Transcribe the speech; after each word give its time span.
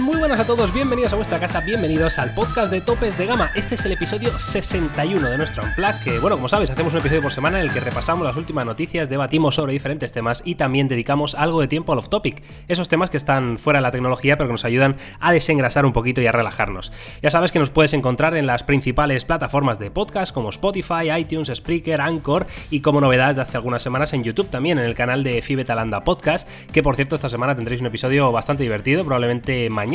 Muy 0.00 0.16
buenas 0.16 0.40
a 0.40 0.46
todos, 0.46 0.72
bienvenidos 0.72 1.12
a 1.12 1.16
vuestra 1.16 1.38
casa, 1.38 1.60
bienvenidos 1.60 2.18
al 2.18 2.32
podcast 2.32 2.72
de 2.72 2.80
Topes 2.80 3.18
de 3.18 3.26
Gama. 3.26 3.50
Este 3.54 3.74
es 3.74 3.84
el 3.84 3.92
episodio 3.92 4.30
61 4.38 5.28
de 5.28 5.36
nuestro 5.36 5.62
Unplug, 5.62 6.00
que 6.02 6.18
bueno, 6.18 6.36
como 6.36 6.48
sabes, 6.48 6.70
hacemos 6.70 6.94
un 6.94 7.00
episodio 7.00 7.20
por 7.20 7.34
semana 7.34 7.58
en 7.58 7.66
el 7.66 7.72
que 7.72 7.80
repasamos 7.80 8.24
las 8.26 8.34
últimas 8.34 8.64
noticias, 8.64 9.10
debatimos 9.10 9.56
sobre 9.56 9.74
diferentes 9.74 10.14
temas 10.14 10.40
y 10.42 10.54
también 10.54 10.88
dedicamos 10.88 11.34
algo 11.34 11.60
de 11.60 11.68
tiempo 11.68 11.92
al 11.92 11.98
off-topic, 11.98 12.42
esos 12.66 12.88
temas 12.88 13.10
que 13.10 13.18
están 13.18 13.58
fuera 13.58 13.80
de 13.80 13.82
la 13.82 13.90
tecnología 13.90 14.38
pero 14.38 14.48
que 14.48 14.52
nos 14.52 14.64
ayudan 14.64 14.96
a 15.20 15.32
desengrasar 15.32 15.84
un 15.84 15.92
poquito 15.92 16.22
y 16.22 16.26
a 16.26 16.32
relajarnos. 16.32 16.92
Ya 17.20 17.28
sabes 17.28 17.52
que 17.52 17.58
nos 17.58 17.68
puedes 17.68 17.92
encontrar 17.92 18.34
en 18.38 18.46
las 18.46 18.64
principales 18.64 19.26
plataformas 19.26 19.78
de 19.78 19.90
podcast 19.90 20.32
como 20.32 20.48
Spotify, 20.48 21.12
iTunes, 21.18 21.52
Spreaker, 21.54 22.00
Anchor 22.00 22.46
y 22.70 22.80
como 22.80 23.02
novedades 23.02 23.36
de 23.36 23.42
hace 23.42 23.58
algunas 23.58 23.82
semanas 23.82 24.14
en 24.14 24.24
YouTube 24.24 24.48
también, 24.48 24.78
en 24.78 24.86
el 24.86 24.94
canal 24.94 25.22
de 25.22 25.42
Fibetalanda 25.42 26.04
Podcast, 26.04 26.48
que 26.72 26.82
por 26.82 26.96
cierto 26.96 27.16
esta 27.16 27.28
semana 27.28 27.54
tendréis 27.54 27.82
un 27.82 27.88
episodio 27.88 28.32
bastante 28.32 28.62
divertido, 28.62 29.04
probablemente 29.04 29.68
mañana. 29.68 29.89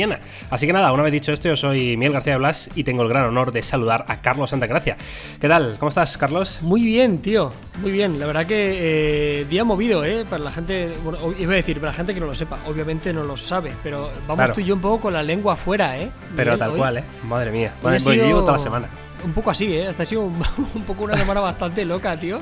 Así 0.50 0.66
que 0.66 0.72
nada, 0.72 0.92
una 0.92 1.02
vez 1.02 1.12
dicho 1.12 1.32
esto, 1.32 1.48
yo 1.48 1.56
soy 1.56 1.96
Miguel 1.96 2.12
García 2.12 2.34
de 2.34 2.38
Blas 2.38 2.70
y 2.74 2.84
tengo 2.84 3.02
el 3.02 3.08
gran 3.08 3.24
honor 3.24 3.52
de 3.52 3.62
saludar 3.62 4.04
a 4.08 4.20
Carlos 4.20 4.50
Santagracia. 4.50 4.96
¿Qué 5.40 5.48
tal? 5.48 5.76
¿Cómo 5.78 5.88
estás, 5.88 6.18
Carlos? 6.18 6.60
Muy 6.62 6.84
bien, 6.84 7.18
tío. 7.18 7.52
Muy 7.80 7.92
bien. 7.92 8.18
La 8.18 8.26
verdad 8.26 8.46
que 8.46 9.40
eh, 9.40 9.44
día 9.46 9.64
movido, 9.64 10.04
¿eh? 10.04 10.24
Para 10.28 10.44
la 10.44 10.50
gente, 10.50 10.92
bueno, 11.02 11.18
iba 11.38 11.52
a 11.52 11.56
decir, 11.56 11.78
para 11.80 11.92
la 11.92 11.96
gente 11.96 12.14
que 12.14 12.20
no 12.20 12.26
lo 12.26 12.34
sepa, 12.34 12.58
obviamente 12.66 13.12
no 13.12 13.24
lo 13.24 13.36
sabe, 13.36 13.72
pero 13.82 14.10
vamos 14.26 14.52
tú 14.52 14.60
y 14.60 14.64
yo 14.64 14.74
un 14.74 14.80
poco 14.80 15.00
con 15.00 15.14
la 15.14 15.22
lengua 15.22 15.54
afuera, 15.54 15.98
¿eh? 15.98 16.10
Pero 16.34 16.58
tal 16.58 16.72
cual, 16.76 16.98
¿eh? 16.98 17.04
Madre 17.26 17.50
mía. 17.50 17.72
Yo 17.82 18.12
llevo 18.12 18.40
toda 18.40 18.54
la 18.54 18.58
semana 18.58 18.88
un 19.24 19.32
poco 19.32 19.50
así, 19.50 19.66
¿eh? 19.66 19.88
Esta 19.88 20.02
ha 20.02 20.06
sido 20.06 20.22
un, 20.74 20.82
poco 20.86 21.04
una 21.04 21.16
semana 21.16 21.40
bastante 21.40 21.84
loca, 21.84 22.16
tío. 22.16 22.38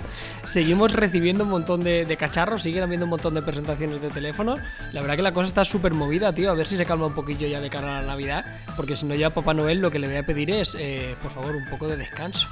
Seguimos 0.46 0.92
recibiendo 0.92 1.44
un 1.44 1.50
montón 1.50 1.80
de, 1.82 2.16
cacharros, 2.18 2.62
siguen 2.62 2.82
habiendo 2.82 3.04
un 3.06 3.10
montón 3.10 3.34
de 3.34 3.42
presentaciones 3.42 4.00
de 4.00 4.08
teléfonos. 4.08 4.60
La 4.92 5.00
verdad 5.00 5.16
que 5.16 5.22
la 5.22 5.34
cosa 5.34 5.48
está 5.48 5.64
súper 5.64 5.94
movida, 5.94 6.32
tío. 6.32 6.50
A 6.50 6.54
ver 6.54 6.66
si 6.66 6.76
se 6.76 6.84
calma 6.84 7.06
un 7.06 7.14
poquillo 7.14 7.46
ya 7.46 7.60
de 7.60 7.70
cara 7.70 7.98
a 7.98 8.00
la 8.00 8.06
Navidad. 8.06 8.44
Porque 8.76 8.96
si 8.96 9.06
no, 9.06 9.14
ya 9.14 9.30
Papá 9.30 9.54
Noel 9.54 9.80
lo 9.80 9.90
que 9.90 9.98
le 9.98 10.08
voy 10.08 10.16
a 10.16 10.26
pedir 10.26 10.50
es, 10.50 10.76
eh, 10.78 11.16
por 11.22 11.32
favor, 11.32 11.56
un 11.56 11.68
poco 11.68 11.88
de 11.88 11.96
descanso 11.96 12.48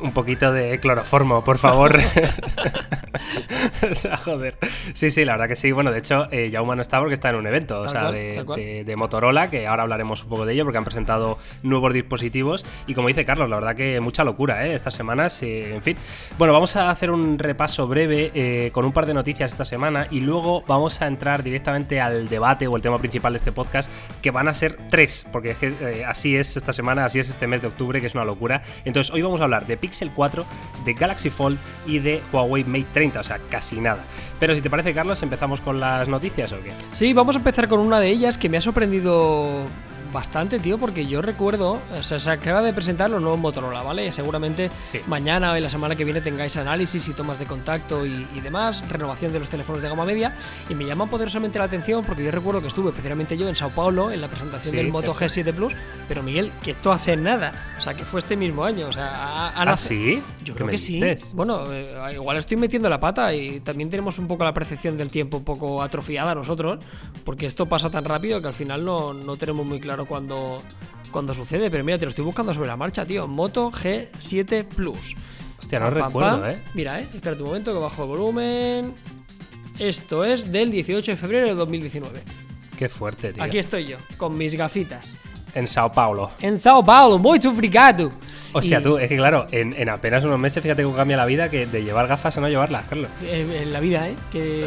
un 0.00 0.12
poquito 0.12 0.52
de 0.52 0.78
cloroformo, 0.80 1.44
por 1.44 1.58
favor. 1.58 1.98
o 3.90 3.94
sea, 3.94 4.16
joder. 4.16 4.56
Sí, 4.94 5.10
sí, 5.10 5.24
la 5.24 5.32
verdad 5.32 5.48
que 5.48 5.56
sí. 5.56 5.72
Bueno, 5.72 5.92
de 5.92 5.98
hecho, 5.98 6.28
eh, 6.30 6.50
no 6.50 6.82
está 6.82 6.98
porque 6.98 7.14
está 7.14 7.30
en 7.30 7.36
un 7.36 7.46
evento, 7.46 7.80
o 7.80 7.88
sea, 7.88 8.10
de, 8.10 8.94
Motorola, 8.96 9.50
que 9.50 9.66
ahora 9.66 9.82
hablaremos 9.82 10.22
un 10.24 10.30
poco 10.30 10.46
de 10.46 10.54
ello 10.54 10.64
porque 10.64 10.78
han 10.78 10.84
presentado 10.84 11.38
nuevos 11.62 11.92
dispositivos. 11.92 12.64
Y 12.86 12.94
como 12.94 13.08
dice 13.08 13.24
Carlos, 13.24 13.48
la 13.48 13.56
verdad 13.56 13.76
que 13.76 14.00
mucha 14.00 14.24
locura, 14.24 14.66
¿eh? 14.66 14.74
Estas 14.74 14.94
semanas, 14.94 15.42
eh, 15.42 15.74
en 15.74 15.82
fin. 15.82 15.96
Bueno, 16.38 16.52
vamos 16.52 16.76
a 16.76 16.90
hacer 16.90 17.10
un 17.10 17.38
repaso 17.38 17.86
breve 17.86 18.30
eh, 18.34 18.70
con 18.72 18.84
un 18.84 18.92
par 18.92 19.06
de 19.06 19.14
noticias 19.14 19.52
esta 19.52 19.64
semana 19.64 20.06
y 20.10 20.20
luego 20.20 20.62
vamos 20.66 21.00
a 21.02 21.06
entrar 21.06 21.42
directamente 21.42 22.00
al 22.00 22.28
debate 22.28 22.66
o 22.66 22.76
el 22.76 22.82
tema 22.82 22.98
principal 22.98 23.32
de 23.32 23.38
este 23.38 23.52
podcast, 23.52 23.90
que 24.22 24.30
van 24.30 24.48
a 24.48 24.54
ser 24.54 24.78
tres, 24.88 25.26
porque 25.32 25.56
eh, 25.60 26.04
así 26.06 26.36
es 26.36 26.56
esta 26.56 26.72
semana, 26.72 27.04
así 27.04 27.18
es 27.18 27.28
este 27.28 27.46
mes 27.46 27.62
de 27.62 27.68
octubre, 27.68 28.00
que 28.00 28.06
es 28.06 28.14
una 28.14 28.24
locura. 28.24 28.62
Entonces, 28.84 29.12
hoy 29.12 29.22
vamos 29.22 29.40
a 29.40 29.44
hablar 29.44 29.66
de 29.66 29.75
Pixel 29.76 30.10
4, 30.10 30.44
de 30.84 30.94
Galaxy 30.94 31.30
Fold 31.30 31.58
y 31.86 31.98
de 31.98 32.22
Huawei 32.32 32.64
Mate 32.64 32.86
30, 32.92 33.20
o 33.20 33.24
sea, 33.24 33.38
casi 33.50 33.80
nada. 33.80 34.04
Pero 34.38 34.54
si 34.54 34.60
te 34.60 34.70
parece, 34.70 34.94
Carlos, 34.94 35.22
empezamos 35.22 35.60
con 35.60 35.80
las 35.80 36.08
noticias 36.08 36.52
o 36.52 36.62
qué? 36.62 36.72
Sí, 36.92 37.12
vamos 37.12 37.36
a 37.36 37.38
empezar 37.38 37.68
con 37.68 37.80
una 37.80 38.00
de 38.00 38.08
ellas 38.08 38.38
que 38.38 38.48
me 38.48 38.56
ha 38.56 38.60
sorprendido 38.60 39.64
bastante, 40.16 40.58
tío, 40.58 40.78
porque 40.78 41.04
yo 41.04 41.20
recuerdo, 41.20 41.78
o 41.94 42.02
sea, 42.02 42.18
se 42.18 42.30
acaba 42.30 42.62
de 42.62 42.72
presentar 42.72 43.10
los 43.10 43.20
nuevos 43.20 43.38
Motorola, 43.38 43.82
¿vale? 43.82 44.10
Seguramente 44.12 44.70
mañana 45.06 45.52
o 45.52 45.56
en 45.56 45.62
la 45.62 45.68
semana 45.68 45.94
que 45.94 46.04
viene 46.04 46.22
tengáis 46.22 46.56
análisis 46.56 47.06
y 47.08 47.12
tomas 47.12 47.38
de 47.38 47.44
contacto 47.44 48.06
y, 48.06 48.24
demás, 48.42 48.82
renovación 48.88 49.30
de 49.34 49.40
los 49.40 49.50
teléfonos 49.50 49.82
de 49.82 49.90
gama 49.90 50.06
media, 50.06 50.34
y 50.70 50.74
me 50.74 50.86
llama 50.86 51.04
poderosamente 51.04 51.58
la 51.58 51.66
atención 51.66 52.02
porque 52.02 52.24
yo 52.24 52.30
recuerdo 52.30 52.62
que 52.62 52.68
estuve 52.68 52.92
precisamente 52.92 53.36
yo 53.36 53.46
en 53.46 53.56
Sao 53.56 53.68
Paulo 53.68 54.10
en 54.10 54.22
la 54.22 54.28
presentación 54.28 54.74
del 54.74 54.88
Moto 54.88 55.14
G7 55.14 55.52
Plus, 55.52 55.74
pero 56.08 56.22
Miguel, 56.22 56.50
que 56.64 56.70
esto 56.70 56.92
hace 56.92 57.14
nada, 57.14 57.52
o 57.76 57.82
sea, 57.82 57.92
que 57.92 58.04
fue 58.04 58.20
este 58.20 58.36
mismo 58.36 58.64
año, 58.64 58.88
o 58.88 58.92
sea, 58.92 59.52
¿Ah, 59.54 59.76
sí? 59.76 60.22
Yo 60.42 60.54
creo 60.54 60.68
que 60.68 60.78
sí. 60.78 60.98
Bueno, 61.34 61.70
eh, 61.70 62.14
igual 62.14 62.38
estoy 62.38 62.56
metiendo 62.56 62.88
la 62.88 62.98
pata 62.98 63.34
y 63.34 63.60
también 63.60 63.90
tenemos 63.90 64.18
un 64.18 64.26
poco 64.26 64.44
la 64.44 64.54
percepción 64.54 64.96
del 64.96 65.10
tiempo 65.10 65.36
un 65.36 65.44
poco 65.44 65.82
atrofiada 65.82 66.34
nosotros, 66.34 66.82
porque 67.22 67.44
esto 67.44 67.66
pasa 67.66 67.90
tan 67.90 68.06
rápido 68.06 68.40
que 68.40 68.48
al 68.48 68.54
final 68.54 68.82
no, 68.82 69.12
no 69.12 69.36
tenemos 69.36 69.66
muy 69.66 69.78
claro 69.78 70.05
cuando, 70.06 70.62
cuando 71.10 71.34
sucede, 71.34 71.70
pero 71.70 71.84
mira, 71.84 71.98
te 71.98 72.04
lo 72.04 72.10
estoy 72.10 72.24
buscando 72.24 72.54
sobre 72.54 72.68
la 72.68 72.76
marcha, 72.76 73.04
tío. 73.04 73.26
Moto 73.26 73.70
G7 73.70 74.64
Plus. 74.64 75.14
Hostia, 75.58 75.80
no 75.80 75.90
recuerdo, 75.90 76.48
¿eh? 76.48 76.62
Mira, 76.74 77.00
eh. 77.00 77.08
Espérate 77.14 77.42
un 77.42 77.48
momento 77.48 77.72
que 77.72 77.78
bajo 77.78 78.02
el 78.02 78.08
volumen. 78.08 78.94
Esto 79.78 80.24
es 80.24 80.50
del 80.50 80.70
18 80.70 81.12
de 81.12 81.16
febrero 81.16 81.48
de 81.48 81.54
2019. 81.54 82.22
Qué 82.78 82.88
fuerte, 82.88 83.32
tío. 83.32 83.42
Aquí 83.42 83.58
estoy 83.58 83.86
yo, 83.86 83.96
con 84.16 84.36
mis 84.36 84.54
gafitas. 84.54 85.14
En 85.54 85.66
Sao 85.66 85.90
Paulo. 85.90 86.30
En 86.40 86.58
Sao 86.58 86.84
Paulo, 86.84 87.18
muy 87.18 87.40
obrigado. 87.46 88.12
Hostia, 88.56 88.82
tú, 88.82 88.96
es 88.96 89.08
que 89.08 89.16
claro, 89.16 89.46
en, 89.50 89.88
apenas 89.90 90.24
unos 90.24 90.38
meses, 90.38 90.62
fíjate 90.62 90.82
cómo 90.82 90.96
cambia 90.96 91.16
la 91.18 91.26
vida 91.26 91.50
que 91.50 91.66
de 91.66 91.84
llevar 91.84 92.06
gafas 92.06 92.38
a 92.38 92.40
no 92.40 92.48
llevarlas, 92.48 92.84
Carlos. 92.88 93.10
En, 93.30 93.70
la 93.70 93.80
vida, 93.80 94.08
¿eh? 94.08 94.16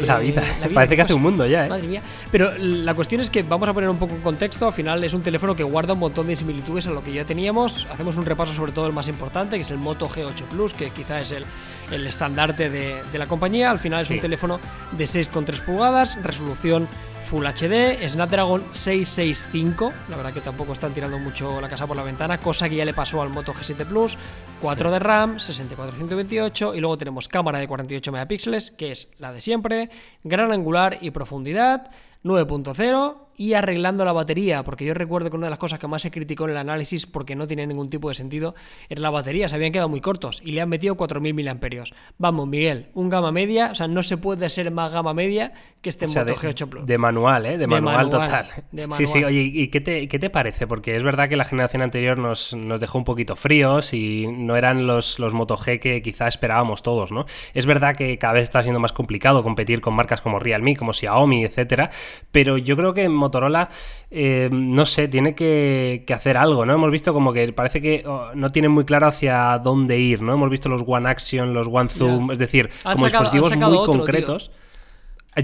la, 0.06 0.18
vida. 0.18 0.42
Parece 0.72 0.94
que 0.94 1.02
hace 1.02 1.14
un 1.14 1.22
mundo 1.22 1.44
ya, 1.44 1.66
¿eh? 1.66 1.68
Madre 1.68 1.88
mía. 1.88 2.02
Pero 2.30 2.52
la 2.56 2.94
cuestión 2.94 3.20
es 3.20 3.30
que 3.30 3.42
vamos 3.42 3.68
a 3.68 3.74
poner 3.74 3.90
un 3.90 3.98
poco 3.98 4.14
en 4.14 4.20
contexto. 4.20 4.68
Al 4.68 4.72
final 4.72 5.02
es 5.02 5.12
un 5.12 5.22
teléfono 5.22 5.56
que 5.56 5.64
guarda 5.64 5.94
un 5.94 5.98
montón 5.98 6.28
de 6.28 6.36
similitudes 6.36 6.86
a 6.86 6.90
lo 6.90 7.02
que 7.02 7.12
ya 7.12 7.24
teníamos. 7.24 7.88
Hacemos 7.90 8.16
un 8.16 8.24
repaso 8.24 8.52
sobre 8.52 8.70
todo 8.70 8.86
el 8.86 8.92
más 8.92 9.08
importante, 9.08 9.56
que 9.56 9.62
es 9.62 9.70
el 9.72 9.78
Moto 9.78 10.08
G8 10.08 10.44
Plus, 10.52 10.72
que 10.72 10.90
quizá 10.90 11.20
es 11.20 11.32
el, 11.32 11.44
el 11.90 12.06
estandarte 12.06 12.70
de, 12.70 13.02
la 13.18 13.26
compañía. 13.26 13.72
Al 13.72 13.80
final 13.80 14.02
es 14.02 14.10
un 14.10 14.20
teléfono 14.20 14.60
de 14.92 15.04
6,3 15.04 15.64
pulgadas, 15.64 16.16
resolución 16.22 16.88
Full 17.30 17.46
HD, 17.46 18.08
Snapdragon 18.08 18.64
665, 18.72 19.92
la 20.08 20.16
verdad 20.16 20.32
que 20.32 20.40
tampoco 20.40 20.72
están 20.72 20.92
tirando 20.92 21.16
mucho 21.16 21.60
la 21.60 21.68
casa 21.68 21.86
por 21.86 21.96
la 21.96 22.02
ventana, 22.02 22.38
cosa 22.38 22.68
que 22.68 22.74
ya 22.74 22.84
le 22.84 22.92
pasó 22.92 23.22
al 23.22 23.30
Moto 23.30 23.54
G7 23.54 23.86
Plus, 23.86 24.18
4 24.60 24.90
de 24.90 24.98
RAM, 24.98 25.36
64-128 25.36 26.76
y 26.76 26.80
luego 26.80 26.98
tenemos 26.98 27.28
cámara 27.28 27.60
de 27.60 27.68
48 27.68 28.10
megapíxeles, 28.10 28.72
que 28.72 28.90
es 28.90 29.10
la 29.18 29.32
de 29.32 29.40
siempre, 29.40 29.90
gran 30.24 30.50
angular 30.50 30.98
y 31.00 31.12
profundidad, 31.12 31.92
9.0 32.24 33.29
y 33.40 33.54
arreglando 33.54 34.04
la 34.04 34.12
batería, 34.12 34.62
porque 34.64 34.84
yo 34.84 34.92
recuerdo 34.92 35.30
que 35.30 35.36
una 35.38 35.46
de 35.46 35.50
las 35.50 35.58
cosas 35.58 35.78
que 35.78 35.88
más 35.88 36.02
se 36.02 36.10
criticó 36.10 36.44
en 36.44 36.50
el 36.50 36.58
análisis 36.58 37.06
porque 37.06 37.34
no 37.34 37.46
tiene 37.46 37.66
ningún 37.66 37.88
tipo 37.88 38.10
de 38.10 38.14
sentido 38.14 38.54
era 38.90 39.00
la 39.00 39.08
batería, 39.08 39.48
se 39.48 39.56
habían 39.56 39.72
quedado 39.72 39.88
muy 39.88 40.02
cortos 40.02 40.42
y 40.44 40.52
le 40.52 40.60
han 40.60 40.68
metido 40.68 40.94
4.000 40.94 41.32
mAh. 41.32 41.84
Vamos, 42.18 42.46
Miguel, 42.46 42.88
un 42.92 43.08
gama 43.08 43.32
media, 43.32 43.70
o 43.70 43.74
sea, 43.74 43.88
no 43.88 44.02
se 44.02 44.18
puede 44.18 44.46
ser 44.50 44.70
más 44.70 44.92
gama 44.92 45.14
media 45.14 45.54
que 45.80 45.88
este 45.88 46.06
Moto 46.06 46.34
G8 46.34 46.68
Plus. 46.68 46.84
De 46.84 46.98
manual, 46.98 47.46
¿eh? 47.46 47.56
De, 47.56 47.66
manual, 47.66 48.10
total. 48.10 48.46
Sí, 48.90 49.06
sí, 49.06 49.24
oye, 49.24 49.40
¿y 49.40 49.68
qué 49.68 49.80
te, 49.80 50.06
qué 50.06 50.18
te, 50.18 50.28
parece? 50.28 50.66
Porque 50.66 50.94
es 50.94 51.02
verdad 51.02 51.30
que 51.30 51.36
la 51.36 51.46
generación 51.46 51.80
anterior 51.80 52.18
nos, 52.18 52.54
nos 52.54 52.78
dejó 52.78 52.98
un 52.98 53.04
poquito 53.04 53.36
fríos 53.36 53.94
y 53.94 54.26
no 54.26 54.54
eran 54.54 54.86
los, 54.86 55.18
los 55.18 55.32
Moto 55.32 55.56
G 55.56 55.80
que 55.80 56.02
quizá 56.02 56.28
esperábamos 56.28 56.82
todos, 56.82 57.10
¿no? 57.10 57.24
Es 57.54 57.64
verdad 57.64 57.96
que 57.96 58.18
cada 58.18 58.34
vez 58.34 58.42
está 58.42 58.62
siendo 58.62 58.80
más 58.80 58.92
complicado 58.92 59.42
competir 59.42 59.80
con 59.80 59.94
marcas 59.94 60.20
como 60.20 60.38
Realme, 60.38 60.76
como 60.76 60.92
Xiaomi, 60.92 61.42
etcétera, 61.42 61.88
pero 62.32 62.58
yo 62.58 62.76
creo 62.76 62.92
que 62.92 63.08
Motorola, 63.30 63.68
eh, 64.10 64.48
no 64.50 64.84
sé, 64.86 65.06
tiene 65.06 65.34
que, 65.34 66.04
hacer 66.12 66.36
algo, 66.36 66.66
¿no? 66.66 66.74
Hemos 66.74 66.90
visto 66.90 67.12
como 67.12 67.32
que 67.32 67.52
parece 67.52 67.80
que 67.80 68.02
oh, 68.06 68.32
no 68.34 68.50
tienen 68.50 68.72
muy 68.72 68.84
claro 68.84 69.06
hacia 69.06 69.58
dónde 69.58 69.98
ir, 69.98 70.20
¿no? 70.20 70.34
Hemos 70.34 70.50
visto 70.50 70.68
los 70.68 70.82
One 70.84 71.08
Action, 71.08 71.54
los 71.54 71.68
One 71.70 71.88
Zoom, 71.88 72.32
es 72.32 72.38
decir, 72.38 72.70
como 72.82 73.04
dispositivos 73.04 73.56
muy 73.56 73.86
concretos. 73.86 74.50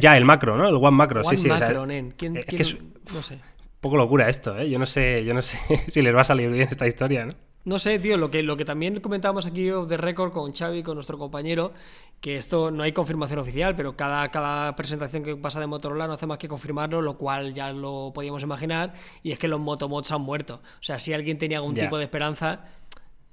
Ya, 0.01 0.17
el 0.17 0.25
macro, 0.25 0.57
¿no? 0.57 0.69
El 0.69 0.75
One 0.75 0.91
Macro, 0.91 1.23
sí, 1.25 1.37
sí. 1.37 1.49
¿Quién, 2.17 2.37
es, 2.37 2.77
no 3.15 3.23
sé. 3.23 3.35
Un 3.35 3.81
poco 3.81 3.97
locura 3.97 4.29
esto, 4.29 4.59
¿eh? 4.59 4.69
Yo 4.69 4.81
no 4.81 4.87
sé, 4.87 5.25
yo 5.25 5.33
no 5.33 5.43
sé 5.43 5.59
si 5.89 6.03
les 6.03 6.15
va 6.15 6.23
a 6.23 6.25
salir 6.25 6.51
bien 6.51 6.69
esta 6.69 6.89
historia, 6.89 7.25
¿no? 7.25 7.35
No 7.67 7.81
sé, 7.81 7.99
tío, 7.99 8.17
lo 8.17 8.31
que, 8.31 8.45
lo 8.45 8.57
que 8.57 8.65
también 8.65 9.01
comentábamos 9.01 9.45
aquí 9.45 9.65
de 9.65 9.97
récord 9.97 10.33
con 10.33 10.53
Xavi, 10.53 10.85
con 10.85 10.95
nuestro 10.95 11.19
compañero, 11.19 11.73
que 12.21 12.37
esto 12.37 12.71
no 12.71 12.83
hay 12.83 12.93
confirmación 12.93 13.39
oficial, 13.39 13.77
pero 13.77 13.97
cada, 13.97 14.29
cada 14.31 14.75
presentación 14.75 15.23
que 15.23 15.37
pasa 15.37 15.61
de 15.61 15.67
Motorola 15.67 16.07
no 16.07 16.15
hace 16.15 16.27
más 16.27 16.39
que 16.39 16.49
confirmarlo, 16.49 17.03
lo 17.03 17.19
cual 17.19 17.55
ya 17.55 17.73
lo 17.73 18.13
podíamos 18.15 18.43
imaginar, 18.43 18.95
y 19.23 19.33
es 19.33 19.39
que 19.39 19.49
los 19.49 19.61
Motomods 19.61 20.11
han 20.13 20.23
muerto. 20.23 20.61
O 20.81 20.83
sea, 20.83 20.99
si 20.99 21.13
alguien 21.13 21.39
tenía 21.39 21.59
algún 21.59 21.75
tipo 21.75 21.99
de 21.99 22.05
esperanza, 22.05 22.65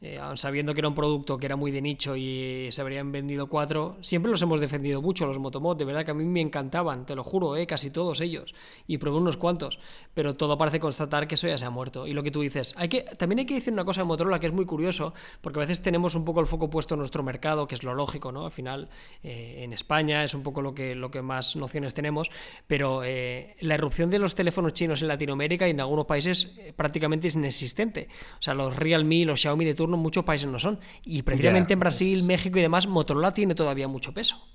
eh, 0.06 0.20
sabiendo 0.36 0.74
que 0.74 0.82
era 0.82 0.90
un 0.90 0.96
producto 0.96 1.38
que 1.38 1.46
era 1.46 1.56
muy 1.56 1.72
de 1.72 1.82
nicho 1.82 2.18
y 2.18 2.68
se 2.72 2.82
habrían 2.82 3.14
vendido 3.14 3.48
cuatro, 3.48 3.96
siempre 4.02 4.30
los 4.30 4.42
hemos 4.42 4.60
defendido 4.60 5.02
mucho, 5.02 5.26
los 5.26 5.40
Motomod, 5.40 5.78
de 5.78 5.86
verdad 5.86 6.04
que 6.04 6.12
a 6.12 6.14
mí 6.14 6.26
me 6.26 6.42
encantaban, 6.42 7.06
te 7.06 7.16
lo 7.16 7.24
juro, 7.24 7.56
eh, 7.56 7.66
casi 7.66 7.90
todos 7.90 8.20
ellos, 8.20 8.54
y 8.86 8.98
probé 8.98 9.20
unos 9.20 9.38
cuantos, 9.38 9.80
pero 10.14 10.36
todo 10.36 10.58
parece 10.58 10.82
constatar 10.82 11.26
que 11.26 11.36
eso 11.36 11.48
ya 11.48 11.58
se 11.58 11.64
ha 11.64 11.70
muerto. 11.70 12.06
Y 12.06 12.12
lo 12.12 12.22
que 12.22 12.32
tú 12.32 12.42
dices, 12.42 12.74
hay 12.76 12.90
que, 12.90 13.04
también 13.04 13.40
hay 13.40 13.46
que 13.46 13.54
decir 13.54 13.72
una 13.72 13.86
cosa 13.86 14.02
de 14.02 14.06
Motorola 14.06 14.42
que 14.42 14.48
es 14.48 14.52
muy 14.52 14.66
curioso, 14.66 15.14
porque 15.40 15.60
a 15.60 15.62
veces 15.62 15.82
tenemos 15.82 16.16
un 16.16 16.26
poco 16.26 16.42
el 16.42 16.48
foco 16.48 16.70
puesto 16.70 16.96
en 16.96 17.00
nuestro 17.00 17.24
mercado, 17.24 17.66
que 17.66 17.76
es 17.76 17.84
lo 17.84 17.94
lógico, 17.94 18.34
¿no? 18.34 18.46
Al 18.46 18.52
final, 18.52 18.90
eh, 19.24 19.60
en 19.60 19.72
España 19.72 20.26
es 20.26 20.34
un 20.34 20.44
poco 20.44 20.62
lo 20.62 20.76
que, 20.76 20.96
lo 20.96 21.12
que 21.12 21.22
más 21.22 21.56
nociones 21.56 21.94
tenemos, 21.94 22.30
pero 22.68 23.04
la 23.04 23.76
erupción 23.76 24.10
de 24.10 24.20
los 24.20 24.36
teléfonos 24.36 24.74
chinos 24.74 25.02
en 25.02 25.08
Latinoamérica 25.08 25.66
y 25.66 25.72
en 25.72 25.80
algunos 25.80 26.06
países 26.06 26.52
prácticamente 26.76 27.30
es 27.30 27.36
inexistente. 27.36 28.10
O 28.38 28.42
sea, 28.42 28.54
los 28.54 28.76
Realme, 28.76 29.24
los 29.24 29.40
Xiaomi 29.40 29.64
de 29.64 29.74
turno, 29.74 29.93
muchos 30.00 30.24
países 30.24 30.48
no 30.48 30.60
son. 30.60 30.80
Y 31.04 31.22
precisamente 31.24 31.74
en 31.74 31.80
Brasil, 31.80 32.24
México 32.24 32.60
y 32.60 32.62
demás, 32.62 32.88
Motorola 32.88 33.32
tiene 33.32 33.56
todavía 33.56 33.88
mucho 33.88 34.14
peso. 34.14 34.53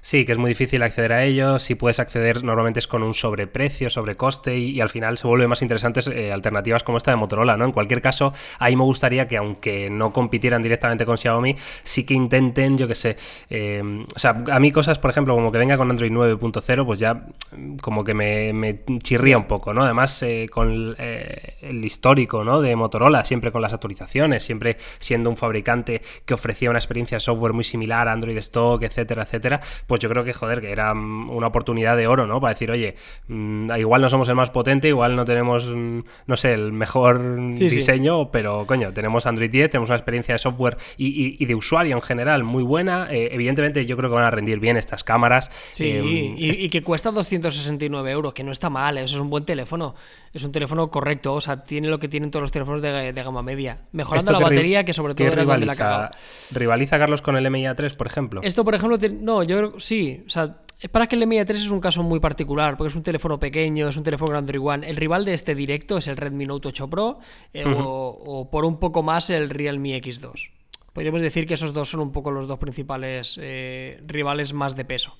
Sí, 0.00 0.24
que 0.24 0.32
es 0.32 0.38
muy 0.38 0.48
difícil 0.50 0.82
acceder 0.82 1.12
a 1.12 1.24
ellos. 1.24 1.62
Si 1.62 1.74
puedes 1.74 1.98
acceder, 2.00 2.42
normalmente 2.44 2.80
es 2.80 2.86
con 2.86 3.02
un 3.02 3.14
sobreprecio, 3.14 3.90
sobrecoste, 3.90 4.56
y, 4.58 4.70
y 4.70 4.80
al 4.80 4.88
final 4.88 5.18
se 5.18 5.26
vuelven 5.26 5.48
más 5.48 5.62
interesantes 5.62 6.08
eh, 6.08 6.32
alternativas 6.32 6.82
como 6.82 6.98
esta 6.98 7.10
de 7.10 7.16
Motorola, 7.16 7.56
¿no? 7.56 7.64
En 7.64 7.72
cualquier 7.72 8.00
caso, 8.00 8.32
ahí 8.58 8.76
me 8.76 8.82
gustaría 8.82 9.26
que, 9.26 9.36
aunque 9.36 9.90
no 9.90 10.12
compitieran 10.12 10.62
directamente 10.62 11.06
con 11.06 11.18
Xiaomi, 11.18 11.56
sí 11.82 12.04
que 12.04 12.14
intenten, 12.14 12.78
yo 12.78 12.88
qué 12.88 12.94
sé. 12.94 13.16
Eh, 13.50 14.04
o 14.14 14.18
sea, 14.18 14.42
a 14.50 14.60
mí 14.60 14.72
cosas, 14.72 14.98
por 14.98 15.10
ejemplo, 15.10 15.34
como 15.34 15.52
que 15.52 15.58
venga 15.58 15.76
con 15.76 15.90
Android 15.90 16.10
9.0, 16.10 16.86
pues 16.86 16.98
ya 16.98 17.26
mm, 17.56 17.76
como 17.76 18.04
que 18.04 18.14
me, 18.14 18.80
chirría 19.02 19.38
un 19.38 19.46
poco, 19.46 19.74
¿no? 19.74 19.82
Además, 19.82 20.22
eh, 20.22 20.48
con 20.50 20.96
el 20.98 21.84
histórico, 21.84 22.44
¿no? 22.44 22.60
De 22.60 22.74
Motorola, 22.76 23.24
siempre 23.24 23.52
con 23.52 23.62
las 23.62 23.72
actualizaciones, 23.72 24.44
siempre 24.44 24.76
siendo 24.98 25.30
un 25.30 25.36
fabricante 25.36 26.02
que 26.24 26.34
ofrecía 26.34 26.70
una 26.70 26.78
experiencia 26.78 27.16
de 27.16 27.20
software 27.20 27.52
muy 27.52 27.64
similar 27.64 28.08
a 28.08 28.12
Android 28.12 28.36
Stock, 28.38 28.82
etcétera, 28.82 29.22
etcétera 29.22 29.60
pues 29.86 30.00
yo 30.00 30.08
creo 30.08 30.24
que, 30.24 30.32
joder, 30.32 30.60
que 30.60 30.70
era 30.70 30.94
mm, 30.94 31.30
una 31.30 31.48
oportunidad 31.48 31.96
de 31.96 32.06
oro, 32.06 32.26
¿no? 32.26 32.40
Para 32.40 32.54
decir, 32.54 32.70
oye, 32.70 32.96
mm, 33.28 33.70
igual 33.76 34.02
no 34.02 34.10
somos 34.10 34.28
el 34.28 34.34
más 34.34 34.50
potente, 34.50 34.88
igual 34.88 35.16
no 35.16 35.24
tenemos, 35.24 35.66
mm, 35.66 36.00
no 36.26 36.36
sé, 36.36 36.52
el 36.52 36.72
mejor 36.72 37.54
diseño, 37.54 38.30
pero, 38.30 38.66
coño, 38.66 38.92
tenemos 38.92 39.26
Android 39.26 39.50
10, 39.50 39.70
tenemos 39.70 39.90
una 39.90 39.96
experiencia 39.96 40.34
de 40.34 40.38
software 40.38 40.76
y, 40.96 41.44
de 41.44 41.54
usuario 41.54 41.96
en 41.96 42.02
general 42.02 42.44
muy 42.44 42.62
buena. 42.62 43.08
Eh, 43.10 43.30
evidentemente, 43.32 43.84
yo 43.86 43.96
creo 43.96 44.10
que 44.10 44.16
van 44.16 44.24
a 44.24 44.30
rendir 44.30 44.60
bien 44.60 44.76
estas 44.76 45.04
cámaras. 45.04 45.50
Sí, 45.72 45.90
em, 45.90 46.34
y, 46.36 46.68
que 46.68 46.82
cuesta 46.82 47.10
269 47.10 48.10
euros, 48.10 48.32
que 48.32 48.44
no 48.44 48.52
está 48.52 48.70
mal, 48.70 48.98
eso 48.98 49.16
es 49.16 49.20
un 49.20 49.30
buen 49.30 49.44
teléfono. 49.44 49.94
Es 50.32 50.44
un 50.44 50.52
teléfono 50.52 50.90
correcto, 50.90 51.34
o 51.34 51.40
sea, 51.42 51.62
tiene 51.62 51.88
lo 51.88 51.98
que 51.98 52.08
tienen 52.08 52.30
todos 52.30 52.42
los 52.42 52.52
teléfonos 52.52 52.80
de, 52.80 53.12
gama 53.12 53.42
media. 53.42 53.80
Mejorando 53.92 54.32
la 54.32 54.38
batería, 54.38 54.82
que 54.82 54.94
sobre 54.94 55.14
todo 55.14 55.26
era 55.26 55.42
rivaliza, 55.42 55.84
la 55.84 56.10
¿Rivaliza, 56.50 56.98
Carlos, 56.98 57.20
con 57.20 57.36
el 57.36 57.44
MIA3, 57.44 57.94
por 57.96 58.06
ejemplo? 58.06 58.40
Esto, 58.42 58.64
por 58.64 58.74
ejemplo, 58.74 58.98
no, 59.20 59.42
yo 59.42 59.61
sí. 59.78 60.22
O 60.26 60.30
sea, 60.30 60.62
para 60.90 61.06
que 61.06 61.16
el 61.16 61.26
Mi 61.26 61.42
3 61.44 61.62
es 61.62 61.70
un 61.70 61.80
caso 61.80 62.02
muy 62.02 62.18
particular, 62.18 62.76
porque 62.76 62.88
es 62.88 62.96
un 62.96 63.02
teléfono 63.02 63.38
pequeño, 63.38 63.88
es 63.88 63.96
un 63.96 64.02
teléfono 64.02 64.36
Android 64.36 64.62
One. 64.62 64.88
El 64.88 64.96
rival 64.96 65.24
de 65.24 65.34
este 65.34 65.54
directo 65.54 65.98
es 65.98 66.08
el 66.08 66.16
Redmi 66.16 66.46
Note 66.46 66.68
8 66.68 66.90
Pro 66.90 67.20
eh, 67.54 67.64
o, 67.66 68.48
por 68.50 68.64
un 68.64 68.78
poco 68.78 69.02
más 69.02 69.30
el 69.30 69.50
Realme 69.50 70.00
X2. 70.02 70.50
Podríamos 70.92 71.22
decir 71.22 71.46
que 71.46 71.54
esos 71.54 71.72
dos 71.72 71.88
son 71.88 72.00
un 72.00 72.12
poco 72.12 72.30
los 72.30 72.48
dos 72.48 72.58
principales 72.58 73.38
eh, 73.40 74.02
rivales 74.06 74.52
más 74.52 74.74
de 74.74 74.84
peso. 74.84 75.16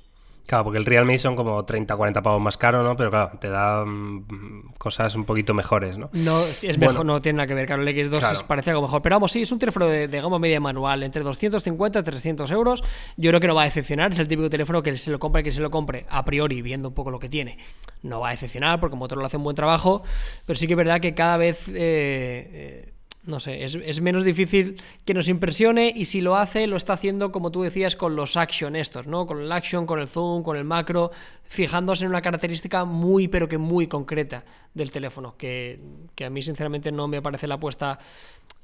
Claro, 0.46 0.64
porque 0.64 0.78
el 0.78 0.84
Realme 0.84 1.16
son 1.18 1.36
como 1.36 1.64
30 1.64 1.96
40 1.96 2.22
pavos 2.22 2.40
más 2.40 2.56
caro, 2.56 2.82
¿no? 2.82 2.96
Pero 2.96 3.10
claro, 3.10 3.38
te 3.38 3.48
da 3.48 3.84
mm, 3.84 4.74
cosas 4.76 5.14
un 5.14 5.24
poquito 5.24 5.54
mejores, 5.54 5.96
¿no? 5.96 6.10
No, 6.12 6.42
es 6.62 6.78
mejor, 6.78 7.06
no 7.06 7.22
tiene 7.22 7.38
nada 7.38 7.46
que 7.46 7.54
ver. 7.54 7.66
Claro, 7.66 7.82
el 7.82 7.88
X2 7.88 8.44
parece 8.44 8.70
algo 8.70 8.82
mejor. 8.82 9.02
Pero 9.02 9.16
vamos, 9.16 9.32
sí, 9.32 9.42
es 9.42 9.52
un 9.52 9.58
teléfono 9.58 9.86
de, 9.86 10.08
gama 10.08 10.38
media 10.38 10.60
manual, 10.60 11.02
entre 11.04 11.22
250 11.22 12.00
y 12.00 12.02
300 12.02 12.50
euros. 12.50 12.82
Yo 13.16 13.30
creo 13.30 13.40
que 13.40 13.46
no 13.46 13.54
va 13.54 13.62
a 13.62 13.66
decepcionar. 13.66 14.12
Es 14.12 14.18
el 14.18 14.28
típico 14.28 14.50
teléfono 14.50 14.82
que 14.82 14.96
se 14.98 15.10
lo 15.10 15.18
compre, 15.18 15.42
que 15.42 15.52
se 15.52 15.60
lo 15.60 15.70
compre 15.70 16.06
a 16.08 16.24
priori, 16.24 16.60
viendo 16.60 16.88
un 16.88 16.94
poco 16.94 17.10
lo 17.10 17.18
que 17.18 17.28
tiene. 17.28 17.58
No 18.02 18.20
va 18.20 18.28
a 18.28 18.30
decepcionar 18.32 18.80
porque 18.80 18.96
Motorola 18.96 19.28
hace 19.28 19.36
un 19.36 19.44
buen 19.44 19.56
trabajo. 19.56 20.02
Pero 20.44 20.58
sí 20.58 20.66
que 20.66 20.72
es 20.72 20.78
verdad 20.78 21.00
que 21.00 21.14
cada 21.14 21.36
vez. 21.36 21.68
Eh, 21.68 21.72
eh, 21.74 22.91
no 23.24 23.38
sé, 23.38 23.64
es, 23.64 24.00
menos 24.00 24.24
difícil 24.24 24.82
que 25.04 25.14
nos 25.14 25.28
impresione 25.28 25.92
y 25.94 26.06
si 26.06 26.20
lo 26.20 26.34
hace, 26.36 26.66
lo 26.66 26.76
está 26.76 26.94
haciendo 26.94 27.30
como 27.30 27.52
tú 27.52 27.62
decías 27.62 27.94
con 27.94 28.16
los 28.16 28.36
action 28.36 28.74
estos, 28.74 29.06
¿no? 29.06 29.26
Con 29.26 29.40
el 29.40 29.52
action, 29.52 29.86
con 29.86 30.00
el 30.00 30.08
zoom, 30.08 30.42
con 30.42 30.56
el 30.56 30.64
macro, 30.64 31.12
fijándose 31.44 32.04
en 32.04 32.10
una 32.10 32.20
característica 32.20 32.84
muy 32.84 33.28
pero 33.28 33.48
que 33.48 33.58
muy 33.58 33.86
concreta 33.86 34.44
del 34.74 34.90
teléfono, 34.90 35.36
que, 35.36 35.80
a 36.24 36.30
mí 36.30 36.42
sinceramente 36.42 36.90
no 36.90 37.06
me 37.06 37.22
parece 37.22 37.46
la 37.46 37.54
apuesta 37.54 37.98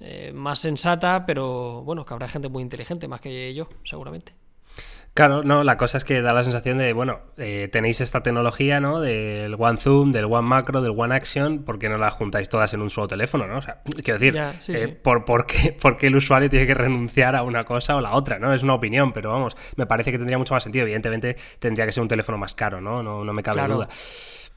eh, 0.01 0.33
más 0.35 0.59
sensata, 0.59 1.25
pero 1.25 1.83
bueno, 1.85 2.05
que 2.05 2.15
habrá 2.15 2.29
gente 2.29 2.49
muy 2.49 2.63
inteligente 2.63 3.07
más 3.07 3.21
que 3.21 3.55
yo, 3.55 3.69
seguramente. 3.85 4.33
Claro, 5.19 5.43
no, 5.43 5.65
la 5.65 5.77
cosa 5.77 5.99
es 5.99 6.05
que 6.05 6.23
da 6.23 6.33
la 6.33 6.45
sensación 6.45 6.79
de, 6.79 6.93
bueno, 6.93 7.19
eh, 7.39 7.69
tenéis 7.73 8.01
esta 8.01 8.23
tecnología, 8.23 8.79
¿no? 8.79 9.01
Del 9.01 9.57
One 9.59 9.81
Zoom, 9.81 10.13
del 10.13 10.27
One 10.27 10.47
Macro, 10.47 10.81
del 10.81 10.93
One 10.97 11.13
Action, 11.13 11.65
¿por 11.65 11.81
qué 11.81 11.89
no 11.89 11.99
la 11.99 12.13
juntáis 12.13 12.49
todas 12.49 12.73
en 12.73 12.83
un 12.83 12.89
solo 12.89 13.09
teléfono, 13.09 13.49
¿no? 13.49 13.59
O 13.59 13.61
sea, 13.61 13.83
quiero 14.05 14.17
decir, 14.17 14.41
eh, 14.69 14.87
Por, 14.87 15.25
por, 15.25 15.45
qué, 15.45 15.73
por, 15.83 15.97
qué, 15.97 16.07
el 16.07 16.15
usuario 16.15 16.49
tiene 16.49 16.69
que 16.69 16.75
renunciar 16.75 17.35
a 17.35 17.43
una 17.43 17.65
cosa 17.65 17.97
o 17.97 18.01
la 18.01 18.13
otra, 18.13 18.39
¿no? 18.39 18.55
Es 18.55 18.63
una 18.63 18.75
opinión, 18.75 19.13
pero 19.13 19.33
vamos, 19.33 19.57
me 19.75 19.87
parece 19.87 20.13
que 20.13 20.19
tendría 20.19 20.39
mucho 20.39 20.55
más 20.55 20.63
sentido. 20.63 20.85
Evidentemente, 20.85 21.35
tendría 21.59 21.85
que 21.85 21.91
ser 21.91 22.05
un 22.05 22.09
teléfono 22.09 22.39
más 22.39 22.55
caro, 22.55 22.81
¿no? 22.81 23.03
No, 23.03 23.25
no 23.25 23.33
me 23.33 23.43
cabe 23.43 23.67
duda. 23.67 23.89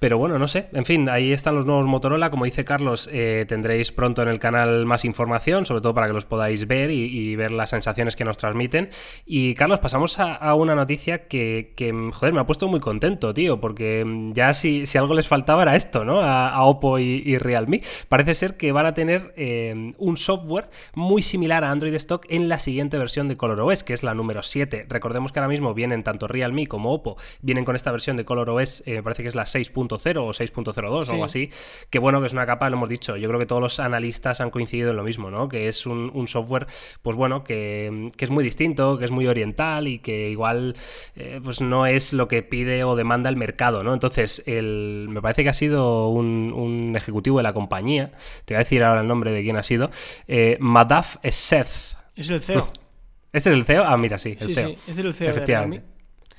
Pero 0.01 0.17
bueno, 0.17 0.39
no 0.39 0.47
sé. 0.47 0.67
En 0.73 0.83
fin, 0.83 1.07
ahí 1.09 1.31
están 1.31 1.53
los 1.53 1.67
nuevos 1.67 1.85
Motorola. 1.85 2.31
Como 2.31 2.45
dice 2.45 2.65
Carlos, 2.65 3.07
eh, 3.13 3.45
tendréis 3.47 3.91
pronto 3.91 4.23
en 4.23 4.29
el 4.29 4.39
canal 4.39 4.87
más 4.87 5.05
información, 5.05 5.67
sobre 5.67 5.81
todo 5.81 5.93
para 5.93 6.07
que 6.07 6.13
los 6.13 6.25
podáis 6.25 6.65
ver 6.65 6.89
y, 6.89 7.35
ver 7.35 7.51
las 7.51 7.69
sensaciones 7.69 8.15
que 8.15 8.25
nos 8.25 8.39
transmiten. 8.39 8.89
Y 9.27 9.53
Carlos, 9.53 9.77
pasamos 9.77 10.17
a, 10.17 10.55
una 10.55 10.73
noticia 10.73 11.27
que, 11.27 11.75
joder, 12.13 12.33
me 12.33 12.39
ha 12.39 12.47
puesto 12.47 12.67
muy 12.67 12.79
contento, 12.79 13.31
tío, 13.31 13.59
porque 13.59 14.03
mm, 14.03 14.33
ya 14.33 14.55
si, 14.55 14.87
si 14.87 14.97
algo 14.97 15.13
les 15.13 15.27
faltaba 15.27 15.61
era 15.61 15.75
esto, 15.75 16.03
¿no? 16.03 16.21
A, 16.21 16.65
Oppo 16.65 16.97
y, 16.97 17.35
Realme. 17.35 17.83
Parece 18.09 18.33
ser 18.33 18.57
que 18.57 18.71
van 18.71 18.87
a 18.87 18.95
tener 18.95 19.35
eh, 19.37 19.93
un 19.99 20.17
software 20.17 20.71
muy 20.95 21.21
similar 21.21 21.63
a 21.63 21.69
Android 21.69 21.93
Stock 21.93 22.25
en 22.27 22.49
la 22.49 22.57
siguiente 22.57 22.97
versión 22.97 23.27
de 23.27 23.37
ColorOS, 23.37 23.83
que 23.83 23.93
es 23.93 24.01
la 24.01 24.15
número 24.15 24.41
7. 24.41 24.87
Recordemos 24.89 25.31
que 25.31 25.37
ahora 25.37 25.49
mismo 25.49 25.75
vienen 25.75 26.01
tanto 26.01 26.27
Realme 26.27 26.65
como 26.65 26.91
Oppo, 26.91 27.17
vienen 27.43 27.65
con 27.65 27.75
esta 27.75 27.91
versión 27.91 28.17
de 28.17 28.25
ColorOS, 28.25 28.81
eh, 28.87 29.03
parece 29.03 29.21
que 29.21 29.29
es 29.29 29.35
la 29.35 29.45
6. 29.45 29.69
0 29.97 30.25
o 30.25 30.29
6.02 30.31 31.09
o 31.09 31.11
algo 31.11 31.25
así. 31.25 31.49
Que 31.89 31.99
bueno, 31.99 32.21
que 32.21 32.27
es 32.27 32.33
una 32.33 32.45
capa, 32.45 32.69
lo 32.69 32.77
hemos 32.77 32.89
dicho. 32.89 33.17
Yo 33.17 33.27
creo 33.27 33.39
que 33.39 33.45
todos 33.45 33.61
los 33.61 33.79
analistas 33.79 34.41
han 34.41 34.49
coincidido 34.49 34.91
en 34.91 34.97
lo 34.97 35.03
mismo, 35.03 35.31
¿no? 35.31 35.49
Que 35.49 35.67
es 35.67 35.85
un, 35.85 36.27
software, 36.27 36.67
pues 37.01 37.15
bueno, 37.17 37.43
que, 37.43 38.11
es 38.17 38.29
muy 38.29 38.43
distinto, 38.43 38.97
que 38.97 39.05
es 39.05 39.11
muy 39.11 39.27
oriental 39.27 39.87
y 39.87 39.99
que 39.99 40.29
igual 40.29 40.75
eh, 41.15 41.39
pues 41.43 41.61
no 41.61 41.85
es 41.85 42.13
lo 42.13 42.27
que 42.27 42.43
pide 42.43 42.83
o 42.83 42.95
demanda 42.95 43.29
el 43.29 43.35
mercado, 43.35 43.83
¿no? 43.83 43.93
Entonces, 43.93 44.43
el, 44.45 45.07
me 45.09 45.21
parece 45.21 45.43
que 45.43 45.49
ha 45.49 45.53
sido 45.53 46.09
un, 46.09 46.93
ejecutivo 46.95 47.37
de 47.37 47.43
la 47.43 47.53
compañía, 47.53 48.11
te 48.45 48.53
voy 48.53 48.57
a 48.57 48.59
decir 48.59 48.83
ahora 48.83 49.01
el 49.01 49.07
nombre 49.07 49.31
de 49.31 49.41
quién 49.43 49.57
ha 49.57 49.63
sido, 49.63 49.89
eh, 50.27 50.57
Madaf 50.59 51.17
Seth. 51.23 51.97
Es 52.15 52.29
el 52.29 52.41
CEO. 52.41 52.67
¿Este 53.33 53.49
es 53.49 53.55
el 53.55 53.65
CEO? 53.65 53.83
Ah, 53.85 53.97
mira, 53.97 54.19
sí, 54.19 54.37
el 54.39 54.53
CEO. 54.53 54.69
Sí, 54.69 54.91
es 54.91 54.97
el 54.97 55.13
CEO 55.13 55.29
Efectivamente. 55.29 55.90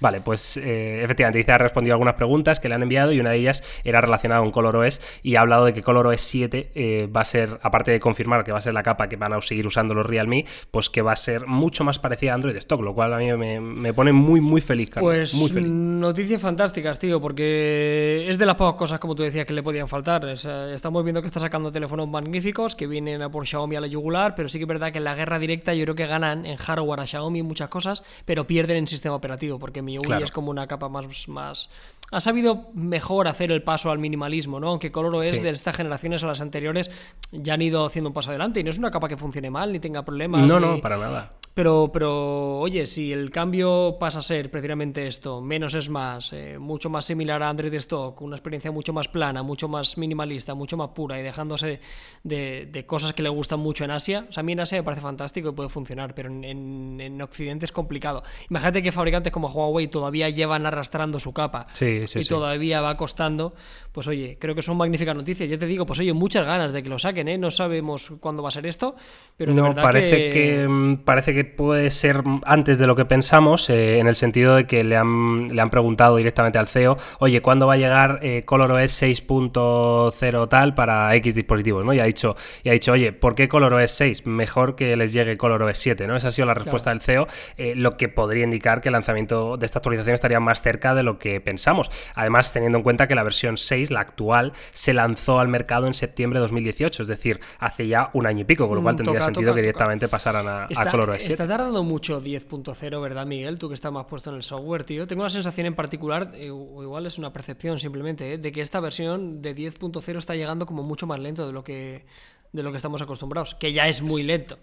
Vale, 0.02 0.20
pues 0.20 0.56
eh, 0.56 1.00
efectivamente, 1.04 1.38
dice 1.38 1.52
ha 1.52 1.58
respondido 1.58 1.94
algunas 1.94 2.14
preguntas 2.14 2.58
que 2.58 2.68
le 2.68 2.74
han 2.74 2.82
enviado 2.82 3.12
y 3.12 3.20
una 3.20 3.30
de 3.30 3.36
ellas 3.36 3.62
era 3.84 4.00
relacionada 4.00 4.40
con 4.40 4.50
ColorOS 4.50 5.00
y 5.22 5.36
ha 5.36 5.42
hablado 5.42 5.64
de 5.64 5.72
que 5.72 5.82
ColorOS 5.84 6.20
7 6.20 6.72
eh, 6.74 7.08
va 7.14 7.20
a 7.20 7.24
ser, 7.24 7.60
aparte 7.62 7.92
de 7.92 8.00
confirmar 8.00 8.42
que 8.42 8.50
va 8.50 8.58
a 8.58 8.60
ser 8.60 8.74
la 8.74 8.82
capa 8.82 9.08
que 9.08 9.14
van 9.14 9.32
a 9.32 9.40
seguir 9.40 9.64
usando 9.64 9.94
los 9.94 10.04
Realme, 10.04 10.44
pues 10.72 10.90
que 10.90 11.02
va 11.02 11.12
a 11.12 11.16
ser 11.16 11.46
mucho 11.46 11.84
más 11.84 12.00
parecida 12.00 12.32
a 12.32 12.34
Android 12.34 12.56
Stock, 12.56 12.80
lo 12.80 12.94
cual 12.94 13.14
a 13.14 13.18
mí 13.18 13.32
me, 13.32 13.94
pone 13.94 14.12
muy, 14.12 14.40
muy 14.40 14.60
feliz, 14.60 14.90
Pues 14.98 15.34
muy 15.34 15.48
feliz. 15.48 15.70
noticias 15.70 16.42
fantásticas, 16.42 16.98
tío, 16.98 17.20
porque 17.20 18.26
es 18.28 18.38
de 18.38 18.46
las 18.46 18.56
pocas 18.56 18.74
cosas, 18.74 18.98
como 18.98 19.14
tú 19.14 19.22
decías, 19.22 19.46
que 19.46 19.52
le 19.52 19.62
podían 19.62 19.86
faltar. 19.86 20.24
estamos 20.26 21.04
viendo 21.04 21.20
que 21.20 21.28
está 21.28 21.38
sacando 21.38 21.70
teléfonos 21.70 22.08
magníficos 22.08 22.74
que 22.74 22.88
vienen 22.88 23.22
a 23.22 23.30
por 23.30 23.46
Xiaomi 23.46 23.76
a 23.76 23.80
la 23.80 23.86
yugular, 23.86 24.34
pero 24.34 24.48
sí 24.48 24.58
que 24.58 24.64
es 24.64 24.68
verdad 24.68 24.90
que 24.90 24.98
en 24.98 25.04
la 25.04 25.14
guerra 25.14 25.38
directa 25.38 25.74
yo 25.74 25.84
creo 25.84 25.94
que 25.94 26.06
ganan 26.06 26.44
en 26.44 26.56
hardware 26.56 26.98
a 26.98 27.06
Xiaomi 27.06 27.42
muchas 27.42 27.68
cosas, 27.68 28.02
pero 28.24 28.48
pierden 28.48 28.78
en 28.78 28.86
sistema 28.88 29.14
operativo, 29.14 29.60
porque 29.60 29.80
mi 29.82 29.91
es 30.22 30.30
como 30.30 30.50
una 30.50 30.66
capa 30.66 30.88
más, 30.88 31.28
más... 31.28 31.70
Ha 32.10 32.20
sabido 32.20 32.68
mejor 32.74 33.26
hacer 33.26 33.50
el 33.50 33.62
paso 33.62 33.90
al 33.90 33.98
minimalismo, 33.98 34.60
¿no? 34.60 34.68
Aunque 34.68 34.92
Coloro 34.92 35.22
es 35.22 35.42
de 35.42 35.48
estas 35.48 35.74
generaciones 35.74 36.22
a 36.22 36.26
las 36.26 36.42
anteriores 36.42 36.90
ya 37.30 37.54
han 37.54 37.62
ido 37.62 37.86
haciendo 37.86 38.10
un 38.10 38.14
paso 38.14 38.28
adelante 38.28 38.60
y 38.60 38.64
no 38.64 38.70
es 38.70 38.76
una 38.76 38.90
capa 38.90 39.08
que 39.08 39.16
funcione 39.16 39.50
mal 39.50 39.72
ni 39.72 39.80
tenga 39.80 40.04
problemas. 40.04 40.42
No, 40.42 40.60
no, 40.60 40.78
para 40.80 40.98
nada. 40.98 41.30
Pero, 41.54 41.90
pero, 41.92 42.60
oye, 42.60 42.86
si 42.86 43.12
el 43.12 43.30
cambio 43.30 43.98
pasa 44.00 44.20
a 44.20 44.22
ser 44.22 44.50
precisamente 44.50 45.06
esto, 45.06 45.42
menos 45.42 45.74
es 45.74 45.90
más, 45.90 46.32
eh, 46.32 46.58
mucho 46.58 46.88
más 46.88 47.04
similar 47.04 47.42
a 47.42 47.50
Android 47.50 47.74
Stock, 47.74 48.22
una 48.22 48.36
experiencia 48.36 48.70
mucho 48.70 48.94
más 48.94 49.08
plana, 49.08 49.42
mucho 49.42 49.68
más 49.68 49.98
minimalista, 49.98 50.54
mucho 50.54 50.78
más 50.78 50.88
pura 50.90 51.20
y 51.20 51.22
dejándose 51.22 51.80
de, 52.24 52.84
cosas 52.86 53.12
que 53.12 53.22
le 53.22 53.28
gustan 53.28 53.60
mucho 53.60 53.84
en 53.84 53.90
Asia, 53.90 54.26
o 54.30 54.32
sea, 54.32 54.40
a 54.40 54.44
mí 54.44 54.52
en 54.52 54.60
Asia 54.60 54.78
me 54.78 54.82
parece 54.82 55.02
fantástico 55.02 55.50
y 55.50 55.52
puede 55.52 55.68
funcionar, 55.68 56.14
pero 56.14 56.30
en, 56.30 56.98
en, 57.00 57.20
Occidente 57.20 57.66
es 57.66 57.72
complicado. 57.72 58.22
Imagínate 58.48 58.82
que 58.82 58.90
fabricantes 58.90 59.32
como 59.32 59.48
Huawei 59.48 59.88
todavía 59.88 60.30
llevan 60.30 60.64
arrastrando 60.64 61.20
su 61.20 61.34
capa 61.34 61.66
y 61.80 62.24
todavía 62.24 62.80
va 62.80 62.96
costando, 62.96 63.54
pues 63.92 64.06
oye, 64.06 64.38
creo 64.40 64.54
que 64.54 64.62
son 64.62 64.78
magníficas 64.78 65.14
noticias. 65.14 65.48
Ya 65.48 65.58
te 65.58 65.66
digo, 65.66 65.84
pues 65.84 66.00
oye, 66.00 66.14
muchas 66.14 66.46
ganas 66.46 66.72
de 66.72 66.82
que 66.82 66.88
lo 66.88 66.98
saquen, 66.98 67.28
¿eh? 67.28 67.36
No 67.36 67.50
sabemos 67.50 68.10
cuándo 68.20 68.42
va 68.42 68.48
a 68.48 68.52
ser 68.52 68.66
esto, 68.66 68.96
pero 69.36 69.52
no, 69.52 69.74
parece 69.74 70.30
que... 70.30 70.66
Mm, 70.66 70.96
parece 71.04 71.34
que 71.34 71.41
puede 71.44 71.90
ser 71.90 72.22
antes 72.44 72.78
de 72.78 72.86
lo 72.86 72.96
que 72.96 73.04
pensamos, 73.04 73.68
eh, 73.70 73.98
en 73.98 74.06
el 74.06 74.16
sentido 74.16 74.56
de 74.56 74.66
que 74.66 74.84
le 74.84 74.96
han, 74.96 75.48
le 75.48 75.60
han 75.60 75.70
preguntado 75.70 76.16
directamente 76.16 76.58
al 76.58 76.68
CEO, 76.68 76.96
oye, 77.18 77.40
¿cuándo 77.40 77.66
va 77.66 77.74
a 77.74 77.76
llegar 77.76 78.18
eh, 78.22 78.42
ColorOS 78.44 79.02
6.0 79.02 80.48
tal 80.48 80.74
para 80.74 81.14
X 81.16 81.34
dispositivos? 81.34 81.84
¿no? 81.84 81.92
Y 81.92 82.00
ha 82.00 82.04
dicho, 82.04 82.36
y 82.62 82.68
ha 82.68 82.72
dicho, 82.72 82.92
oye, 82.92 83.12
¿por 83.12 83.34
qué 83.34 83.48
ColorOS 83.48 83.90
6? 83.90 84.26
Mejor 84.26 84.76
que 84.76 84.96
les 84.96 85.12
llegue 85.12 85.36
ColorOS 85.36 85.78
7, 85.78 86.06
¿no? 86.06 86.16
Esa 86.16 86.28
ha 86.28 86.32
sido 86.32 86.46
la 86.46 86.54
respuesta 86.54 86.90
del 86.90 87.00
CEO, 87.00 87.26
eh, 87.56 87.74
lo 87.76 87.96
que 87.96 88.08
podría 88.08 88.44
indicar 88.44 88.80
que 88.80 88.88
el 88.88 88.92
lanzamiento 88.92 89.56
de 89.56 89.66
esta 89.66 89.78
actualización 89.78 90.14
estaría 90.14 90.40
más 90.40 90.62
cerca 90.62 90.94
de 90.94 91.02
lo 91.02 91.18
que 91.18 91.40
pensamos. 91.40 91.90
Además, 92.14 92.52
teniendo 92.52 92.78
en 92.78 92.84
cuenta 92.84 93.08
que 93.08 93.14
la 93.14 93.22
versión 93.22 93.56
6, 93.56 93.90
la 93.90 94.00
actual, 94.00 94.52
se 94.72 94.92
lanzó 94.92 95.40
al 95.40 95.48
mercado 95.48 95.86
en 95.86 95.94
septiembre 95.94 96.38
de 96.38 96.42
2018, 96.42 97.02
es 97.02 97.08
decir, 97.08 97.40
hace 97.58 97.86
ya 97.86 98.10
un 98.12 98.26
año 98.26 98.40
y 98.40 98.44
pico, 98.44 98.66
con 98.68 98.76
lo 98.76 98.80
mm, 98.80 98.84
cual 98.84 98.96
tendría 98.96 99.20
sentido 99.20 99.54
que 99.54 99.60
directamente 99.60 100.08
pasaran 100.08 100.46
a, 100.48 100.66
está, 100.68 100.90
ColorOS 100.90 101.22
7. 101.22 101.31
Está 101.32 101.48
tardando 101.48 101.82
mucho 101.82 102.22
10.0, 102.22 103.00
¿verdad, 103.00 103.26
Miguel? 103.26 103.58
Tú 103.58 103.68
que 103.68 103.74
estás 103.74 103.90
más 103.90 104.04
puesto 104.04 104.30
en 104.30 104.36
el 104.36 104.42
software, 104.42 104.84
tío. 104.84 105.06
Tengo 105.06 105.22
la 105.22 105.30
sensación 105.30 105.66
en 105.66 105.74
particular, 105.74 106.32
eh, 106.34 106.50
o 106.50 106.82
igual 106.82 107.06
es 107.06 107.16
una 107.16 107.32
percepción 107.32 107.78
simplemente, 107.78 108.34
eh, 108.34 108.38
de 108.38 108.52
que 108.52 108.60
esta 108.60 108.80
versión 108.80 109.40
de 109.40 109.54
10.0 109.54 110.18
está 110.18 110.34
llegando 110.34 110.66
como 110.66 110.82
mucho 110.82 111.06
más 111.06 111.20
lento 111.20 111.46
de 111.46 111.52
lo 111.52 111.64
que 111.64 112.04
de 112.52 112.62
lo 112.62 112.70
que 112.70 112.76
estamos 112.76 113.00
acostumbrados, 113.00 113.54
que 113.54 113.72
ya 113.72 113.88
es 113.88 114.02
muy 114.02 114.22
lento. 114.22 114.58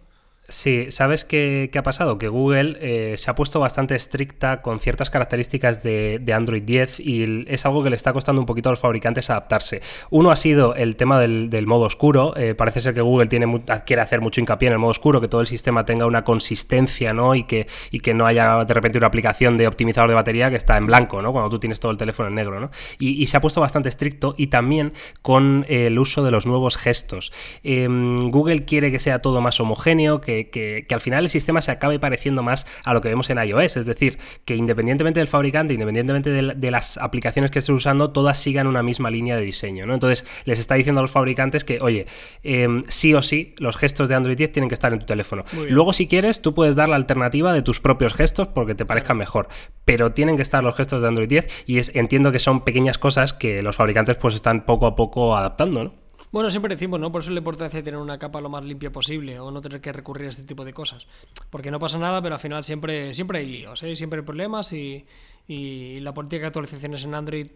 Sí, 0.50 0.88
¿sabes 0.90 1.26
qué, 1.26 1.70
ha 1.78 1.84
pasado? 1.84 2.18
Que 2.18 2.28
Google 2.28 2.76
eh, 2.82 3.18
se 3.18 3.30
ha 3.30 3.36
puesto 3.36 3.60
bastante 3.60 3.94
estricta 3.94 4.64
con 4.64 4.80
ciertas 4.80 5.12
características 5.12 5.84
de, 5.84 6.34
Android 6.36 6.64
10 6.64 7.00
y 7.02 7.46
es 7.48 7.68
algo 7.68 7.84
que 7.84 7.92
le 7.92 7.96
está 7.96 8.14
costando 8.14 8.42
un 8.42 8.48
poquito 8.48 8.70
a 8.70 8.72
los 8.72 8.80
fabricantes 8.80 9.30
adaptarse. 9.30 9.82
Uno 10.10 10.32
ha 10.32 10.36
sido 10.36 10.74
el 10.74 10.96
tema 10.96 11.20
del, 11.20 11.68
modo 11.68 11.84
oscuro. 11.84 12.36
Eh, 12.36 12.56
parece 12.56 12.82
ser 12.82 12.96
que 12.96 13.02
Google 13.02 13.28
tiene, 13.28 13.62
quiere 13.86 14.02
hacer 14.02 14.22
mucho 14.22 14.42
hincapié 14.42 14.68
en 14.68 14.74
el 14.74 14.80
modo 14.80 14.90
oscuro, 14.90 15.22
que 15.22 15.28
todo 15.28 15.42
el 15.42 15.48
sistema 15.48 15.86
tenga 15.86 16.08
una 16.08 16.24
consistencia 16.24 17.14
¿no? 17.14 17.36
y, 17.36 17.44
que, 17.44 17.68
y 17.92 18.00
que 18.00 18.16
no 18.16 18.26
haya 18.26 18.66
de 18.66 18.74
repente 18.74 18.98
una 18.98 19.08
aplicación 19.08 19.56
de 19.56 19.68
optimizador 19.68 20.10
de 20.10 20.16
batería 20.16 20.50
que 20.50 20.56
está 20.56 20.78
en 20.78 20.88
blanco, 20.88 21.22
¿no? 21.22 21.32
cuando 21.32 21.52
tú 21.52 21.60
tienes 21.60 21.80
todo 21.80 21.92
el 21.92 22.00
teléfono 22.00 22.28
en 22.28 22.36
negro. 22.36 22.60
¿no? 22.60 22.72
Y, 22.98 23.28
se 23.28 23.38
ha 23.38 23.42
puesto 23.42 23.62
bastante 23.62 23.88
estricto 23.88 24.34
y 24.36 24.48
también 24.48 24.94
con 25.22 25.64
el 25.70 26.00
uso 26.00 26.24
de 26.24 26.32
los 26.32 26.48
nuevos 26.48 26.76
gestos. 26.76 27.32
Em, 27.62 28.32
Google 28.32 28.66
quiere 28.66 28.92
que 28.92 28.98
sea 28.98 29.20
todo 29.20 29.42
más 29.42 29.60
homogéneo, 29.60 30.22
que 30.22 30.39
que, 30.48 30.86
al 30.90 31.02
final 31.02 31.24
el 31.24 31.30
sistema 31.30 31.62
se 31.62 31.72
acabe 31.72 32.00
pareciendo 32.00 32.44
más 32.44 32.66
a 32.84 32.94
lo 32.94 33.02
que 33.02 33.10
vemos 33.10 33.30
en 33.30 33.38
iOS. 33.38 33.78
Es 33.78 33.86
decir, 33.86 34.18
que 34.46 34.56
independientemente 34.56 35.20
del 35.20 35.28
fabricante, 35.28 35.74
independientemente 35.74 36.32
de, 36.32 36.72
las 36.72 36.98
aplicaciones 36.98 37.52
que 37.52 37.60
estés 37.60 37.76
usando, 37.76 38.12
todas 38.12 38.40
sigan 38.40 38.68
una 38.68 38.84
misma 38.84 39.10
línea 39.10 39.36
de 39.36 39.42
diseño. 39.44 39.86
¿no? 39.86 39.94
Entonces, 39.94 40.26
les 40.46 40.60
está 40.60 40.76
diciendo 40.76 41.00
a 41.00 41.02
los 41.02 41.12
fabricantes 41.12 41.64
que, 41.64 41.80
oye, 41.82 42.06
em, 42.44 42.84
sí 42.88 43.14
o 43.14 43.22
sí, 43.22 43.56
los 43.58 43.76
gestos 43.76 44.08
de 44.10 44.16
Android 44.16 44.38
10 44.38 44.52
tienen 44.52 44.70
que 44.70 44.76
estar 44.76 44.94
en 44.94 45.00
tu 45.00 45.06
teléfono. 45.06 45.44
Luego, 45.70 45.94
si 45.94 46.08
quieres, 46.08 46.42
tú 46.42 46.54
puedes 46.54 46.76
dar 46.76 46.90
la 46.90 46.96
alternativa 46.96 47.54
de 47.54 47.62
tus 47.62 47.80
propios 47.80 48.14
gestos 48.14 48.48
porque 48.48 48.76
te 48.76 48.86
parezcan 48.86 49.18
mejor. 49.18 49.50
Pero 49.86 50.12
tienen 50.12 50.36
que 50.36 50.42
estar 50.42 50.64
los 50.64 50.76
gestos 50.76 51.02
de 51.02 51.08
Android 51.08 51.28
10 51.28 51.66
y 51.66 51.80
es, 51.80 51.96
entiendo 51.96 52.32
que 52.32 52.40
son 52.40 52.64
pequeñas 52.64 52.98
cosas 52.98 53.34
que 53.34 53.62
los 53.64 53.76
fabricantes 53.76 54.18
pues 54.18 54.36
están 54.36 54.66
poco 54.66 54.86
a 54.86 54.96
poco 54.96 55.36
adaptando, 55.36 55.84
¿no? 55.84 55.99
Bueno, 56.32 56.50
siempre 56.50 56.76
decimos, 56.76 57.00
¿no? 57.00 57.12
Por 57.12 57.22
eso 57.22 57.32
la 57.32 57.40
importancia 57.40 57.80
de 57.80 57.84
tener 57.84 58.00
una 58.00 58.20
capa 58.20 58.40
lo 58.40 58.50
más 58.50 58.64
limpia 58.64 58.92
posible 58.92 59.40
o 59.40 59.50
no 59.50 59.62
tener 59.62 59.82
que 59.82 59.92
recurrir 59.92 60.28
a 60.28 60.30
este 60.30 60.44
tipo 60.44 60.64
de 60.64 60.74
cosas. 60.74 61.08
Porque 61.50 61.72
no 61.72 61.80
pasa 61.80 61.98
nada, 61.98 62.22
pero 62.22 62.36
al 62.36 62.42
final 62.42 62.64
siempre, 62.64 63.14
siempre 63.14 63.40
hay 63.40 63.48
líos, 63.48 63.82
¿eh? 63.84 63.96
siempre 63.96 64.20
hay 64.20 64.26
problemas 64.26 64.72
y, 64.74 65.06
y 65.48 66.00
la 66.02 66.14
política 66.14 66.42
de 66.42 66.48
actualizaciones 66.48 67.04
en 67.04 67.16
Android 67.16 67.48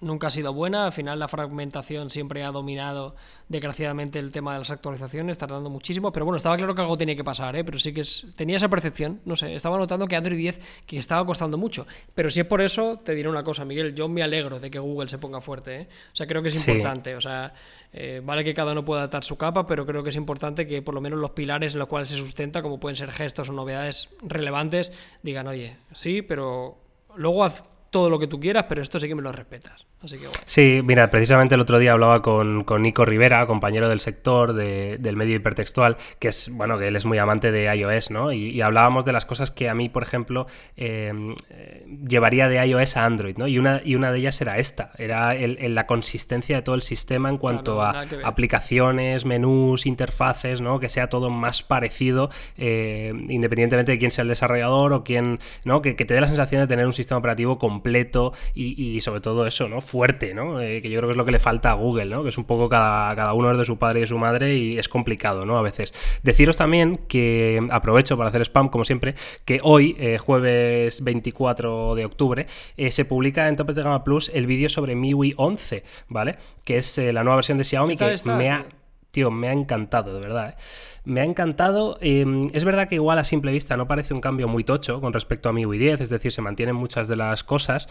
nunca 0.00 0.28
ha 0.28 0.30
sido 0.30 0.52
buena. 0.52 0.86
Al 0.86 0.92
final 0.92 1.18
la 1.18 1.28
fragmentación 1.28 2.10
siempre 2.10 2.42
ha 2.44 2.50
dominado 2.50 3.14
desgraciadamente 3.48 4.18
el 4.18 4.30
tema 4.30 4.52
de 4.52 4.60
las 4.60 4.70
actualizaciones, 4.70 5.38
tardando 5.38 5.70
muchísimo. 5.70 6.12
Pero 6.12 6.24
bueno, 6.24 6.36
estaba 6.36 6.56
claro 6.56 6.74
que 6.74 6.82
algo 6.82 6.96
tenía 6.96 7.16
que 7.16 7.24
pasar, 7.24 7.56
¿eh? 7.56 7.64
pero 7.64 7.78
sí 7.78 7.92
que 7.92 8.02
tenía 8.36 8.56
esa 8.56 8.68
percepción. 8.68 9.20
No 9.24 9.36
sé, 9.36 9.54
estaba 9.54 9.78
notando 9.78 10.06
que 10.06 10.16
Android 10.16 10.38
10 10.38 10.60
que 10.86 10.98
estaba 10.98 11.24
costando 11.24 11.58
mucho. 11.58 11.86
Pero 12.14 12.30
si 12.30 12.40
es 12.40 12.46
por 12.46 12.60
eso, 12.62 12.98
te 13.04 13.14
diré 13.14 13.28
una 13.28 13.44
cosa, 13.44 13.64
Miguel. 13.64 13.94
Yo 13.94 14.08
me 14.08 14.22
alegro 14.22 14.60
de 14.60 14.70
que 14.70 14.78
Google 14.78 15.08
se 15.08 15.18
ponga 15.18 15.40
fuerte. 15.40 15.82
¿eh? 15.82 15.88
O 16.12 16.16
sea, 16.16 16.26
creo 16.26 16.42
que 16.42 16.48
es 16.48 16.68
importante. 16.68 17.14
O 17.16 17.20
sea, 17.20 17.52
eh, 17.92 18.20
vale 18.24 18.44
que 18.44 18.54
cada 18.54 18.72
uno 18.72 18.84
pueda 18.84 19.00
adaptar 19.00 19.24
su 19.24 19.36
capa, 19.36 19.66
pero 19.66 19.86
creo 19.86 20.02
que 20.02 20.10
es 20.10 20.16
importante 20.16 20.66
que 20.66 20.82
por 20.82 20.94
lo 20.94 21.00
menos 21.00 21.18
los 21.18 21.30
pilares 21.30 21.72
en 21.72 21.80
los 21.80 21.88
cuales 21.88 22.08
se 22.08 22.16
sustenta, 22.16 22.62
como 22.62 22.78
pueden 22.78 22.96
ser 22.96 23.12
gestos 23.12 23.48
o 23.48 23.52
novedades 23.52 24.08
relevantes, 24.22 24.92
digan, 25.22 25.46
oye, 25.46 25.76
sí, 25.92 26.22
pero 26.22 26.78
luego 27.16 27.44
haz 27.44 27.69
todo 27.90 28.08
lo 28.08 28.18
que 28.20 28.28
tú 28.28 28.38
quieras, 28.38 28.66
pero 28.68 28.82
esto 28.82 29.00
sí 29.00 29.08
que 29.08 29.16
me 29.16 29.22
lo 29.22 29.32
respetas. 29.32 29.84
Sí, 30.46 30.80
mira, 30.82 31.10
precisamente 31.10 31.56
el 31.56 31.60
otro 31.60 31.78
día 31.78 31.92
hablaba 31.92 32.22
con, 32.22 32.64
Nico 32.80 33.04
Rivera, 33.04 33.46
compañero 33.46 33.88
del 33.88 34.00
sector 34.00 34.54
del 34.54 35.16
medio 35.16 35.36
hipertextual, 35.36 35.96
que 36.18 36.28
es, 36.28 36.50
bueno, 36.54 36.78
que 36.78 36.88
él 36.88 36.96
es 36.96 37.04
muy 37.04 37.18
amante 37.18 37.50
de 37.52 37.74
iOS, 37.74 38.10
¿no? 38.10 38.32
Y, 38.32 38.60
hablábamos 38.62 39.04
de 39.04 39.12
las 39.12 39.26
cosas 39.26 39.50
que 39.50 39.68
a 39.68 39.74
mí, 39.74 39.88
por 39.88 40.02
ejemplo, 40.02 40.46
em, 40.76 41.34
eh, 41.50 41.84
llevaría 42.06 42.48
de 42.48 42.64
iOS 42.64 42.96
a 42.96 43.04
Android, 43.04 43.36
¿no? 43.36 43.48
Y 43.48 43.58
una, 43.58 43.82
y 43.84 43.96
una 43.96 44.12
de 44.12 44.18
ellas 44.20 44.40
era 44.40 44.58
esta, 44.58 44.92
era 44.96 45.34
el, 45.34 45.74
la 45.74 45.86
consistencia 45.86 46.56
de 46.56 46.62
todo 46.62 46.76
el 46.76 46.82
sistema 46.82 47.28
en 47.28 47.38
cuanto 47.38 47.82
a 47.82 48.04
aplicaciones, 48.24 49.24
menús, 49.24 49.84
interfaces, 49.84 50.60
¿no? 50.60 50.78
Que 50.78 50.88
sea 50.88 51.08
todo 51.08 51.28
más 51.28 51.62
parecido, 51.62 52.30
eh, 52.56 53.12
independientemente 53.28 53.92
de 53.92 53.98
quién 53.98 54.12
sea 54.12 54.22
el 54.22 54.28
desarrollador 54.28 54.92
o 54.92 55.04
quién, 55.04 55.40
¿no? 55.64 55.82
Que, 55.82 55.94
te 55.94 56.14
dé 56.14 56.20
la 56.20 56.28
sensación 56.28 56.62
de 56.62 56.66
tener 56.66 56.86
un 56.86 56.92
sistema 56.92 57.18
operativo 57.18 57.58
completo 57.58 57.79
y, 58.54 58.96
y 58.96 59.00
sobre 59.00 59.20
todo 59.20 59.46
eso, 59.46 59.68
¿no? 59.68 59.80
fuerte, 59.80 60.34
¿no? 60.34 60.60
Eh, 60.60 60.80
que 60.82 60.90
yo 60.90 60.98
creo 60.98 61.08
que 61.08 61.12
es 61.12 61.16
lo 61.16 61.24
que 61.24 61.32
le 61.32 61.38
falta 61.38 61.70
a 61.70 61.74
Google, 61.74 62.06
¿no? 62.06 62.22
Que 62.22 62.28
es 62.28 62.38
un 62.38 62.44
poco 62.44 62.68
cada, 62.68 63.14
cada 63.16 63.32
uno 63.34 63.50
es 63.50 63.58
de 63.58 63.64
su 63.64 63.78
padre 63.78 64.00
y 64.00 64.02
de 64.02 64.06
su 64.06 64.18
madre 64.18 64.54
y 64.54 64.78
es 64.78 64.88
complicado, 64.88 65.44
¿no? 65.44 65.58
A 65.58 65.62
veces. 65.62 65.92
Deciros 66.22 66.56
también 66.56 67.00
que 67.08 67.60
aprovecho 67.70 68.16
para 68.16 68.28
hacer 68.28 68.42
spam, 68.42 68.68
como 68.68 68.84
siempre, 68.84 69.14
que 69.44 69.58
hoy, 69.62 69.96
eh, 69.98 70.18
jueves 70.18 71.02
24 71.02 71.94
de 71.94 72.04
octubre, 72.04 72.46
eh, 72.76 72.90
se 72.90 73.04
publica 73.04 73.48
en 73.48 73.56
Topes 73.56 73.74
de 73.74 73.82
Gama 73.82 74.04
Plus 74.04 74.30
el 74.32 74.46
vídeo 74.46 74.68
sobre 74.68 74.94
MIUI 74.94 75.34
11, 75.36 75.84
¿vale? 76.08 76.36
Que 76.64 76.76
es 76.78 76.98
la 76.98 77.22
nueva 77.24 77.36
versión 77.36 77.58
de 77.58 77.64
Xiaomi 77.64 77.96
que 77.96 78.14
me 78.26 78.50
ha... 78.50 78.66
Tío, 79.10 79.32
me 79.32 79.48
ha 79.48 79.52
encantado, 79.52 80.14
de 80.14 80.20
verdad. 80.20 80.56
Me 81.04 81.20
ha 81.20 81.24
encantado. 81.24 81.98
Em, 82.00 82.50
es 82.52 82.64
verdad 82.64 82.88
que 82.88 82.96
igual 82.96 83.18
a 83.18 83.24
simple 83.24 83.52
vista 83.52 83.76
no 83.76 83.86
parece 83.86 84.14
un 84.14 84.20
cambio 84.20 84.48
muy 84.48 84.64
tocho 84.64 85.00
con 85.00 85.12
respecto 85.12 85.48
a 85.48 85.52
MIUI 85.52 85.78
10, 85.78 86.00
es 86.02 86.10
decir, 86.10 86.32
se 86.32 86.42
mantienen 86.42 86.76
muchas 86.76 87.08
de 87.08 87.16
las 87.16 87.44
cosas, 87.44 87.88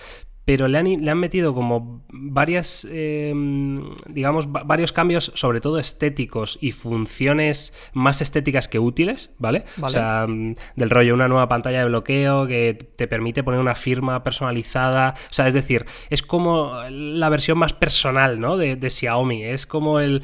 pero 0.49 0.67
le 0.67 0.79
han, 0.79 1.05
le 1.05 1.11
han 1.11 1.19
metido 1.19 1.53
como 1.53 2.03
varias, 2.11 2.87
em, 2.91 3.75
digamos, 4.07 4.51
varios 4.51 4.91
cambios, 4.91 5.31
sobre 5.35 5.61
todo 5.61 5.77
estéticos 5.77 6.57
y 6.59 6.71
funciones 6.71 7.71
más 7.93 8.19
estéticas 8.19 8.67
que 8.67 8.79
útiles, 8.79 9.29
¿vale? 9.37 9.65
O 9.79 9.89
sea, 9.89 10.25
mm, 10.27 10.55
del 10.75 10.89
rollo 10.89 11.13
una 11.13 11.27
nueva 11.27 11.47
pantalla 11.47 11.81
de 11.81 11.85
bloqueo 11.85 12.47
que 12.47 12.73
te 12.95 13.07
permite 13.07 13.43
poner 13.43 13.59
una 13.59 13.75
firma 13.75 14.23
personalizada, 14.23 15.13
o 15.29 15.33
sea, 15.33 15.47
es 15.47 15.53
decir, 15.53 15.85
es 16.09 16.23
como 16.23 16.73
la 16.89 17.29
versión 17.29 17.59
más 17.59 17.73
personal, 17.73 18.39
¿no? 18.39 18.57
De, 18.57 18.89
Xiaomi, 18.89 19.43
es 19.43 19.67
como 19.67 19.99
el, 19.99 20.23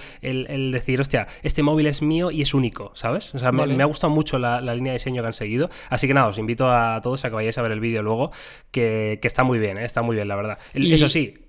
decir, 0.72 1.02
hostia, 1.02 1.28
este 1.44 1.62
móvil 1.62 1.86
es 1.86 2.02
mío 2.02 2.32
y 2.32 2.42
es 2.42 2.56
único, 2.56 2.75
¿sabes? 2.94 3.34
O 3.36 3.40
sea, 3.40 3.52
me, 3.52 3.82
ha 3.82 3.86
gustado 3.86 4.14
mucho 4.14 4.38
la, 4.40 4.62
línea 4.62 4.94
de 4.94 4.98
diseño 4.98 5.22
que 5.22 5.28
han 5.28 5.34
seguido, 5.34 5.70
así 5.90 6.08
que 6.08 6.14
nada, 6.14 6.28
os 6.28 6.38
invito 6.38 6.70
a 6.70 7.00
todos 7.02 7.26
a 7.26 7.30
que 7.30 7.36
vayáis 7.36 7.58
a 7.58 7.62
ver 7.62 7.72
el 7.72 7.80
vídeo 7.80 8.04
luego, 8.04 8.32
que, 8.72 9.20
que 9.22 9.28
está 9.28 9.44
muy 9.44 9.60
bien, 9.60 9.78
¿eh? 9.78 9.86
está 9.86 10.02
muy 10.02 10.16
bien, 10.16 10.28
la 10.28 10.36
verdad. 10.36 10.60
Eso 10.74 11.10
sí, 11.10 11.46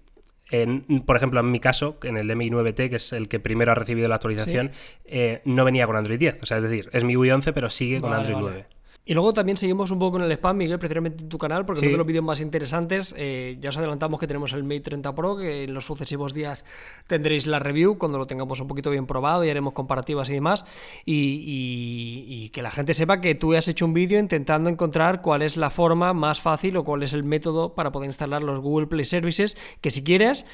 por 1.04 1.16
ejemplo, 1.16 1.40
en 1.40 1.50
mi 1.50 1.61
caso, 1.61 1.99
en 2.02 2.16
el 2.16 2.35
MI 2.35 2.50
9T, 2.50 2.88
que 2.90 2.97
es 2.97 3.12
el 3.12 3.28
que 3.28 3.40
primero 3.40 3.73
ha 3.73 3.75
recibido 3.75 4.09
la 4.09 4.16
actualización, 4.16 4.71
eh, 5.04 5.42
no 5.45 5.64
venía 5.64 5.87
con 5.87 5.97
Android 5.97 6.18
10. 6.18 6.38
O 6.42 6.47
sea, 6.47 6.59
es 6.59 6.62
decir, 6.62 6.88
es 6.92 7.04
mi 7.04 7.16
UI 7.16 7.30
11, 7.30 7.52
pero 7.52 7.68
sigue 7.68 8.00
con 8.00 8.12
Android 8.12 8.37
9. 8.38 8.66
Y 9.08 9.14
luego 9.14 9.32
también 9.32 9.56
seguimos 9.56 9.92
un 9.92 10.00
poco 10.00 10.18
con 10.18 10.22
el 10.22 10.32
spam, 10.32 10.56
Miguel, 10.56 10.80
precisamente 10.80 11.22
en 11.22 11.28
tu 11.28 11.38
canal, 11.38 11.64
porque 11.64 11.82
uno 11.82 11.92
de 11.92 11.96
los 11.96 12.06
vídeos 12.06 12.25
más 12.25 12.40
interesantes, 12.40 13.14
eh, 13.16 13.56
ya 13.60 13.68
os 13.68 13.76
adelantamos 13.76 14.18
que 14.18 14.26
tenemos 14.26 14.52
el 14.52 14.64
Mate 14.64 14.80
30 14.80 15.14
Pro, 15.14 15.36
que 15.36 15.62
en 15.62 15.75
los 15.75 15.86
sucesivos 15.86 16.34
días 16.34 16.64
tendréis 17.06 17.46
la 17.46 17.60
review 17.60 17.98
cuando 17.98 18.18
lo 18.18 18.26
tengamos 18.26 18.58
un 18.58 18.66
poquito 18.66 18.90
bien 18.90 19.06
probado 19.06 19.44
y 19.44 19.48
haremos 19.48 19.75
comparativas 19.75 20.28
y 20.28 20.34
demás. 20.34 20.64
Y, 21.04 22.50
que 22.52 22.62
la 22.62 22.72
gente 22.72 22.94
sepa 22.94 23.20
que 23.20 23.36
tú 23.36 23.54
has 23.54 23.68
hecho 23.68 23.84
un 23.84 23.94
vídeo 23.94 24.18
intentando 24.18 24.70
encontrar 24.70 25.22
cuál 25.22 25.42
es 25.42 25.56
la 25.56 25.70
forma 25.70 26.12
más 26.12 26.40
fácil 26.40 26.76
o 26.76 26.82
cuál 26.82 27.04
es 27.04 27.12
el 27.12 27.22
método 27.22 27.75
para 27.75 27.92
poder 27.92 28.08
instalar 28.08 28.42
los 28.42 28.58
Google 28.58 28.88
Play 28.88 29.04
Services, 29.04 29.56
que 29.80 29.90
si 29.90 30.02
quieres 30.02 30.46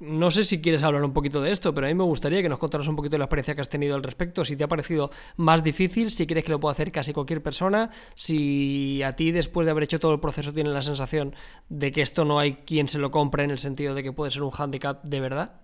no 0.00 0.30
sé 0.30 0.44
si 0.44 0.60
quieres 0.60 0.82
hablar 0.82 1.04
un 1.04 1.12
poquito 1.12 1.40
de 1.40 1.52
esto, 1.52 1.74
pero 1.74 1.86
a 1.86 1.90
mí 1.90 1.94
me 1.94 2.04
gustaría 2.04 2.42
que 2.42 2.48
nos 2.48 2.58
contaras 2.58 2.88
un 2.88 2.96
poquito 2.96 3.12
de 3.12 3.18
la 3.18 3.24
experiencia 3.24 3.54
que 3.54 3.60
has 3.60 3.68
tenido 3.68 3.94
al 3.94 4.02
respecto, 4.02 4.44
si 4.44 4.56
te 4.56 4.64
ha 4.64 4.68
parecido 4.68 5.10
más 5.36 5.62
difícil, 5.62 6.10
si 6.10 6.26
crees 6.26 6.44
que 6.44 6.52
lo 6.52 6.60
puede 6.60 6.72
hacer 6.72 6.92
casi 6.92 7.12
cualquier 7.12 7.42
persona, 7.42 7.90
si 8.14 9.02
a 9.02 9.16
ti 9.16 9.32
después 9.32 9.64
de 9.64 9.70
haber 9.70 9.84
hecho 9.84 10.00
todo 10.00 10.12
el 10.12 10.20
proceso 10.20 10.52
tienes 10.52 10.72
la 10.72 10.82
sensación 10.82 11.34
de 11.68 11.92
que 11.92 12.02
esto 12.02 12.24
no 12.24 12.38
hay 12.38 12.54
quien 12.54 12.88
se 12.88 12.98
lo 12.98 13.10
compre 13.10 13.44
en 13.44 13.50
el 13.50 13.58
sentido 13.58 13.94
de 13.94 14.02
que 14.02 14.12
puede 14.12 14.30
ser 14.30 14.42
un 14.42 14.52
handicap 14.56 15.02
de 15.04 15.20
verdad. 15.20 15.61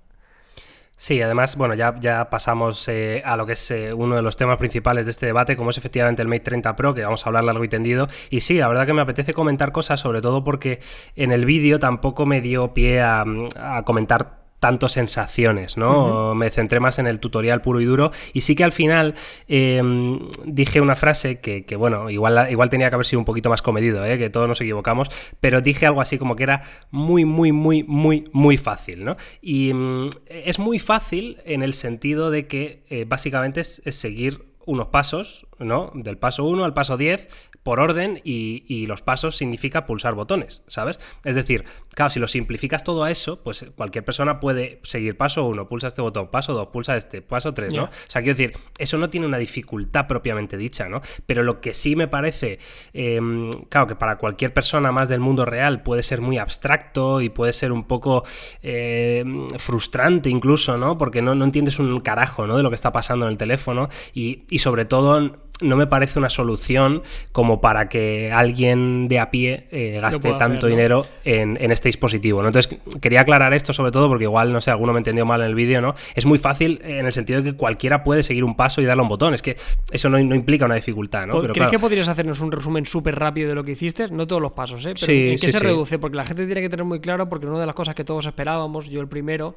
Sí, 1.00 1.23
además, 1.23 1.55
bueno, 1.57 1.75
ya, 1.75 1.95
ya 2.00 2.28
pasamos 2.28 2.88
eh, 2.88 3.23
a 3.25 3.37
lo 3.37 3.47
que 3.47 3.52
es 3.52 3.71
eh, 3.71 3.93
uno 3.95 4.17
de 4.17 4.23
los 4.23 4.37
temas 4.37 4.59
principales 4.59 5.07
de 5.07 5.12
este 5.12 5.26
debate, 5.26 5.57
como 5.57 5.71
es 5.71 5.78
efectivamente 5.78 6.23
el 6.23 6.28
Mate 6.28 6.40
30 6.40 6.75
Pro, 6.75 6.93
que 6.93 7.02
vamos 7.02 7.25
a 7.25 7.28
hablar 7.28 7.45
largo 7.45 7.62
y 7.62 7.69
tendido. 7.69 8.09
Y 8.31 8.40
sí, 8.40 8.59
la 8.59 8.67
verdad 8.67 8.85
que 8.85 8.95
me 8.95 9.02
apetece 9.02 9.33
comentar 9.33 9.71
cosas, 9.71 10.00
sobre 10.00 10.21
todo 10.21 10.43
porque 10.43 10.81
en 11.14 11.31
el 11.31 11.47
vídeo 11.47 11.78
tampoco 11.78 12.26
me 12.26 12.40
dio 12.40 12.75
pie 12.75 13.00
a, 13.00 13.25
a 13.57 13.85
comentar 13.85 14.48
tanto 14.61 14.88
sensaciones, 14.88 15.77
¿no? 15.77 16.35
Me 16.35 16.50
centré 16.50 16.81
más 16.81 16.99
en 16.99 17.07
el 17.07 17.21
tutorial 17.21 17.61
puro 17.61 17.81
y 17.81 17.85
duro 17.85 18.11
y 18.33 18.41
sí 18.43 18.55
que 18.55 18.65
al 18.65 18.73
final 18.73 19.15
em, 19.47 20.19
dije 20.45 20.81
una 20.81 20.97
frase 20.97 21.41
que, 21.41 21.65
bueno, 21.77 22.11
igual, 22.11 22.50
igual 22.50 22.71
tenía 22.71 22.88
que 22.88 22.95
haber 22.95 23.07
sido 23.07 23.21
un 23.21 23.25
poquito 23.25 23.50
más 23.50 23.62
comedido, 23.62 24.05
¿eh? 24.05 24.19
que 24.19 24.31
todos 24.31 24.49
nos 24.49 24.61
equivocamos, 24.61 25.11
pero 25.41 25.61
dije 25.61 25.87
algo 25.87 26.00
así 26.00 26.19
como 26.19 26.37
que 26.37 26.43
era 26.43 26.62
muy, 26.91 27.25
muy, 27.25 27.53
muy, 27.53 27.85
muy, 27.85 28.29
muy 28.33 28.57
fácil, 28.57 29.05
¿no? 29.05 29.17
Y 29.41 29.73
mm, 29.73 30.11
es 30.27 30.59
muy 30.59 30.79
fácil 30.79 31.38
en 31.45 31.62
el 31.62 31.75
sentido 31.75 32.31
de 32.31 32.47
que 32.47 32.83
eh, 32.88 33.05
básicamente 33.07 33.61
es 33.61 33.83
seguir 33.88 34.49
unos 34.67 34.88
pasos 34.88 35.48
¿no? 35.59 35.91
Del 35.95 36.19
paso 36.19 36.45
1 36.45 36.65
al 36.65 36.75
paso 36.75 36.97
10 36.97 37.29
por 37.62 37.81
orden 37.81 38.21
y, 38.25 38.87
los 38.87 39.03
pasos 39.03 39.37
significa 39.37 39.85
pulsar 39.85 40.15
botones, 40.15 40.62
¿sabes? 40.69 40.99
Es 41.25 41.35
decir, 41.35 41.65
claro, 41.91 42.09
si 42.09 42.19
lo 42.19 42.27
simplificas 42.27 42.83
todo 42.83 43.05
a 43.05 43.11
eso, 43.11 43.43
pues 43.43 43.67
cualquier 43.77 44.05
persona 44.05 44.41
puede 44.41 44.81
seguir 44.85 45.19
paso 45.19 45.45
1, 45.45 45.69
pulsa 45.69 45.88
este 45.88 46.00
botón, 46.00 46.29
paso 46.29 46.55
2, 46.55 46.69
pulsa 46.69 46.97
este, 46.97 47.21
paso 47.21 47.53
3, 47.53 47.75
¿no? 47.75 47.85
O 47.85 47.91
sea, 48.07 48.23
quiero 48.23 48.38
decir, 48.38 48.57
eso 48.79 48.97
no 48.97 49.11
tiene 49.11 49.27
una 49.27 49.37
dificultad 49.37 50.07
propiamente 50.07 50.57
dicha, 50.57 50.88
¿no? 50.88 51.03
Pero 51.27 51.43
lo 51.43 51.61
que 51.61 51.75
sí 51.75 51.95
me 51.97 52.09
parece, 52.09 52.59
em, 52.95 53.50
claro, 53.69 53.87
que 53.87 53.97
para 53.97 54.17
cualquier 54.17 54.55
persona 54.55 54.91
más 54.91 55.11
del 55.11 55.21
mundo 55.21 55.45
real 55.45 55.83
puede 55.83 56.03
ser 56.03 56.23
muy 56.23 56.38
abstracto 56.38 57.21
y 57.21 57.29
puede 57.29 57.53
ser 57.53 57.73
un 57.73 57.85
poco 57.85 58.25
em, 58.62 59.50
frustrante 59.59 60.31
incluso, 60.31 60.79
¿no? 60.79 60.97
Porque 60.97 61.21
no, 61.21 61.35
no, 61.35 61.45
entiendes 61.45 61.79
un 61.79 62.00
carajo, 62.00 62.47
¿no? 62.47 62.57
De 62.57 62.62
lo 62.62 62.71
que 62.71 62.77
está 62.77 62.93
pasando 62.93 63.27
en 63.27 63.33
el 63.33 63.37
teléfono 63.37 63.91
y, 64.15 64.45
y 64.49 64.61
sobre 64.61 64.87
todo 64.87 65.19
no 65.61 65.77
me 65.77 65.87
parece 65.87 66.19
una 66.19 66.31
solución 66.31 67.03
como 67.33 67.61
para 67.61 67.88
que 67.88 68.31
alguien 68.33 69.09
de 69.09 69.19
a 69.19 69.31
pie 69.31 69.67
eh, 69.71 69.99
gaste 70.00 70.33
tanto 70.35 70.67
dinero 70.67 71.07
en, 71.25 71.57
este 71.71 71.88
dispositivo. 71.88 72.43
¿no? 72.43 72.49
Entonces, 72.49 72.79
quería 73.00 73.23
aclarar 73.23 73.53
esto 73.55 73.73
sobre 73.73 73.93
todo 73.93 74.09
porque 74.09 74.25
igual, 74.25 74.53
no 74.53 74.61
sé, 74.61 74.71
alguno 74.71 74.93
me 74.93 74.99
entendió 74.99 75.27
mal 75.27 75.41
en 75.41 75.49
el 75.49 75.55
vídeo, 75.55 75.81
¿no? 75.81 75.95
Es 76.15 76.27
muy 76.27 76.38
fácil 76.38 76.81
en 76.85 77.07
el 77.07 77.12
sentido 77.12 77.43
de 77.43 77.53
que 77.53 77.57
cualquiera 77.57 78.05
puede 78.05 78.23
seguir 78.23 78.45
un 78.45 78.57
paso 78.57 78.81
y 78.81 78.85
darle 78.85 79.00
a 79.00 79.03
un 79.03 79.09
botón. 79.09 79.35
Es 79.35 79.43
que 79.43 79.57
eso 79.91 80.09
no, 80.09 80.19
implica 80.19 80.65
una 80.65 80.75
dificultad, 80.75 81.27
¿no? 81.27 81.43
¿Crees 81.43 81.71
que 81.71 81.79
podrías 81.79 82.09
hacernos 82.09 82.41
un 82.41 82.53
resumen 82.53 82.87
súper 82.87 83.19
rápido 83.19 83.49
de 83.49 83.55
lo 83.55 83.65
que 83.65 83.73
hiciste? 83.73 84.09
No 84.09 84.27
todos 84.27 84.43
los 84.43 84.53
pasos, 84.53 84.85
¿eh? 84.87 84.95
Pero 84.99 85.12
¿en 85.12 85.38
qué 85.38 85.53
se 85.53 85.59
reduce? 85.59 85.99
Porque 85.99 86.17
la 86.17 86.25
gente 86.25 86.47
tiene 86.47 86.61
que 86.61 86.69
tener 86.69 86.85
muy 86.85 87.00
claro, 87.00 87.29
porque 87.29 87.47
una 87.47 87.59
de 87.59 87.67
las 87.67 87.75
cosas 87.75 87.95
que 87.95 88.05
todos 88.05 88.27
esperábamos, 88.27 88.88
yo 88.88 89.00
el 89.00 89.09
primero, 89.09 89.55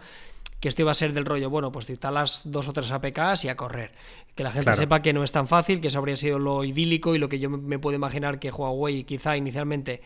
que 0.61 0.69
esto 0.69 0.83
iba 0.83 0.91
a 0.91 0.95
ser 0.95 1.11
del 1.11 1.25
rollo, 1.25 1.49
bueno, 1.49 1.71
pues 1.71 1.87
te 1.87 1.93
instalas 1.93 2.43
dos 2.45 2.69
o 2.69 2.73
tres 2.73 2.91
APKs 2.91 3.45
y 3.45 3.49
a 3.49 3.57
correr. 3.57 3.91
Que 4.35 4.43
la 4.43 4.51
gente 4.51 4.73
sepa 4.75 5.01
que 5.01 5.11
no 5.11 5.23
es 5.23 5.31
tan 5.31 5.47
fácil, 5.47 5.81
que 5.81 5.87
eso 5.87 5.97
habría 5.97 6.15
sido 6.15 6.39
lo 6.39 6.63
idílico 6.63 7.15
y 7.15 7.17
lo 7.17 7.27
que 7.27 7.39
yo 7.39 7.49
me 7.49 7.79
puedo 7.79 7.95
imaginar 7.95 8.39
que 8.39 8.51
Huawei 8.51 9.03
quizá 9.03 9.35
inicialmente 9.35 10.01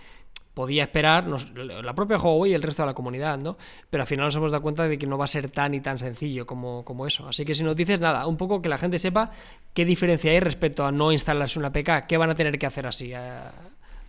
podía 0.53 0.83
esperar, 0.83 1.27
la 1.27 1.93
propia 1.93 2.17
Huawei 2.17 2.51
y 2.51 2.55
el 2.55 2.63
resto 2.63 2.83
de 2.83 2.87
la 2.87 2.93
comunidad, 2.93 3.37
¿no? 3.37 3.57
Pero 3.89 4.03
al 4.03 4.07
final 4.07 4.25
nos 4.25 4.35
hemos 4.37 4.51
dado 4.51 4.63
cuenta 4.63 4.87
de 4.87 4.97
que 4.97 5.05
no 5.05 5.17
va 5.17 5.25
a 5.25 5.27
ser 5.27 5.51
tan 5.51 5.73
y 5.73 5.81
tan 5.81 5.99
sencillo 5.99 6.45
como, 6.45 6.85
como 6.85 7.05
eso. 7.05 7.27
Así 7.27 7.43
que 7.43 7.53
si 7.53 7.61
nos 7.61 7.75
dices 7.75 7.99
nada, 7.99 8.25
un 8.25 8.37
poco 8.37 8.61
que 8.61 8.69
la 8.69 8.77
gente 8.77 8.97
sepa 8.97 9.31
qué 9.73 9.83
diferencia 9.83 10.31
hay 10.31 10.39
respecto 10.39 10.85
a 10.85 10.91
no 10.93 11.11
instalarse 11.11 11.59
una 11.59 11.67
APK, 11.67 12.07
qué 12.07 12.15
van 12.15 12.29
a 12.29 12.35
tener 12.35 12.57
que 12.57 12.65
hacer 12.65 12.87
así. 12.87 13.11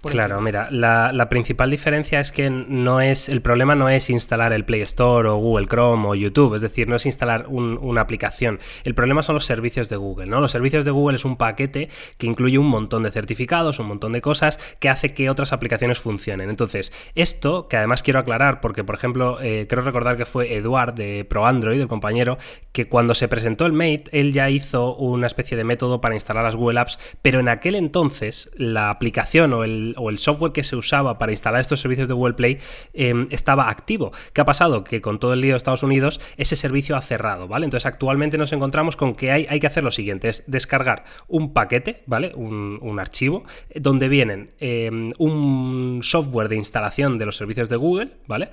Claro, 0.03 0.41
mira, 0.41 0.69
la, 0.71 1.29
principal 1.29 1.71
diferencia 1.71 2.21
es 2.21 2.31
que 2.31 2.51
no 2.51 3.01
es 3.01 3.29
el 3.29 3.43
problema 3.43 3.75
no 3.75 3.89
es 3.89 4.11
instalar 4.11 4.53
el 4.53 4.65
Play 4.65 4.83
Store 4.83 5.29
o 5.29 5.37
Google 5.37 5.67
Chrome 5.67 6.09
o 6.09 6.15
YouTube, 6.15 6.55
es 6.55 6.63
decir, 6.63 6.89
no 6.89 6.97
es 6.97 7.07
instalar 7.07 7.47
una 7.49 8.01
aplicación. 8.01 8.61
El 8.85 8.95
problema 8.95 9.23
son 9.23 9.35
los 9.35 9.45
servicios 9.45 9.89
de 9.89 9.97
Google, 9.97 10.27
¿no? 10.27 10.41
Los 10.41 10.53
servicios 10.53 10.85
de 10.85 10.91
Google 10.91 11.17
es 11.17 11.25
un 11.25 11.37
paquete 11.37 11.89
que 12.19 12.27
incluye 12.27 12.59
un 12.59 12.69
montón 12.69 13.03
de 13.03 13.11
certificados, 13.11 13.79
un 13.79 13.87
montón 13.87 14.13
de 14.13 14.21
cosas 14.21 14.59
que 14.79 14.89
hace 14.89 15.15
que 15.15 15.31
otras 15.31 15.53
aplicaciones 15.53 15.99
funcionen. 15.99 16.51
Entonces, 16.51 16.93
esto, 17.15 17.69
que 17.69 17.77
además 17.77 18.03
quiero 18.03 18.21
aclarar, 18.21 18.61
porque 18.61 18.85
por 18.85 18.95
ejemplo, 18.95 19.39
eh, 19.41 19.67
quiero 19.69 19.83
recordar 19.83 20.17
que 20.17 20.27
fue 20.27 20.55
Eduard 20.55 20.95
de 20.95 21.25
Pro 21.25 21.47
Android, 21.47 21.81
el 21.81 21.89
compañero, 21.89 22.39
que 22.73 22.89
cuando 22.89 23.15
se 23.15 23.29
presentó 23.29 23.67
el 23.67 23.73
Mate, 23.73 24.05
él 24.13 24.33
ya 24.33 24.51
hizo 24.51 24.95
una 24.97 25.27
especie 25.27 25.57
de 25.57 25.65
método 25.65 26.01
para 26.01 26.15
instalar 26.15 26.45
las 26.45 26.57
Google 26.57 26.81
Apps, 26.81 26.99
pero 27.23 27.41
en 27.41 27.49
aquel 27.49 27.75
entonces 27.75 28.51
la 28.57 28.91
aplicación 28.91 29.53
o 29.53 29.65
el 29.65 29.86
o 29.97 30.11
el 30.11 30.19
software 30.19 30.53
que 30.53 30.63
se 30.63 30.77
usaba 30.77 31.19
para 31.19 31.33
instalar 31.33 31.61
estos 31.61 31.81
servicios 31.81 32.09
de 32.09 32.15
Google 32.15 32.35
Play 32.35 32.59
em, 32.93 33.29
estaba 33.31 33.69
activo. 33.69 34.13
¿Qué 34.33 34.41
ha 34.41 34.45
pasado? 34.45 34.85
Que 34.85 35.01
con 35.01 35.19
todo 35.19 35.33
el 35.33 35.41
lío 35.41 35.53
de 35.53 35.57
Estados 35.57 35.83
Unidos 35.83 36.21
ese 36.37 36.57
servicio 36.57 36.97
ha 36.97 37.01
cerrado, 37.01 37.49
¿vale? 37.49 37.65
Entonces 37.65 37.87
actualmente 37.87 38.39
nos 38.39 38.53
encontramos 38.53 38.97
con 38.97 39.15
que 39.15 39.31
hay, 39.31 39.47
hay 39.49 39.61
que 39.61 39.67
hacer 39.67 39.85
lo 39.85 39.91
siguiente, 39.91 40.29
es 40.29 40.45
descargar 40.47 41.05
un 41.29 41.53
paquete, 41.53 42.03
¿vale? 42.07 42.33
Un, 42.35 42.97
archivo 42.97 43.45
donde 43.75 44.09
vienen 44.09 44.49
em, 44.59 45.13
un 45.19 46.01
software 46.03 46.49
de 46.49 46.57
instalación 46.57 47.19
de 47.19 47.27
los 47.27 47.37
servicios 47.37 47.69
de 47.69 47.77
Google, 47.77 48.13
¿vale? 48.27 48.49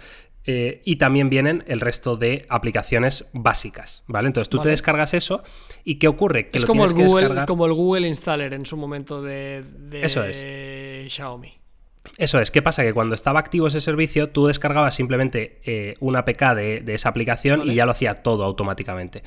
Eh, 0.45 0.81
y 0.83 0.97
también 0.97 1.29
vienen 1.29 1.63
el 1.67 1.79
resto 1.79 2.17
de 2.17 2.45
aplicaciones 2.49 3.29
básicas, 3.31 4.03
¿vale? 4.07 4.27
Entonces 4.27 4.49
tú 4.49 4.59
te 4.59 4.67
descargas 4.67 5.13
eso 5.13 5.41
y 5.85 5.95
¿qué 5.95 6.09
ocurre? 6.09 6.49
Que 6.49 6.57
es 6.57 6.65
como, 6.65 6.83
el 6.83 6.93
Google, 6.93 7.45
como 7.47 7.65
el 7.65 7.71
Google 7.71 8.09
Installer 8.09 8.53
en 8.53 8.65
su 8.65 8.75
momento 8.75 9.21
de, 9.21 9.63
eso 9.93 10.21
es. 10.25 10.43
Xiaomi. 11.09 11.63
Eso 12.17 12.39
es, 12.39 12.51
¿qué 12.51 12.61
pasa? 12.61 12.83
Que 12.83 12.93
cuando 12.93 13.15
estaba 13.15 13.39
activo 13.39 13.67
ese 13.67 13.81
servicio, 13.81 14.29
tú 14.29 14.47
descargabas 14.47 14.93
simplemente 14.93 15.61
eh, 15.63 15.95
una 15.99 16.19
APK 16.19 16.53
de, 16.53 16.83
esa 16.87 17.09
aplicación 17.09 17.61
y 17.63 17.75
ya 17.75 17.85
lo 17.85 17.91
hacía 17.91 18.15
todo 18.15 18.43
automáticamente. 18.43 19.23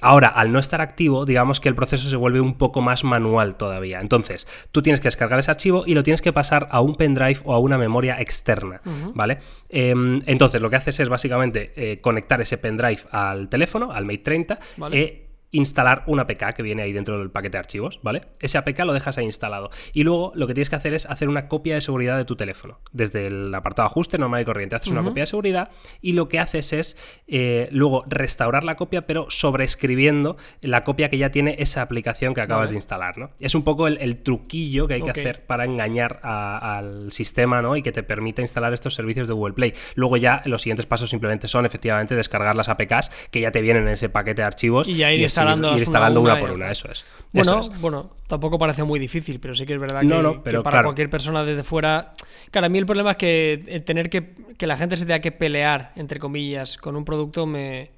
Ahora, 0.00 0.28
al 0.28 0.50
no 0.50 0.58
estar 0.58 0.80
activo, 0.80 1.24
digamos 1.24 1.60
que 1.60 1.68
el 1.68 1.76
proceso 1.76 2.08
se 2.08 2.16
vuelve 2.16 2.40
un 2.40 2.54
poco 2.54 2.80
más 2.80 3.04
manual 3.04 3.56
todavía. 3.56 4.00
Entonces, 4.00 4.48
tú 4.72 4.82
tienes 4.82 5.00
que 5.00 5.06
descargar 5.06 5.38
ese 5.38 5.50
archivo 5.50 5.84
y 5.86 5.94
lo 5.94 6.02
tienes 6.02 6.20
que 6.20 6.32
pasar 6.32 6.66
a 6.70 6.80
un 6.80 6.96
pendrive 6.96 7.38
o 7.44 7.54
a 7.54 7.60
una 7.60 7.78
memoria 7.78 8.20
externa, 8.20 8.80
¿vale? 9.14 9.38
Em, 9.68 10.20
entonces, 10.26 10.60
lo 10.60 10.70
que 10.70 10.76
haces 10.76 10.98
es 10.98 11.08
básicamente 11.08 11.72
eh, 11.76 12.00
conectar 12.00 12.40
ese 12.40 12.58
pendrive 12.58 13.02
al 13.12 13.48
teléfono, 13.48 13.92
al 13.92 14.04
Mate 14.04 14.18
30, 14.18 14.58
¿Vale? 14.76 15.21
Instalar 15.52 16.02
un 16.06 16.18
APK 16.18 16.54
que 16.54 16.62
viene 16.62 16.82
ahí 16.82 16.92
dentro 16.92 17.18
del 17.18 17.30
paquete 17.30 17.56
de 17.56 17.58
archivos, 17.60 18.00
¿vale? 18.02 18.22
Ese 18.40 18.58
APK 18.58 18.80
lo 18.80 18.92
dejas 18.92 19.18
ahí 19.18 19.26
instalado. 19.26 19.70
Y 19.92 20.02
luego 20.02 20.32
lo 20.34 20.46
que 20.46 20.54
tienes 20.54 20.70
que 20.70 20.76
hacer 20.76 20.94
es 20.94 21.06
hacer 21.06 21.28
una 21.28 21.46
copia 21.46 21.74
de 21.74 21.80
seguridad 21.80 22.16
de 22.16 22.24
tu 22.24 22.36
teléfono. 22.36 22.80
Desde 22.92 23.26
el 23.26 23.54
apartado 23.54 23.86
ajuste 23.86 24.18
normal 24.18 24.42
y 24.42 24.44
corriente, 24.44 24.74
haces 24.76 24.90
una 24.90 25.02
copia 25.02 25.22
de 25.22 25.26
seguridad 25.26 25.70
y 26.00 26.12
lo 26.12 26.28
que 26.28 26.38
haces 26.38 26.72
es 26.72 26.96
eh, 27.28 27.68
luego 27.70 28.04
restaurar 28.08 28.64
la 28.64 28.76
copia, 28.76 29.06
pero 29.06 29.26
sobreescribiendo 29.28 30.36
la 30.62 30.84
copia 30.84 31.10
que 31.10 31.18
ya 31.18 31.30
tiene 31.30 31.56
esa 31.58 31.82
aplicación 31.82 32.34
que 32.34 32.40
acabas 32.40 32.70
de 32.70 32.76
instalar, 32.76 33.18
¿no? 33.18 33.30
Es 33.38 33.54
un 33.54 33.62
poco 33.62 33.86
el, 33.86 34.22
truquillo 34.22 34.86
que 34.86 34.94
hay 34.94 35.02
que 35.02 35.10
hacer 35.10 35.44
para 35.46 35.64
engañar 35.64 36.20
al 36.22 37.12
sistema, 37.12 37.60
¿no? 37.60 37.76
Y 37.76 37.82
que 37.82 37.92
te 37.92 38.02
permita 38.02 38.40
instalar 38.40 38.72
estos 38.72 38.94
servicios 38.94 39.28
de 39.28 39.34
Google 39.34 39.54
Play. 39.54 39.74
Luego 39.94 40.16
ya 40.16 40.42
los 40.46 40.62
siguientes 40.62 40.86
pasos 40.86 41.10
simplemente 41.10 41.48
son 41.48 41.66
efectivamente 41.66 42.14
descargar 42.14 42.56
las 42.56 42.68
APKs 42.68 43.10
que 43.30 43.40
ya 43.40 43.50
te 43.50 43.60
vienen 43.60 43.84
en 43.84 43.94
ese 43.94 44.08
paquete 44.08 44.42
de 44.42 44.46
archivos. 44.46 44.88
Y 44.88 44.96
ya 44.96 45.12
instalando, 45.42 45.78
instalando 45.78 46.20
una, 46.20 46.38
por 46.38 46.50
una, 46.52 46.70
eso 46.70 46.90
es. 46.90 47.04
Bueno, 47.32 47.68
bueno, 47.80 48.10
tampoco 48.26 48.58
parece 48.58 48.84
muy 48.84 48.98
difícil, 48.98 49.40
pero 49.40 49.54
sí 49.54 49.64
que 49.64 49.74
es 49.74 49.80
verdad 49.80 50.00
que, 50.00 50.40
pero 50.44 50.62
para 50.62 50.82
cualquier 50.82 51.08
persona 51.08 51.44
desde 51.44 51.62
fuera. 51.62 52.12
Claro, 52.50 52.66
a 52.66 52.68
mí 52.68 52.78
el 52.78 52.86
problema 52.86 53.12
es 53.12 53.16
que 53.16 53.82
tener 53.86 54.10
que 54.10 54.34
que 54.62 54.66
la 54.68 54.76
gente 54.76 54.96
se 54.96 55.04
tenga 55.04 55.18
que 55.18 55.32
pelear, 55.32 55.90
entre 55.96 56.20
comillas, 56.20 56.76
con 56.76 56.94
un 56.94 57.04
producto 57.04 57.46
me, 57.46 57.90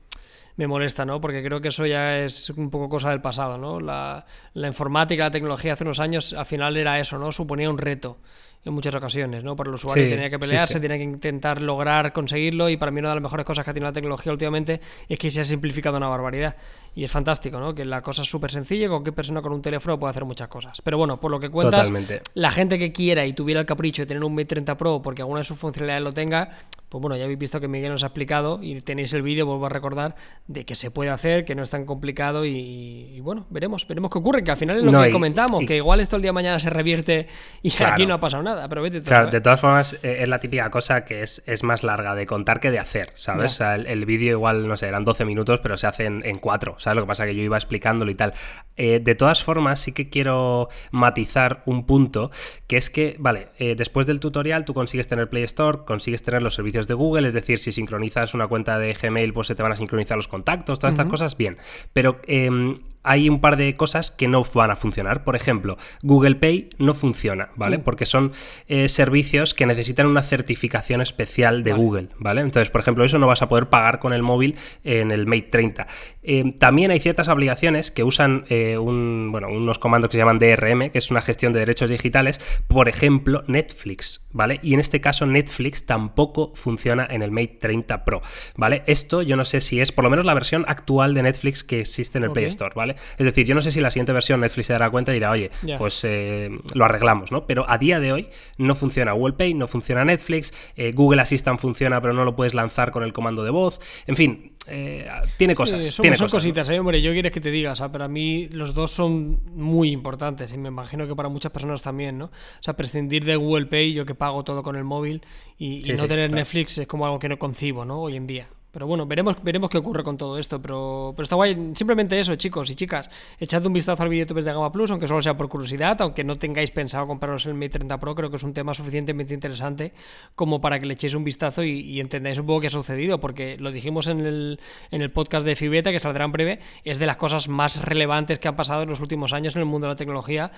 me 0.56 0.66
molesta, 0.66 1.04
¿no? 1.04 1.20
Porque 1.20 1.42
creo 1.42 1.60
que 1.60 1.68
eso 1.68 1.84
ya 1.84 2.20
es 2.20 2.48
un 2.48 2.70
poco 2.70 2.88
cosa 2.88 3.10
del 3.10 3.20
pasado, 3.20 3.58
¿no? 3.58 3.80
La, 3.80 4.24
la 4.54 4.66
informática, 4.66 5.24
la 5.24 5.30
tecnología 5.30 5.74
hace 5.74 5.84
unos 5.84 6.00
años 6.00 6.32
al 6.32 6.46
final 6.46 6.76
era 6.78 6.98
eso, 6.98 7.18
¿no? 7.18 7.32
Suponía 7.32 7.68
un 7.68 7.76
reto 7.76 8.16
en 8.64 8.72
muchas 8.72 8.94
ocasiones, 8.94 9.44
¿no? 9.44 9.54
Para 9.56 9.68
el 9.68 9.74
usuario 9.74 10.08
tenía 10.08 10.30
que 10.30 10.38
pelearse, 10.38 10.80
tenía 10.80 10.96
que 10.96 11.02
intentar 11.02 11.60
lograr 11.60 12.12
conseguirlo 12.14 12.70
y 12.70 12.78
para 12.78 12.90
mí 12.90 13.00
una 13.00 13.10
de 13.10 13.16
las 13.16 13.22
mejores 13.22 13.44
cosas 13.44 13.62
que 13.62 13.70
ha 13.70 13.74
tenido 13.74 13.90
la 13.90 13.92
tecnología 13.92 14.32
últimamente 14.32 14.80
es 15.06 15.18
que 15.18 15.30
se 15.30 15.42
ha 15.42 15.44
simplificado 15.44 15.98
una 15.98 16.08
barbaridad 16.08 16.56
y 16.94 17.04
es 17.04 17.10
fantástico, 17.10 17.58
¿no? 17.58 17.74
Que 17.74 17.84
la 17.84 18.02
cosa 18.02 18.22
es 18.22 18.28
súper 18.28 18.50
sencilla, 18.50 18.88
cualquier 18.88 19.14
persona 19.14 19.42
con 19.42 19.52
un 19.52 19.62
teléfono 19.62 19.98
puede 19.98 20.10
hacer 20.10 20.24
muchas 20.24 20.48
cosas. 20.48 20.80
Pero 20.82 20.96
bueno, 20.96 21.18
por 21.18 21.30
lo 21.30 21.40
que 21.40 21.50
cuentas, 21.50 21.90
la 22.34 22.50
gente 22.52 22.78
que 22.78 22.92
quiera 22.92 23.26
y 23.26 23.32
tuviera 23.32 23.60
el 23.60 23.66
capricho 23.66 24.02
de 24.02 24.06
tener 24.06 24.24
un 24.24 24.34
Mate 24.34 24.46
30 24.46 24.76
Pro 24.76 25.02
porque 25.02 25.22
alguna 25.22 25.40
de 25.40 25.44
sus 25.44 25.58
funcionalidades 25.58 26.04
lo 26.04 26.12
tenga, 26.12 26.50
pues 26.94 27.02
bueno, 27.02 27.16
ya 27.16 27.24
habéis 27.24 27.40
visto 27.40 27.60
que 27.60 27.66
Miguel 27.66 27.90
nos 27.90 28.04
ha 28.04 28.06
explicado 28.06 28.60
y 28.62 28.80
tenéis 28.80 29.12
el 29.14 29.22
vídeo, 29.22 29.46
vuelvo 29.46 29.66
a 29.66 29.68
recordar, 29.68 30.14
de 30.46 30.64
que 30.64 30.76
se 30.76 30.92
puede 30.92 31.10
hacer, 31.10 31.44
que 31.44 31.56
no 31.56 31.64
es 31.64 31.70
tan 31.70 31.86
complicado 31.86 32.44
y, 32.44 33.18
bueno, 33.20 33.46
veremos, 33.50 33.88
veremos 33.88 34.12
qué 34.12 34.18
ocurre, 34.18 34.44
que 34.44 34.52
al 34.52 34.56
final 34.56 34.76
es 34.76 34.84
lo 34.84 35.02
que 35.02 35.10
comentamos, 35.10 35.66
que 35.66 35.74
igual 35.74 35.98
esto 35.98 36.14
el 36.14 36.22
día 36.22 36.28
de 36.28 36.34
mañana 36.34 36.60
se 36.60 36.70
revierte 36.70 37.26
y 37.62 37.72
aquí 37.82 38.06
no 38.06 38.14
ha 38.14 38.20
pasado 38.20 38.44
nada, 38.44 38.68
pero 38.68 38.80
vete 38.80 39.02
Claro, 39.02 39.28
de 39.28 39.40
todas 39.40 39.60
formas 39.60 39.94
eh, 40.04 40.18
es 40.20 40.28
la 40.28 40.38
típica 40.38 40.70
cosa 40.70 41.04
que 41.04 41.24
es, 41.24 41.42
es 41.46 41.64
más 41.64 41.82
larga 41.82 42.14
de 42.14 42.26
contar 42.26 42.60
que 42.60 42.70
de 42.70 42.78
hacer, 42.78 43.10
¿sabes? 43.14 43.54
O 43.54 43.56
sea, 43.56 43.74
el, 43.74 44.04
vídeo 44.06 44.30
igual, 44.30 44.68
no 44.68 44.76
sé, 44.76 44.86
eran 44.86 45.04
12 45.04 45.24
minutos, 45.24 45.58
pero 45.60 45.76
se 45.76 45.88
hace 45.88 46.04
en, 46.04 46.22
en 46.24 46.38
4, 46.38 46.76
¿sabes? 46.84 46.96
Lo 46.96 47.02
que 47.02 47.08
pasa 47.08 47.26
que 47.26 47.34
yo 47.34 47.42
iba 47.42 47.56
explicándolo 47.56 48.10
y 48.10 48.14
tal. 48.14 48.34
Eh, 48.76 49.00
de 49.02 49.14
todas 49.14 49.42
formas, 49.42 49.80
sí 49.80 49.92
que 49.92 50.08
quiero 50.08 50.68
matizar 50.90 51.62
un 51.66 51.86
punto, 51.86 52.30
que 52.66 52.76
es 52.76 52.90
que, 52.90 53.16
vale, 53.18 53.48
eh, 53.58 53.74
después 53.76 54.06
del 54.06 54.20
tutorial 54.20 54.64
tú 54.64 54.74
consigues 54.74 55.08
tener 55.08 55.28
Play 55.28 55.44
Store, 55.44 55.80
consigues 55.86 56.22
tener 56.22 56.42
los 56.42 56.54
servicios 56.54 56.86
de 56.86 56.94
Google, 56.94 57.26
es 57.26 57.34
decir, 57.34 57.58
si 57.58 57.72
sincronizas 57.72 58.34
una 58.34 58.46
cuenta 58.46 58.78
de 58.78 58.92
Gmail, 58.94 59.32
pues 59.32 59.48
se 59.48 59.54
te 59.54 59.62
van 59.62 59.72
a 59.72 59.76
sincronizar 59.76 60.16
los 60.16 60.28
contactos, 60.28 60.78
todas 60.78 60.94
estas 60.94 61.08
cosas, 61.08 61.36
bien. 61.36 61.58
Pero 61.92 62.20
em, 62.26 62.76
hay 63.04 63.28
un 63.28 63.40
par 63.40 63.56
de 63.56 63.74
cosas 63.74 64.10
que 64.10 64.26
no 64.26 64.42
van 64.54 64.70
a 64.70 64.76
funcionar. 64.76 65.24
Por 65.24 65.36
ejemplo, 65.36 65.76
Google 66.02 66.34
Pay 66.36 66.70
no 66.78 66.94
funciona, 66.94 67.50
¿vale? 67.54 67.78
Mm. 67.78 67.82
Porque 67.82 68.06
son 68.06 68.32
eh, 68.66 68.88
servicios 68.88 69.54
que 69.54 69.66
necesitan 69.66 70.06
una 70.06 70.22
certificación 70.22 71.00
especial 71.00 71.62
de 71.62 71.72
Google, 71.72 72.08
¿vale? 72.18 72.40
Entonces, 72.40 72.70
por 72.70 72.80
ejemplo, 72.80 73.04
eso 73.04 73.18
no 73.18 73.26
vas 73.26 73.42
a 73.42 73.48
poder 73.48 73.68
pagar 73.68 73.98
con 73.98 74.12
el 74.12 74.22
móvil 74.22 74.56
en 74.82 75.10
el 75.10 75.26
Mate 75.26 75.48
30. 75.50 75.86
Eh, 76.22 76.54
también 76.58 76.90
hay 76.90 77.00
ciertas 77.00 77.28
aplicaciones 77.28 77.90
que 77.90 78.02
usan 78.02 78.44
eh, 78.48 78.78
un, 78.78 79.28
bueno, 79.30 79.48
unos 79.48 79.78
comandos 79.78 80.08
que 80.08 80.14
se 80.14 80.18
llaman 80.18 80.38
DRM, 80.38 80.90
que 80.90 80.98
es 80.98 81.10
una 81.10 81.20
gestión 81.20 81.52
de 81.52 81.60
derechos 81.60 81.90
digitales. 81.90 82.40
Por 82.66 82.88
ejemplo, 82.88 83.44
Netflix, 83.46 84.26
¿vale? 84.32 84.60
Y 84.62 84.72
en 84.72 84.80
este 84.80 85.02
caso 85.02 85.26
Netflix 85.26 85.84
tampoco 85.84 86.52
funciona 86.54 87.06
en 87.10 87.22
el 87.22 87.30
Mate 87.30 87.58
30 87.60 88.04
Pro, 88.06 88.22
¿vale? 88.56 88.82
Esto 88.86 89.20
yo 89.20 89.36
no 89.36 89.44
sé 89.44 89.60
si 89.60 89.80
es 89.80 89.92
por 89.92 90.04
lo 90.04 90.10
menos 90.10 90.24
la 90.24 90.32
versión 90.32 90.64
actual 90.66 91.12
de 91.12 91.22
Netflix 91.22 91.62
que 91.62 91.80
existe 91.80 92.18
en 92.18 92.24
el 92.24 92.30
Play 92.30 92.46
Store, 92.46 92.72
¿vale? 92.74 92.93
Es 93.18 93.26
decir, 93.26 93.46
yo 93.46 93.54
no 93.54 93.62
sé 93.62 93.70
si 93.70 93.80
la 93.80 93.90
siguiente 93.90 94.12
versión 94.12 94.40
Netflix 94.40 94.66
se 94.66 94.72
dará 94.72 94.90
cuenta 94.90 95.12
y 95.12 95.14
dirá, 95.14 95.30
oye, 95.30 95.50
pues 95.78 96.00
eh, 96.04 96.50
lo 96.74 96.84
arreglamos, 96.84 97.32
¿no? 97.32 97.46
Pero 97.46 97.68
a 97.68 97.78
día 97.78 98.00
de 98.00 98.12
hoy 98.12 98.28
no 98.58 98.74
funciona 98.74 99.12
Google 99.12 99.34
Pay, 99.34 99.54
no 99.54 99.68
funciona 99.68 100.04
Netflix, 100.04 100.52
eh, 100.76 100.92
Google 100.92 101.22
Assistant 101.22 101.60
funciona 101.60 102.00
pero 102.00 102.12
no 102.12 102.24
lo 102.24 102.36
puedes 102.36 102.54
lanzar 102.54 102.90
con 102.90 103.02
el 103.02 103.12
comando 103.12 103.44
de 103.44 103.50
voz, 103.50 103.80
en 104.06 104.16
fin, 104.16 104.52
eh, 104.66 105.06
tiene 105.36 105.54
cosas. 105.54 105.84
son, 105.86 106.02
tiene 106.02 106.16
cositas, 106.16 106.68
¿eh? 106.70 106.78
hombre. 106.78 107.02
Yo 107.02 107.12
quieres 107.12 107.32
que 107.32 107.40
te 107.40 107.50
diga, 107.50 107.72
o 107.72 107.76
sea, 107.76 107.92
para 107.92 108.08
mí 108.08 108.48
los 108.48 108.74
dos 108.74 108.90
son 108.90 109.40
muy 109.54 109.90
importantes 109.90 110.52
y 110.52 110.58
me 110.58 110.68
imagino 110.68 111.06
que 111.06 111.14
para 111.14 111.28
muchas 111.28 111.52
personas 111.52 111.82
también, 111.82 112.18
¿no? 112.18 112.26
O 112.26 112.62
sea, 112.62 112.74
prescindir 112.74 113.24
de 113.24 113.36
Google 113.36 113.66
Pay, 113.66 113.92
yo 113.92 114.06
que 114.06 114.14
pago 114.14 114.42
todo 114.44 114.62
con 114.62 114.76
el 114.76 114.84
móvil 114.84 115.22
y, 115.58 115.82
no 115.96 116.08
tener 116.08 116.30
Netflix 116.30 116.78
es 116.78 116.86
como 116.86 117.04
algo 117.04 117.18
que 117.18 117.28
no 117.28 117.38
concibo, 117.38 117.84
¿no? 117.84 118.00
Hoy 118.00 118.16
en 118.16 118.26
día. 118.26 118.48
Pero 118.74 118.88
bueno, 118.88 119.06
veremos, 119.06 119.36
veremos 119.40 119.70
qué 119.70 119.78
ocurre 119.78 120.02
con 120.02 120.16
todo 120.18 120.36
esto. 120.36 120.60
Pero, 120.60 121.12
pero 121.14 121.22
está 121.22 121.36
guay. 121.36 121.70
Simplemente 121.74 122.18
eso, 122.18 122.34
chicos 122.34 122.68
y 122.70 122.74
chicas. 122.74 123.08
Echad 123.38 123.64
un 123.64 123.72
vistazo 123.72 124.02
al 124.02 124.08
vídeo 124.08 124.26
de 124.26 124.42
Gama 124.42 124.72
Plus, 124.72 124.90
aunque 124.90 125.06
solo 125.06 125.22
sea 125.22 125.36
por 125.36 125.48
curiosidad, 125.48 126.02
aunque 126.02 126.24
no 126.24 126.34
tengáis 126.34 126.72
pensado 126.72 127.06
compraros 127.06 127.46
el 127.46 127.54
Mate 127.54 127.70
30 127.70 128.00
Pro. 128.00 128.16
Creo 128.16 128.30
que 128.30 128.36
es 128.36 128.42
un 128.42 128.52
tema 128.52 128.74
suficientemente 128.74 129.32
interesante 129.32 129.94
como 130.34 130.60
para 130.60 130.80
que 130.80 130.86
le 130.86 130.94
echéis 130.94 131.14
un 131.14 131.22
vistazo 131.22 131.62
y, 131.62 132.00
entendáis 132.00 132.38
un 132.38 132.46
poco 132.46 132.62
qué 132.62 132.66
ha 132.66 132.70
sucedido. 132.70 133.20
Porque 133.20 133.56
lo 133.58 133.70
dijimos 133.70 134.08
en 134.08 134.26
el, 134.26 134.60
en 134.90 135.02
el 135.02 135.12
podcast 135.12 135.46
de 135.46 135.54
Fibeta, 135.54 135.92
que 135.92 136.00
saldrá 136.00 136.24
en 136.24 136.32
breve, 136.32 136.58
es 136.82 136.98
de 136.98 137.06
las 137.06 137.16
cosas 137.16 137.48
más 137.48 137.80
relevantes 137.80 138.40
que 138.40 138.48
han 138.48 138.56
pasado 138.56 138.82
en 138.82 138.88
los 138.88 139.00
últimos 139.00 139.32
años 139.32 139.54
en 139.54 139.60
el 139.60 139.66
mundo 139.66 139.86
de 139.86 139.92
la 139.92 139.96
tecnología, 139.96 140.50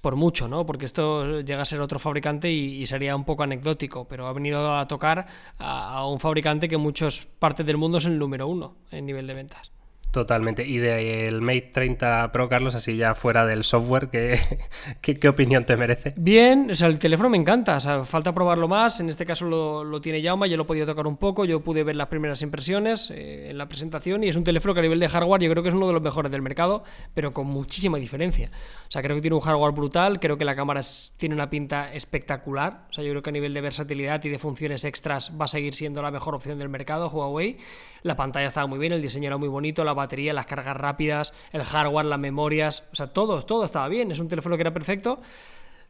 por 0.00 0.14
mucho, 0.14 0.46
¿no? 0.46 0.64
Porque 0.64 0.86
esto 0.86 1.40
llega 1.40 1.62
a 1.62 1.64
ser 1.64 1.80
otro 1.80 1.98
fabricante 1.98 2.52
y, 2.52 2.84
sería 2.86 3.16
un 3.16 3.24
poco 3.24 3.42
anecdótico, 3.42 4.06
pero 4.06 4.28
ha 4.28 4.32
venido 4.32 4.76
a 4.76 4.86
tocar 4.86 5.26
a, 5.58 5.94
a 5.96 6.06
un 6.06 6.20
fabricante 6.20 6.68
que 6.68 6.76
muchos 6.76 7.24
partes 7.24 7.63
del 7.64 7.76
mundo 7.76 7.98
es 7.98 8.04
el 8.04 8.18
número 8.18 8.48
uno 8.48 8.76
en 8.90 9.06
nivel 9.06 9.26
de 9.26 9.34
ventas. 9.34 9.72
Totalmente. 10.14 10.64
Y 10.64 10.78
del 10.78 11.40
Mate 11.40 11.70
30 11.72 12.30
Pro, 12.30 12.48
Carlos, 12.48 12.76
así 12.76 12.96
ya 12.96 13.14
fuera 13.14 13.44
del 13.46 13.64
software, 13.64 14.10
¿qué, 15.00 15.18
qué, 15.18 15.28
opinión 15.28 15.66
te 15.66 15.76
merece? 15.76 16.14
Bien, 16.16 16.70
o 16.70 16.74
sea, 16.76 16.86
el 16.86 17.00
teléfono 17.00 17.28
me 17.28 17.36
encanta, 17.36 17.78
o 17.78 17.80
sea, 17.80 18.04
falta 18.04 18.32
probarlo 18.32 18.68
más, 18.68 19.00
en 19.00 19.08
este 19.08 19.26
caso 19.26 19.44
lo, 19.44 20.00
tiene 20.00 20.22
Yauma, 20.22 20.46
yo 20.46 20.56
lo 20.56 20.62
he 20.62 20.66
podido 20.66 20.86
tocar 20.86 21.08
un 21.08 21.16
poco, 21.16 21.44
yo 21.44 21.64
pude 21.64 21.82
ver 21.82 21.96
las 21.96 22.06
primeras 22.06 22.42
impresiones 22.42 23.10
eh, 23.10 23.50
en 23.50 23.58
la 23.58 23.66
presentación 23.66 24.22
y 24.22 24.28
es 24.28 24.36
un 24.36 24.44
teléfono 24.44 24.72
que 24.72 24.78
a 24.78 24.82
nivel 24.84 25.00
de 25.00 25.08
hardware 25.08 25.42
yo 25.42 25.50
creo 25.50 25.64
que 25.64 25.70
es 25.70 25.74
uno 25.74 25.88
de 25.88 25.92
los 25.94 26.02
mejores 26.02 26.30
del 26.30 26.42
mercado, 26.42 26.84
pero 27.12 27.32
con 27.32 27.48
muchísima 27.48 27.98
diferencia. 27.98 28.52
O 28.86 28.92
sea, 28.92 29.02
creo 29.02 29.16
que 29.16 29.20
tiene 29.20 29.34
un 29.34 29.42
hardware 29.42 29.72
brutal, 29.72 30.20
creo 30.20 30.38
que 30.38 30.44
la 30.44 30.54
cámara 30.54 30.82
tiene 31.16 31.34
una 31.34 31.50
pinta 31.50 31.92
espectacular, 31.92 32.84
o 32.88 32.92
sea, 32.92 33.02
yo 33.02 33.10
creo 33.10 33.22
que 33.24 33.30
a 33.30 33.32
nivel 33.32 33.52
de 33.52 33.62
versatilidad 33.62 34.22
y 34.22 34.28
de 34.28 34.38
funciones 34.38 34.84
extras 34.84 35.32
va 35.40 35.46
a 35.46 35.48
seguir 35.48 35.74
siendo 35.74 36.02
la 36.02 36.12
mejor 36.12 36.36
opción 36.36 36.56
del 36.60 36.68
mercado, 36.68 37.08
Huawei. 37.08 37.58
La 38.04 38.16
pantalla 38.16 38.48
estaba 38.48 38.66
muy 38.66 38.78
bien, 38.78 38.92
el 38.92 39.00
diseño 39.00 39.28
era 39.28 39.38
muy 39.38 39.48
bonito, 39.48 39.82
la 39.82 39.94
batería, 39.94 40.34
las 40.34 40.44
cargas 40.44 40.76
rápidas, 40.76 41.32
el 41.52 41.64
hardware, 41.64 42.04
las 42.04 42.18
memorias, 42.18 42.84
o 42.92 42.94
sea, 42.94 43.06
todo, 43.06 43.42
todo 43.42 43.64
estaba 43.64 43.88
bien. 43.88 44.12
Es 44.12 44.18
un 44.18 44.28
teléfono 44.28 44.56
que 44.56 44.60
era 44.60 44.74
perfecto. 44.74 45.22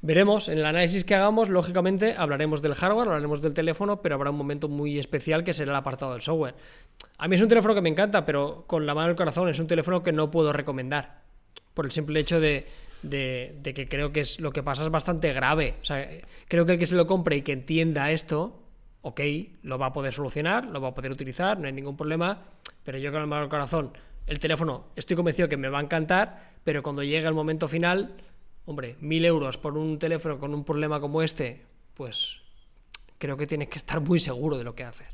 Veremos, 0.00 0.48
en 0.48 0.58
el 0.58 0.66
análisis 0.66 1.02
que 1.02 1.16
hagamos, 1.16 1.48
lógicamente 1.48 2.14
hablaremos 2.16 2.62
del 2.62 2.74
hardware, 2.74 3.08
hablaremos 3.08 3.42
del 3.42 3.52
teléfono, 3.52 4.00
pero 4.00 4.14
habrá 4.14 4.30
un 4.30 4.36
momento 4.36 4.68
muy 4.68 4.96
especial 4.96 5.42
que 5.42 5.52
será 5.52 5.72
el 5.72 5.76
apartado 5.76 6.12
del 6.12 6.22
software. 6.22 6.54
A 7.18 7.26
mí 7.26 7.34
es 7.34 7.42
un 7.42 7.48
teléfono 7.48 7.74
que 7.74 7.80
me 7.80 7.88
encanta, 7.88 8.24
pero 8.24 8.64
con 8.68 8.86
la 8.86 8.94
mano 8.94 9.10
el 9.10 9.16
corazón 9.16 9.48
es 9.48 9.58
un 9.58 9.66
teléfono 9.66 10.04
que 10.04 10.12
no 10.12 10.30
puedo 10.30 10.52
recomendar. 10.52 11.22
Por 11.74 11.86
el 11.86 11.90
simple 11.90 12.20
hecho 12.20 12.38
de, 12.38 12.66
que 13.10 13.88
creo 13.90 14.12
que 14.12 14.20
es 14.20 14.38
lo 14.38 14.52
que 14.52 14.62
pasa 14.62 14.84
es 14.84 14.90
bastante 14.90 15.32
grave. 15.32 15.74
O 15.82 15.84
sea, 15.84 16.08
creo 16.46 16.64
que 16.64 16.74
el 16.74 16.78
que 16.78 16.86
se 16.86 16.94
lo 16.94 17.08
compre 17.08 17.36
y 17.36 17.42
que 17.42 17.52
entienda 17.52 18.12
esto, 18.12 18.63
ok, 19.04 19.20
lo 19.62 19.78
va 19.78 19.86
a 19.86 19.92
poder 19.92 20.14
solucionar, 20.14 20.64
lo 20.64 20.80
va 20.80 20.88
a 20.88 20.94
poder 20.94 21.12
utilizar, 21.12 21.58
no 21.58 21.66
hay 21.66 21.74
ningún 21.74 21.94
problema, 21.94 22.38
pero 22.84 22.96
yo 22.96 23.12
con 23.12 23.20
el 23.20 23.26
mal 23.26 23.50
corazón, 23.50 23.92
el 24.26 24.38
teléfono 24.38 24.86
estoy 24.96 25.14
convencido 25.14 25.46
que 25.46 25.58
me 25.58 25.68
va 25.68 25.78
a 25.78 25.82
encantar, 25.82 26.52
pero 26.64 26.82
cuando 26.82 27.02
llegue 27.02 27.26
el 27.26 27.34
momento 27.34 27.68
final, 27.68 28.16
hombre, 28.64 28.96
mil 29.00 29.26
euros 29.26 29.58
por 29.58 29.76
un 29.76 29.98
teléfono 29.98 30.38
con 30.38 30.54
un 30.54 30.64
problema 30.64 31.00
como 31.00 31.20
este, 31.20 31.66
pues 31.92 32.40
creo 33.18 33.36
que 33.36 33.46
tienes 33.46 33.68
que 33.68 33.76
estar 33.76 34.00
muy 34.00 34.18
seguro 34.18 34.56
de 34.56 34.64
lo 34.64 34.74
que 34.74 34.84
haces. 34.84 35.13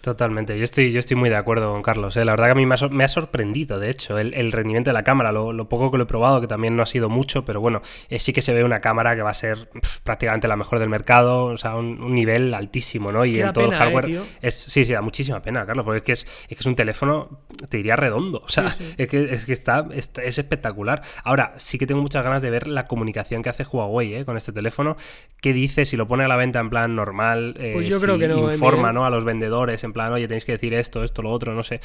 Totalmente, 0.00 0.56
yo 0.56 0.64
estoy, 0.64 0.92
yo 0.92 0.98
estoy 0.98 1.16
muy 1.16 1.28
de 1.28 1.36
acuerdo 1.36 1.72
con 1.72 1.82
Carlos. 1.82 2.16
¿eh? 2.16 2.24
La 2.24 2.32
verdad 2.32 2.46
que 2.46 2.52
a 2.52 2.54
mí 2.54 2.64
me 2.64 3.04
ha, 3.04 3.08
sorprendido, 3.08 3.78
de 3.78 3.90
hecho, 3.90 4.18
el, 4.18 4.50
rendimiento 4.50 4.88
de 4.88 4.94
la 4.94 5.04
cámara. 5.04 5.30
Lo, 5.30 5.68
poco 5.68 5.90
que 5.90 5.98
lo 5.98 6.04
he 6.04 6.06
probado, 6.06 6.40
que 6.40 6.46
también 6.46 6.74
no 6.74 6.82
ha 6.82 6.86
sido 6.86 7.10
mucho, 7.10 7.44
pero 7.44 7.60
bueno, 7.60 7.82
eh, 8.08 8.18
sí 8.18 8.32
que 8.32 8.40
se 8.40 8.54
ve 8.54 8.64
una 8.64 8.80
cámara 8.80 9.14
que 9.14 9.20
va 9.20 9.28
a 9.28 9.34
ser 9.34 9.68
prácticamente 10.02 10.48
la 10.48 10.56
mejor 10.56 10.78
del 10.78 10.88
mercado, 10.88 11.44
o 11.44 11.56
sea, 11.58 11.76
un, 11.76 12.14
nivel 12.14 12.54
altísimo, 12.54 13.12
¿no? 13.12 13.26
Y 13.26 13.40
en 13.40 13.52
todo 13.52 13.66
el 13.66 13.72
¿eh, 13.72 13.76
hardware. 13.76 14.20
es, 14.40 14.54
sí, 14.54 14.86
sí, 14.86 14.92
da 14.92 15.02
muchísima 15.02 15.42
pena, 15.42 15.66
Carlos, 15.66 15.84
porque 15.84 15.98
es 15.98 16.04
que 16.04 16.12
es, 16.12 16.26
es, 16.48 16.56
que 16.56 16.60
es 16.60 16.66
un 16.66 16.76
teléfono, 16.76 17.42
te 17.68 17.76
diría 17.76 17.96
redondo. 17.96 18.42
O 18.42 18.48
sea, 18.48 18.74
Es, 18.96 19.06
que, 19.06 19.34
es 19.34 19.44
que 19.44 19.52
está, 19.52 19.86
es, 19.92 20.10
espectacular. 20.16 21.02
Ahora, 21.24 21.52
sí 21.56 21.78
que 21.78 21.86
tengo 21.86 22.00
muchas 22.00 22.24
ganas 22.24 22.40
de 22.40 22.48
ver 22.48 22.68
la 22.68 22.86
comunicación 22.86 23.42
que 23.42 23.50
hace 23.50 23.64
Huawei 23.64 24.24
con 24.24 24.38
este 24.38 24.52
teléfono. 24.52 24.96
¿Qué 25.42 25.52
dice? 25.52 25.84
Si 25.84 25.98
lo 25.98 26.08
pone 26.08 26.24
a 26.24 26.28
la 26.28 26.36
venta 26.36 26.58
en 26.58 26.70
plan 26.70 26.96
normal, 26.96 27.54
pues 27.74 27.86
yo 27.86 28.00
creo 28.00 28.18
que 28.18 28.28
no, 28.28 28.50
informa 28.50 28.92
¿no? 28.94 29.04
a 29.04 29.10
los 29.10 29.24
vendedores 29.24 29.84
en 29.84 29.89
plan, 29.92 30.12
oye, 30.12 30.28
tenéis 30.28 30.44
que 30.44 30.52
decir 30.52 30.74
esto, 30.74 31.04
esto, 31.04 31.22
lo 31.22 31.30
otro, 31.30 31.54
no 31.54 31.62
sé. 31.62 31.80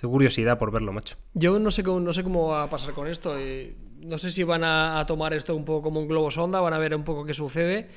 Tengo 0.00 0.12
curiosidad 0.12 0.58
por 0.58 0.70
verlo, 0.70 0.92
macho. 0.92 1.16
Yo 1.34 1.58
no 1.58 1.70
sé 1.70 1.82
cómo, 1.82 2.00
no 2.00 2.12
sé 2.12 2.22
cómo 2.22 2.48
va 2.48 2.64
a 2.64 2.70
pasar 2.70 2.94
con 2.94 3.06
esto. 3.06 3.36
No 4.00 4.18
sé 4.18 4.30
si 4.30 4.42
van 4.42 4.62
a, 4.64 5.04
tomar 5.06 5.32
esto 5.32 5.54
un 5.54 5.64
poco 5.64 5.82
como 5.82 6.00
un 6.00 6.08
globo 6.08 6.30
sonda, 6.30 6.60
van 6.60 6.74
a 6.74 6.78
ver 6.78 6.94
un 6.94 7.04
poco 7.04 7.24
qué 7.24 7.34
sucede, 7.34 7.88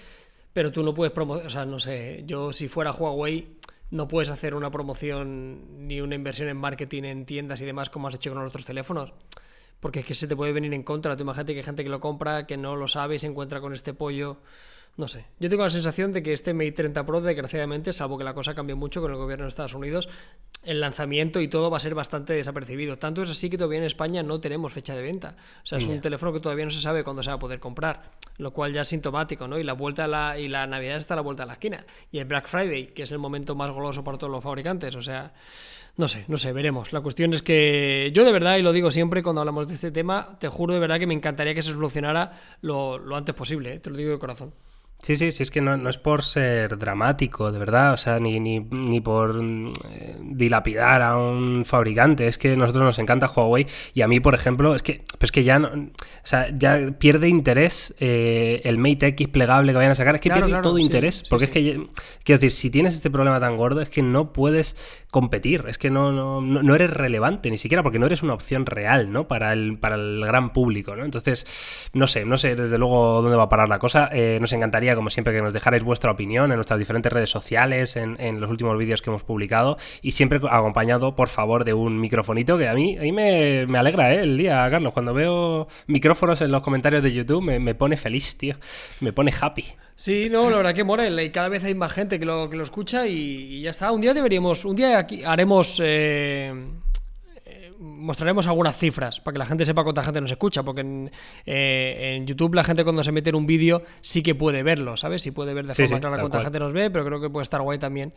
pero 0.53 0.71
tú 0.71 0.83
no 0.83 0.93
puedes 0.93 1.11
promocionar, 1.11 1.47
o 1.47 1.51
sea, 1.51 1.65
no 1.65 1.79
sé, 1.79 2.23
yo 2.25 2.53
si 2.53 2.67
fuera 2.67 2.91
Huawei 2.91 3.57
no 3.89 4.07
puedes 4.07 4.29
hacer 4.29 4.53
una 4.53 4.69
promoción 4.69 5.87
ni 5.87 6.01
una 6.01 6.15
inversión 6.15 6.49
en 6.49 6.57
marketing 6.57 7.03
en 7.03 7.25
tiendas 7.25 7.61
y 7.61 7.65
demás 7.65 7.89
como 7.89 8.07
has 8.07 8.15
hecho 8.15 8.31
con 8.31 8.43
los 8.43 8.49
otros 8.49 8.65
teléfonos. 8.65 9.13
Porque 9.79 9.99
es 9.99 10.05
que 10.05 10.15
se 10.15 10.27
te 10.27 10.35
puede 10.35 10.53
venir 10.53 10.73
en 10.73 10.83
contra. 10.83 11.15
Tú 11.15 11.23
imagínate 11.23 11.53
que 11.53 11.59
hay 11.59 11.63
gente 11.63 11.83
que 11.83 11.89
lo 11.89 11.99
compra, 11.99 12.47
que 12.47 12.57
no 12.57 12.75
lo 12.75 12.87
sabe 12.87 13.15
y 13.15 13.19
se 13.19 13.27
encuentra 13.27 13.61
con 13.61 13.73
este 13.73 13.93
pollo. 13.93 14.39
No 14.97 15.07
sé. 15.07 15.25
Yo 15.39 15.47
tengo 15.47 15.63
la 15.63 15.69
sensación 15.69 16.11
de 16.11 16.23
que 16.23 16.33
este 16.33 16.55
Mate 16.55 16.71
30 16.71 17.05
Pro, 17.05 17.21
desgraciadamente, 17.21 17.93
salvo 17.93 18.17
que 18.17 18.23
la 18.23 18.33
cosa 18.33 18.55
cambie 18.55 18.73
mucho 18.73 18.99
con 18.99 19.11
el 19.11 19.17
gobierno 19.17 19.45
de 19.45 19.49
Estados 19.49 19.75
Unidos, 19.75 20.09
el 20.63 20.79
lanzamiento 20.79 21.39
y 21.39 21.47
todo 21.47 21.69
va 21.69 21.77
a 21.77 21.79
ser 21.79 21.93
bastante 21.93 22.33
desapercibido. 22.33 22.97
Tanto 22.97 23.21
es 23.21 23.29
así 23.29 23.47
que 23.47 23.57
todavía 23.59 23.77
en 23.77 23.85
España 23.85 24.23
no 24.23 24.41
tenemos 24.41 24.73
fecha 24.73 24.95
de 24.95 25.03
venta. 25.03 25.35
O 25.61 25.65
sea, 25.67 25.77
es 25.77 25.85
un 25.85 26.01
teléfono 26.01 26.33
que 26.33 26.39
todavía 26.39 26.65
no 26.65 26.71
se 26.71 26.81
sabe 26.81 27.03
cuándo 27.03 27.21
se 27.21 27.29
va 27.29 27.35
a 27.35 27.39
poder 27.39 27.59
comprar, 27.59 28.09
lo 28.39 28.51
cual 28.51 28.73
ya 28.73 28.81
es 28.81 28.87
sintomático, 28.87 29.47
¿no? 29.47 29.59
Y 29.59 29.63
la 29.63 29.73
vuelta 29.73 30.05
a 30.05 30.07
la, 30.07 30.39
y 30.39 30.47
la 30.47 30.65
Navidad 30.65 30.97
está 30.97 31.13
a 31.13 31.17
la 31.17 31.21
vuelta 31.21 31.43
a 31.43 31.45
la 31.45 31.53
esquina. 31.53 31.85
Y 32.11 32.17
el 32.17 32.25
Black 32.25 32.47
Friday, 32.47 32.87
que 32.87 33.03
es 33.03 33.11
el 33.11 33.19
momento 33.19 33.53
más 33.53 33.69
goloso 33.69 34.03
para 34.03 34.17
todos 34.17 34.31
los 34.31 34.43
fabricantes. 34.43 34.95
O 34.95 35.03
sea, 35.03 35.31
no 35.95 36.07
sé, 36.07 36.25
no 36.27 36.37
sé, 36.37 36.53
veremos. 36.53 36.91
La 36.91 37.01
cuestión 37.01 37.35
es 37.35 37.43
que 37.43 38.11
yo 38.15 38.25
de 38.25 38.31
verdad, 38.31 38.57
y 38.57 38.63
lo 38.63 38.73
digo 38.73 38.89
siempre 38.89 39.21
cuando 39.21 39.41
hablamos 39.41 39.67
de 39.67 39.75
este 39.75 39.91
tema, 39.91 40.39
te 40.39 40.47
juro 40.47 40.73
de 40.73 40.79
verdad 40.79 40.97
que 40.97 41.05
me 41.05 41.13
encantaría 41.13 41.53
que 41.53 41.61
se 41.61 41.71
solucionara 41.71 42.57
lo, 42.61 42.97
lo 42.97 43.15
antes 43.15 43.35
posible, 43.35 43.75
¿eh? 43.75 43.79
te 43.79 43.91
lo 43.91 43.97
digo 43.97 44.09
de 44.09 44.17
corazón. 44.17 44.53
Sí, 44.99 45.15
sí, 45.15 45.31
sí, 45.31 45.43
es 45.43 45.51
que 45.51 45.61
no, 45.61 45.89
es 45.89 45.97
por 45.97 46.23
ser 46.23 46.77
dramático, 46.77 47.51
de 47.51 47.59
verdad, 47.59 47.93
o 47.93 47.97
sea, 47.97 48.19
ni, 48.19 48.39
ni, 48.39 48.59
ni 48.59 48.99
por 48.99 49.39
eh, 49.91 50.17
dilapidar 50.21 51.03
a 51.03 51.17
un 51.17 51.65
fabricante, 51.65 52.25
es 52.25 52.39
que 52.39 52.53
a 52.53 52.55
nosotros 52.55 52.83
nos 52.83 52.99
encanta 52.99 53.31
Huawei 53.33 53.67
y 53.93 54.01
a 54.01 54.07
mí, 54.07 54.19
por 54.19 54.33
ejemplo, 54.33 54.73
es 54.73 54.81
que, 54.81 55.03
pues 55.19 55.31
que 55.31 55.43
ya, 55.43 55.59
no, 55.59 55.67
o 55.67 55.89
sea, 56.23 56.49
ya 56.49 56.91
pierde 56.97 57.29
interés 57.29 57.93
eh, 57.99 58.59
el 58.63 58.79
Mate 58.79 59.07
X 59.07 59.27
plegable 59.27 59.71
que 59.71 59.77
vayan 59.77 59.91
a 59.91 59.95
sacar, 59.95 60.15
es 60.15 60.21
que 60.21 60.31
pierde 60.31 60.61
todo 60.61 60.79
interés, 60.79 61.23
porque 61.29 61.45
es 61.45 61.51
que, 61.51 61.87
quiero 62.23 62.39
decir, 62.39 62.51
si 62.51 62.71
tienes 62.71 62.95
este 62.95 63.11
problema 63.11 63.39
tan 63.39 63.55
gordo, 63.55 63.81
es 63.81 63.89
que 63.89 64.01
no 64.01 64.33
puedes 64.33 64.75
competir, 65.11 65.63
es 65.67 65.77
que 65.77 65.89
no, 65.89 66.11
no, 66.11 66.41
no 66.41 66.75
eres 66.75 66.89
relevante 66.89 67.49
ni 67.49 67.57
siquiera, 67.57 67.83
porque 67.83 67.99
no 67.99 68.07
eres 68.07 68.23
una 68.23 68.33
opción 68.33 68.65
real, 68.65 69.11
¿no? 69.11 69.27
Para 69.27 69.53
el, 69.53 69.77
para 69.77 69.95
el 69.95 70.23
gran 70.25 70.51
público, 70.53 70.95
¿no? 70.95 71.05
Entonces, 71.05 71.45
no 71.93 72.07
sé, 72.07 72.25
no 72.25 72.37
sé 72.37 72.55
desde 72.55 72.77
luego 72.77 73.21
dónde 73.21 73.37
va 73.37 73.43
a 73.43 73.49
parar 73.49 73.69
la 73.69 73.79
cosa, 73.79 74.09
eh, 74.11 74.37
nos 74.41 74.51
encantaría 74.53 74.86
como 74.95 75.09
siempre, 75.09 75.33
que 75.33 75.41
nos 75.41 75.53
dejarais 75.53 75.83
vuestra 75.83 76.11
opinión 76.11 76.51
en 76.51 76.57
nuestras 76.57 76.79
diferentes 76.79 77.11
redes 77.11 77.29
sociales, 77.29 77.95
en, 77.95 78.17
los 78.39 78.49
últimos 78.49 78.77
vídeos 78.77 79.01
que 79.01 79.09
hemos 79.09 79.23
publicado 79.23 79.77
y 80.01 80.11
siempre 80.11 80.39
acompañado, 80.49 81.15
por 81.15 81.29
favor, 81.29 81.63
de 81.65 81.73
un 81.73 81.99
microfonito 81.99 82.57
que 82.57 82.67
a 82.67 82.73
mí, 82.73 82.97
a 82.97 83.01
mí 83.01 83.11
me, 83.11 83.65
alegra 83.77 84.13
¿eh? 84.13 84.21
el 84.21 84.37
día, 84.37 84.67
Carlos. 84.69 84.93
Cuando 84.93 85.13
veo 85.13 85.67
micrófonos 85.87 86.41
en 86.41 86.51
los 86.51 86.61
comentarios 86.61 87.03
de 87.03 87.13
YouTube 87.13 87.41
me, 87.41 87.75
pone 87.75 87.97
feliz, 87.97 88.37
tío. 88.37 88.55
Me 88.99 89.13
pone 89.13 89.31
happy. 89.39 89.65
Sí, 89.95 90.29
no, 90.29 90.49
la 90.49 90.57
verdad 90.57 90.73
que 90.73 90.83
mola 90.83 91.07
y 91.23 91.31
cada 91.31 91.49
vez 91.49 91.63
hay 91.63 91.73
más 91.73 91.91
gente 91.91 92.19
que 92.19 92.25
lo, 92.25 92.49
que 92.49 92.57
lo 92.57 92.63
escucha 92.63 93.07
y, 93.07 93.61
ya 93.61 93.71
está. 93.71 93.91
Un 93.91 94.01
día 94.01 94.13
deberíamos, 94.13 94.65
un 94.65 94.75
día 94.75 94.99
aquí 94.99 95.23
haremos... 95.23 95.81
Eh, 95.83 96.53
mostraremos 97.79 98.47
algunas 98.47 98.77
cifras 98.77 99.19
para 99.19 99.33
que 99.33 99.39
la 99.39 99.45
gente 99.45 99.65
sepa 99.65 99.83
cuánta 99.83 100.03
gente 100.03 100.21
nos 100.21 100.31
escucha, 100.31 100.63
porque 100.63 100.81
en, 100.81 101.11
eh, 101.45 102.21
YouTube 102.25 102.55
la 102.55 102.63
gente 102.63 102.83
cuando 102.83 103.03
se 103.03 103.11
mete 103.11 103.29
en 103.29 103.35
un 103.35 103.45
vídeo 103.45 103.83
sí 104.01 104.23
que 104.23 104.35
puede 104.35 104.63
verlo, 104.63 104.97
¿sabes? 104.97 105.21
Sí 105.21 105.31
puede 105.31 105.53
ver 105.53 105.67
de 105.67 105.73
forma 105.73 105.99
clara 105.99 106.17
cuánta 106.19 106.41
gente 106.41 106.59
nos 106.59 106.73
ve, 106.73 106.89
pero 106.89 107.05
creo 107.05 107.21
que 107.21 107.29
puede 107.29 107.43
estar 107.43 107.61
guay 107.61 107.77
también 107.77 108.13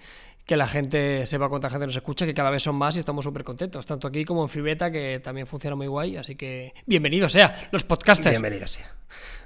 que 0.50 0.56
la 0.56 0.66
gente 0.66 1.26
sepa 1.26 1.48
cuánta 1.48 1.70
gente 1.70 1.86
nos 1.86 1.94
escucha, 1.94 2.26
que 2.26 2.34
cada 2.34 2.50
vez 2.50 2.62
son 2.62 2.74
más 2.74 2.96
y 2.96 2.98
estamos 2.98 3.24
súper 3.24 3.44
contentos, 3.44 3.86
tanto 3.86 4.08
aquí 4.08 4.24
como 4.24 4.42
en 4.42 4.48
Fibeta, 4.48 4.90
que 4.90 5.20
también 5.22 5.46
funciona 5.46 5.76
muy 5.76 5.86
guay, 5.86 6.16
así 6.16 6.34
que 6.34 6.72
bienvenido 6.86 7.28
sea, 7.28 7.68
los 7.70 7.84
podcasters. 7.84 8.32
Bienvenido 8.32 8.66
sea. 8.66 8.96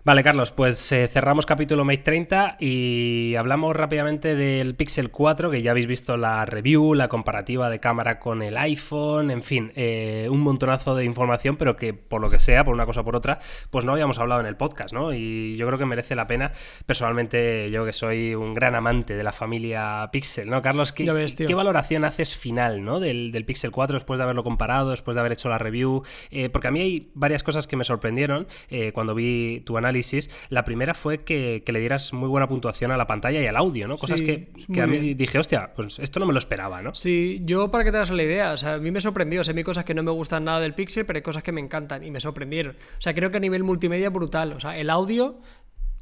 Vale, 0.04 0.22
Carlos, 0.22 0.50
pues 0.50 0.92
eh, 0.92 1.08
cerramos 1.08 1.46
capítulo 1.46 1.84
Mate 1.84 2.02
30 2.02 2.56
y 2.60 3.34
hablamos 3.36 3.74
rápidamente 3.74 4.34
del 4.34 4.74
Pixel 4.74 5.10
4, 5.10 5.50
que 5.50 5.62
ya 5.62 5.70
habéis 5.70 5.86
visto 5.86 6.18
la 6.18 6.44
review, 6.44 6.92
la 6.92 7.08
comparativa 7.08 7.70
de 7.70 7.80
cámara 7.80 8.18
con 8.18 8.42
el 8.42 8.58
iPhone, 8.58 9.30
en 9.30 9.42
fin, 9.42 9.72
eh, 9.74 10.03
un 10.30 10.40
montonazo 10.40 10.94
de 10.94 11.04
información, 11.04 11.56
pero 11.56 11.76
que 11.76 11.94
por 11.94 12.20
lo 12.20 12.30
que 12.30 12.38
sea, 12.38 12.64
por 12.64 12.74
una 12.74 12.86
cosa 12.86 13.00
o 13.00 13.04
por 13.04 13.16
otra, 13.16 13.38
pues 13.70 13.84
no 13.84 13.92
habíamos 13.92 14.18
hablado 14.18 14.40
en 14.40 14.46
el 14.46 14.56
podcast, 14.56 14.92
¿no? 14.92 15.12
Y 15.12 15.56
yo 15.56 15.66
creo 15.66 15.78
que 15.78 15.86
merece 15.86 16.14
la 16.14 16.26
pena, 16.26 16.52
personalmente, 16.86 17.70
yo 17.70 17.84
que 17.84 17.92
soy 17.92 18.34
un 18.34 18.54
gran 18.54 18.74
amante 18.74 19.16
de 19.16 19.22
la 19.22 19.32
familia 19.32 20.08
Pixel, 20.12 20.48
¿no? 20.48 20.62
Carlos, 20.62 20.92
¿qué, 20.92 21.04
¿qué 21.46 21.54
valoración 21.54 22.04
haces 22.04 22.36
final, 22.36 22.84
¿no? 22.84 23.00
Del, 23.00 23.44
Pixel 23.44 23.70
4 23.70 23.94
después 23.94 24.18
de 24.18 24.24
haberlo 24.24 24.42
comparado, 24.42 24.90
después 24.90 25.14
de 25.14 25.20
haber 25.20 25.32
hecho 25.32 25.48
la 25.48 25.58
review? 25.58 26.02
Eh, 26.30 26.48
porque 26.48 26.68
a 26.68 26.70
mí 26.70 26.80
hay 26.80 27.10
varias 27.14 27.42
cosas 27.42 27.66
que 27.66 27.76
me 27.76 27.84
sorprendieron 27.84 28.46
cuando 28.92 29.14
vi 29.14 29.60
tu 29.60 29.76
análisis 29.76 30.14
la 30.48 30.64
primera 30.64 30.94
fue 30.94 31.24
que, 31.24 31.62
le 31.66 31.80
dieras 31.80 32.12
muy 32.12 32.28
buena 32.28 32.48
puntuación 32.48 32.90
a 32.90 32.96
la 32.96 33.06
pantalla 33.06 33.40
y 33.40 33.46
al 33.46 33.56
audio, 33.56 33.88
¿no? 33.88 33.96
Cosas 33.96 34.22
que, 34.22 34.48
a 34.80 34.86
mí 34.86 35.14
dije, 35.14 35.38
hostia, 35.38 35.72
pues 35.74 35.98
esto 35.98 36.20
no 36.20 36.26
me 36.26 36.32
lo 36.32 36.38
esperaba, 36.38 36.82
¿no? 36.82 36.94
Sí, 36.94 37.40
yo 37.44 37.70
para 37.70 37.84
que 37.84 37.90
te 37.90 37.96
hagas 37.96 38.10
la 38.10 38.22
idea, 38.22 38.52
o 38.52 38.56
sea, 38.56 38.74
a 38.74 38.78
mí 38.78 38.90
me 38.90 39.00
sorprendió, 39.00 39.40
o 39.40 39.44
sea, 39.44 39.54
hay 39.54 39.64
cosas 39.64 39.84
que 39.84 39.93
no 39.94 40.02
me 40.02 40.10
gustan 40.10 40.44
nada 40.44 40.60
del 40.60 40.74
Pixel, 40.74 41.06
pero 41.06 41.18
hay 41.18 41.22
cosas 41.22 41.42
que 41.42 41.52
me 41.52 41.60
encantan 41.60 42.04
y 42.04 42.10
me 42.10 42.20
sorprendieron. 42.20 42.76
O 42.98 43.00
sea, 43.00 43.14
creo 43.14 43.30
que 43.30 43.38
a 43.38 43.40
nivel 43.40 43.64
multimedia 43.64 44.10
brutal, 44.10 44.52
o 44.52 44.60
sea, 44.60 44.76
el 44.76 44.90
audio 44.90 45.40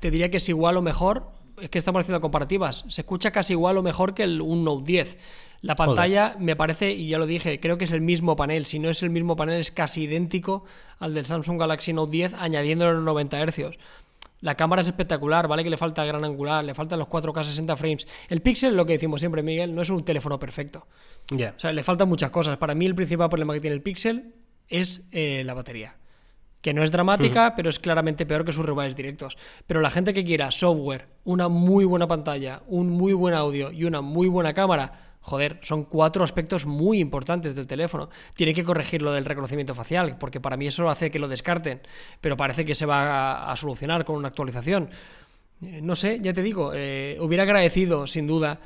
te 0.01 0.11
diría 0.11 0.31
que 0.31 0.39
es 0.39 0.49
igual 0.49 0.77
o 0.77 0.83
mejor, 0.83 1.31
es 1.61 1.71
que 1.71 1.79
estamos 1.79 2.01
haciendo 2.01 2.21
comparativas, 2.21 2.85
se 2.89 3.03
escucha 3.03 3.31
casi 3.31 3.53
igual 3.53 3.79
o 3.79 3.83
mejor 3.83 4.15
que 4.15 4.25
el 4.25 4.41
un 4.41 4.65
Note 4.65 4.85
10. 4.85 5.19
La 5.61 5.77
pantalla 5.77 6.35
me 6.41 6.57
parece, 6.57 6.91
y 6.91 7.09
ya 7.09 7.19
lo 7.19 7.27
dije, 7.27 7.61
creo 7.61 7.79
que 7.79 7.85
es 7.85 7.93
el 7.93 8.01
mismo 8.01 8.35
panel. 8.35 8.67
Si 8.67 8.81
no 8.81 8.91
es 8.91 9.01
el 9.05 9.11
mismo 9.11 9.37
panel, 9.37 9.61
es 9.61 9.71
casi 9.71 10.03
idéntico 10.03 10.65
al 10.99 11.15
del 11.15 11.25
Samsung 11.25 11.57
Galaxy 11.57 11.93
Note 11.93 12.11
10, 12.11 12.35
añadiéndole 12.35 12.95
los 12.95 13.05
90 13.05 13.47
Hz. 13.47 13.79
La 14.43 14.57
cámara 14.57 14.83
es 14.83 14.89
espectacular, 14.89 15.47
vale 15.47 15.63
que 15.63 15.71
le 15.71 15.77
falta 15.77 16.05
gran 16.05 16.25
angular, 16.25 16.65
le 16.65 16.75
faltan 16.75 16.99
los 16.99 17.09
4K 17.09 17.45
60 17.45 17.77
frames. 17.77 18.07
El 18.29 18.43
Pixel, 18.43 18.77
lo 18.77 18.85
que 18.85 18.95
decimos 18.95 19.21
siempre, 19.21 19.43
Miguel, 19.43 19.75
no 19.75 19.83
es 19.83 19.89
un 19.89 20.05
teléfono 20.05 20.39
perfecto. 20.39 20.87
O 21.33 21.61
sea, 21.61 21.73
le 21.73 21.83
faltan 21.85 22.09
muchas 22.09 22.31
cosas. 22.31 22.59
Para 22.59 22.75
mí 22.75 22.85
el 22.85 22.95
principal 22.97 23.29
problema 23.29 23.55
que 23.55 23.61
tiene 23.61 23.75
el 23.75 23.83
Pixel 23.83 24.35
es 24.69 25.09
eh, 25.13 25.43
la 25.47 25.55
batería. 25.55 25.97
Que 26.61 26.75
no 26.75 26.83
es 26.83 26.91
dramática, 26.91 27.55
pero 27.55 27.71
es 27.71 27.79
claramente 27.79 28.27
peor 28.27 28.45
que 28.45 28.53
sus 28.53 28.67
rivales 28.67 28.97
directos. 28.97 29.37
Pero 29.67 29.81
la 29.81 29.91
gente 29.91 30.13
que 30.13 30.25
quiera 30.25 30.51
software, 30.51 31.07
una 31.25 31.49
muy 31.49 31.85
buena 31.85 32.09
pantalla, 32.09 32.63
un 32.67 32.91
muy 32.91 33.13
buen 33.13 33.35
audio 33.35 33.71
y 33.71 33.85
una 33.85 34.01
muy 34.01 34.29
buena 34.29 34.55
cámara, 34.55 35.12
joder, 35.23 35.59
son 35.63 35.85
cuatro 35.85 36.25
aspectos 36.25 36.67
muy 36.67 36.99
importantes 36.99 37.55
del 37.55 37.67
teléfono. 37.67 38.11
Tiene 38.35 38.53
que 38.53 38.65
corregir 38.65 39.03
lo 39.03 39.13
del 39.13 39.25
reconocimiento 39.25 39.75
facial, 39.75 40.19
porque 40.19 40.41
para 40.41 40.57
mí 40.57 40.67
eso 40.67 40.89
hace 40.91 41.11
que 41.11 41.19
lo 41.19 41.29
descarten, 41.29 41.81
pero 42.21 42.37
parece 42.37 42.65
que 42.65 42.75
se 42.75 42.87
va 42.87 43.51
a, 43.51 43.57
solucionar 43.57 44.05
con 44.05 44.17
una 44.17 44.29
actualización. 44.29 44.91
Eh, 45.63 45.81
no 45.81 45.95
sé, 45.95 46.19
ya 46.21 46.33
te 46.33 46.43
digo, 46.43 46.73
eh, 46.75 47.17
hubiera 47.21 47.45
agradecido, 47.45 48.07
sin 48.07 48.27
duda, 48.27 48.61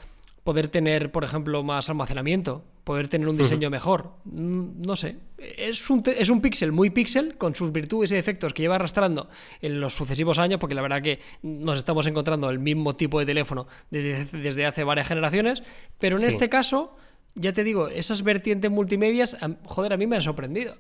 poder 0.47 0.69
tener, 0.69 1.13
por 1.13 1.25
ejemplo, 1.25 1.63
más 1.63 1.91
almacenamiento, 1.91 2.65
poder 2.85 3.09
tener 3.09 3.29
un 3.29 3.37
diseño 3.37 3.69
mejor. 3.69 4.13
Mm, 4.25 4.81
no 4.81 4.97
sé, 4.97 5.19
es 5.37 5.91
un, 5.91 6.03
es 6.07 6.31
un 6.31 6.41
píxel 6.41 6.73
muy 6.73 6.89
píxel 6.89 7.37
con 7.37 7.55
sus 7.55 7.73
virtudes 7.73 8.13
y 8.13 8.15
defectos 8.15 8.55
que 8.55 8.63
lleva 8.63 8.77
arrastrando 8.77 9.29
en 9.61 9.81
los 9.81 9.95
sucesivos 9.95 10.39
años, 10.39 10.59
porque 10.59 10.75
la 10.75 10.81
verdad 10.81 11.03
que 11.03 11.19
nos 11.43 11.77
estamos 11.77 12.07
encontrando 12.07 12.49
el 12.49 12.59
mismo 12.59 12.97
tipo 12.97 13.19
de 13.21 13.27
teléfono 13.27 13.67
desde, 13.91 14.25
desde 14.39 14.65
hace 14.65 14.85
varias 14.85 15.09
generaciones, 15.09 15.63
pero 15.99 16.17
en 16.17 16.25
este 16.25 16.49
caso, 16.49 16.97
ya 17.35 17.53
te 17.53 17.63
digo, 17.63 17.89
esas 17.89 18.23
vertientes 18.23 18.71
multimedias, 18.71 19.37
joder, 19.65 19.93
a 19.93 19.97
mí 19.99 20.07
me 20.07 20.17
han 20.17 20.23
sorprendido. 20.23 20.77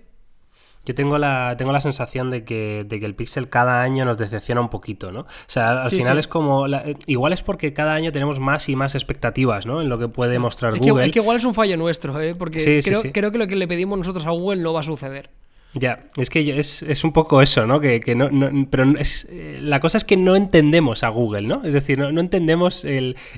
Yo 0.87 0.95
tengo 0.95 1.19
la, 1.19 1.57
tengo 1.59 1.73
la 1.73 1.81
sensación 1.81 2.31
de 2.31 2.45
que, 2.45 2.87
de 2.89 3.01
que, 3.01 3.07
el 3.07 3.15
Pixel 3.15 3.49
cada 3.49 3.83
año 3.83 4.05
nos 4.05 4.19
decepciona 4.19 4.61
un 4.61 4.71
poquito, 4.71 5.11
¿no? 5.11 5.21
O 5.21 5.27
sea, 5.49 5.83
al 5.83 5.91
final 5.91 6.19
es 6.19 6.29
como. 6.29 6.67
igual 7.07 7.33
es 7.33 7.43
porque 7.43 7.73
cada 7.73 7.95
año 7.95 8.13
tenemos 8.13 8.39
más 8.39 8.69
y 8.69 8.77
más 8.77 8.95
expectativas, 8.95 9.67
¿no? 9.67 9.83
En 9.83 9.89
lo 9.89 9.99
que 9.99 10.07
puede 10.09 10.39
mostrar 10.39 10.79
Google. 10.79 11.07
es 11.07 11.13
que 11.13 11.19
igual 11.19 11.37
es 11.37 11.45
un 11.45 11.55
fallo 11.55 11.77
nuestro, 11.77 12.19
¿eh? 12.21 12.35
Porque 12.37 12.81
creo, 12.85 13.03
creo 13.13 13.33
que 13.33 13.39
lo 13.39 13.47
que 13.49 13.57
le 13.57 13.67
pedimos 13.67 13.99
nosotros 13.99 14.25
a 14.27 14.31
Google 14.31 14.63
no 14.63 14.73
va 14.73 14.81
a 14.81 14.85
suceder. 14.85 15.31
Ya, 15.79 16.07
es 16.17 16.31
que 16.31 16.59
es, 16.59 17.05
un 17.05 17.13
poco 17.13 17.43
eso, 17.43 17.67
¿no? 17.67 17.81
Que, 17.81 18.01
no, 18.15 18.31
pero 18.71 18.99
es, 18.99 19.27
eh, 19.31 19.59
la 19.61 19.79
cosa 19.79 19.99
es 19.99 20.05
que 20.05 20.17
no 20.17 20.35
entendemos 20.35 21.05
a 21.05 21.09
Google, 21.09 21.43
¿no? 21.43 21.65
Es 21.65 21.75
decir, 21.75 21.99
no, 21.99 22.19
entendemos 22.19 22.87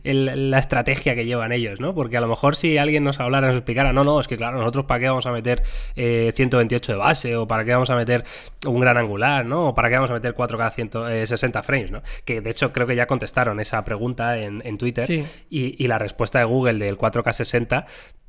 la 0.04 0.58
estrategia 0.58 1.16
que 1.16 1.26
llevan 1.26 1.50
ellos, 1.50 1.80
¿no? 1.80 1.94
Porque 1.94 2.16
a 2.16 2.20
lo 2.20 2.28
mejor 2.28 2.54
si 2.54 2.78
alguien 2.78 3.02
nos 3.02 3.18
hablara, 3.18 3.48
nos 3.48 3.56
explicara, 3.56 3.92
no, 3.92 4.04
no, 4.04 4.20
es 4.20 4.28
que 4.28 4.36
claro, 4.36 4.58
nosotros 4.58 4.84
para 4.84 5.00
qué 5.00 5.08
vamos 5.08 5.26
a 5.26 5.32
meter 5.32 5.64
128 5.96 6.92
eh, 6.92 6.94
de 6.94 6.98
base, 6.98 7.36
o 7.36 7.48
para 7.48 7.64
qué 7.64 7.72
vamos 7.72 7.90
a 7.90 7.96
meter 7.96 8.22
un 8.66 8.78
gran 8.78 8.96
angular, 8.98 9.44
¿no? 9.44 9.68
O 9.68 9.74
para 9.74 9.88
qué 9.88 9.96
vamos 9.96 10.10
a 10.10 10.14
meter 10.14 10.34
4K 10.34 10.74
160 10.74 11.62
frames, 11.64 11.90
¿no? 11.90 12.02
Que 12.24 12.40
de 12.40 12.50
hecho 12.50 12.72
creo 12.72 12.86
que 12.86 12.94
ya 12.94 13.06
contestaron 13.06 13.58
esa 13.58 13.82
pregunta 13.84 14.38
en, 14.38 14.78
Twitter 14.78 15.10
y, 15.50 15.82
y 15.82 15.88
la 15.88 15.98
respuesta 15.98 16.38
de 16.38 16.44
Google 16.44 16.74
del 16.74 16.96
4K 16.96 17.32
60 17.32 17.86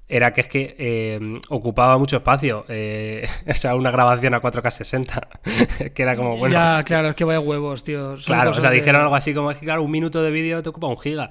era 0.09 0.33
que 0.33 0.41
es 0.41 0.47
que 0.47 0.75
eh, 0.79 1.39
ocupaba 1.49 1.97
mucho 1.99 2.17
espacio. 2.17 2.65
Eh, 2.67 3.27
o 3.47 3.53
sea, 3.53 3.75
una 3.75 3.91
grabación 3.91 4.33
a 4.33 4.41
4K 4.41 4.71
60. 4.71 5.27
que 5.93 6.03
era 6.03 6.15
como, 6.15 6.35
bueno. 6.35 6.53
Ya, 6.53 6.83
claro, 6.83 7.09
es 7.09 7.15
que 7.15 7.23
vaya 7.23 7.39
huevos, 7.39 7.83
tío. 7.83 8.15
claro, 8.25 8.49
o 8.49 8.53
sea, 8.53 8.71
dijeron 8.71 9.01
algo 9.01 9.15
así 9.15 9.33
como: 9.33 9.51
es 9.51 9.59
que, 9.59 9.65
claro, 9.65 9.83
un 9.83 9.91
minuto 9.91 10.23
de 10.23 10.31
vídeo 10.31 10.61
te 10.63 10.69
ocupa 10.69 10.87
un 10.87 10.97
giga. 10.97 11.29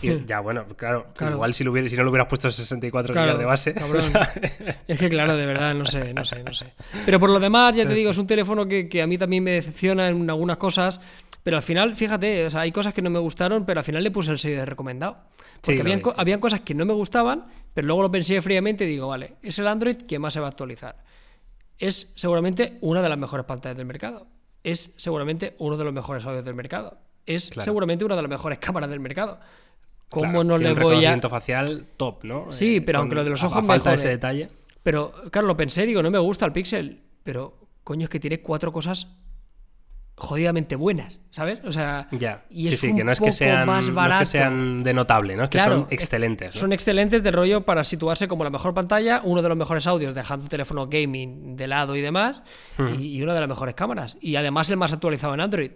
Y 0.00 0.24
ya, 0.24 0.40
bueno, 0.40 0.64
claro, 0.76 1.12
igual 1.20 1.52
si, 1.52 1.64
lo 1.64 1.88
si 1.88 1.96
no 1.96 2.02
lo 2.02 2.10
hubieras 2.10 2.26
puesto 2.26 2.50
64 2.50 3.12
claro, 3.12 3.36
de 3.36 3.44
base. 3.44 3.74
es 4.88 4.98
que, 4.98 5.08
claro, 5.10 5.36
de 5.36 5.44
verdad, 5.44 5.74
no 5.74 5.84
sé, 5.84 6.14
no 6.14 6.24
sé, 6.24 6.42
no 6.42 6.54
sé. 6.54 6.72
Pero 7.04 7.20
por 7.20 7.28
lo 7.28 7.38
demás, 7.38 7.76
ya 7.76 7.86
te 7.86 7.92
digo, 7.92 8.10
es 8.10 8.18
un 8.18 8.26
teléfono 8.26 8.66
que, 8.66 8.88
que 8.88 9.02
a 9.02 9.06
mí 9.06 9.18
también 9.18 9.44
me 9.44 9.50
decepciona 9.50 10.08
en 10.08 10.28
algunas 10.30 10.56
cosas. 10.56 11.00
Pero 11.42 11.56
al 11.56 11.62
final, 11.62 11.96
fíjate, 11.96 12.46
o 12.46 12.50
sea, 12.50 12.60
hay 12.60 12.72
cosas 12.72 12.94
que 12.94 13.02
no 13.02 13.10
me 13.10 13.18
gustaron, 13.18 13.64
pero 13.64 13.80
al 13.80 13.84
final 13.84 14.02
le 14.02 14.10
puse 14.10 14.30
el 14.30 14.38
sello 14.38 14.58
de 14.58 14.64
recomendado. 14.64 15.18
Porque 15.60 15.80
habían, 15.80 16.02
habían, 16.16 16.40
cosas 16.40 16.60
que 16.60 16.74
no 16.74 16.84
me 16.84 16.92
gustaban, 16.92 17.44
pero 17.74 17.86
luego 17.86 18.02
lo 18.02 18.10
pensé 18.10 18.40
fríamente 18.40 18.84
y 18.84 18.88
digo, 18.88 19.08
vale, 19.08 19.34
es 19.42 19.58
el 19.58 19.66
Android 19.66 19.96
que 19.96 20.18
más 20.18 20.34
se 20.34 20.40
va 20.40 20.46
a 20.46 20.50
actualizar. 20.50 20.96
Es 21.78 22.12
seguramente 22.14 22.78
una 22.80 23.02
de 23.02 23.08
las 23.08 23.18
mejores 23.18 23.44
pantallas 23.44 23.76
del 23.76 23.86
mercado. 23.86 24.26
Es 24.62 24.92
seguramente 24.96 25.56
uno 25.58 25.76
de 25.76 25.84
los 25.84 25.92
mejores 25.92 26.24
audios 26.24 26.44
del 26.44 26.54
mercado. 26.54 26.98
Es 27.26 27.50
seguramente 27.58 28.04
una 28.04 28.14
de 28.14 28.22
las 28.22 28.30
mejores 28.30 28.58
cámaras 28.60 28.88
del 28.88 29.00
mercado. 29.00 29.40
¿Cómo 30.08 30.44
no 30.44 30.58
le 30.58 30.74
voy 30.74 31.04
a. 31.04 31.18
facial 31.20 31.86
top, 31.96 32.24
¿no? 32.24 32.52
Sí, 32.52 32.80
pero 32.80 33.00
aunque 33.00 33.14
lo 33.14 33.24
de 33.24 33.30
los 33.30 33.42
ojos 33.42 33.62
me 33.62 33.66
falta 33.66 33.94
ese 33.94 34.08
detalle. 34.08 34.50
Pero, 34.82 35.12
claro, 35.30 35.46
lo 35.46 35.56
pensé, 35.56 35.86
digo, 35.86 36.02
no 36.02 36.10
me 36.10 36.18
gusta 36.18 36.44
el 36.44 36.52
Pixel. 36.52 37.00
Pero, 37.22 37.56
coño, 37.82 38.04
es 38.04 38.10
que 38.10 38.20
tiene 38.20 38.40
cuatro 38.40 38.72
cosas 38.72 39.08
jodidamente 40.16 40.76
buenas, 40.76 41.20
¿sabes? 41.30 41.60
O 41.64 41.72
sea, 41.72 42.08
ya. 42.12 42.44
y 42.50 42.68
es 42.68 42.80
sí, 42.80 42.94
que 42.94 43.02
no 43.02 43.12
es 43.12 43.20
que 43.20 43.32
sean, 43.32 43.66
más 43.66 43.90
barato. 43.92 44.16
No 44.16 44.22
es 44.22 44.30
que 44.30 44.38
sean 44.38 44.82
de 44.82 44.94
notable, 44.94 45.36
¿no? 45.36 45.44
Es 45.44 45.50
que 45.50 45.60
son 45.60 45.86
excelentes. 45.90 46.54
Son 46.54 46.72
excelentes 46.72 47.22
del 47.22 47.32
rollo 47.32 47.64
para 47.64 47.82
situarse 47.82 48.28
como 48.28 48.44
la 48.44 48.50
mejor 48.50 48.74
pantalla, 48.74 49.20
uno 49.24 49.42
de 49.42 49.48
los 49.48 49.58
mejores 49.58 49.86
audios, 49.86 50.14
dejando 50.14 50.44
un 50.44 50.48
teléfono 50.48 50.86
gaming 50.86 51.56
de 51.56 51.66
lado 51.66 51.96
y 51.96 52.00
demás, 52.00 52.42
hmm. 52.78 52.88
y, 53.00 53.16
y, 53.16 53.22
una 53.22 53.34
de 53.34 53.40
las 53.40 53.48
mejores 53.48 53.74
cámaras. 53.74 54.16
Y 54.20 54.36
además 54.36 54.68
el 54.70 54.76
más 54.76 54.92
actualizado 54.92 55.34
en 55.34 55.40
Android. 55.40 55.70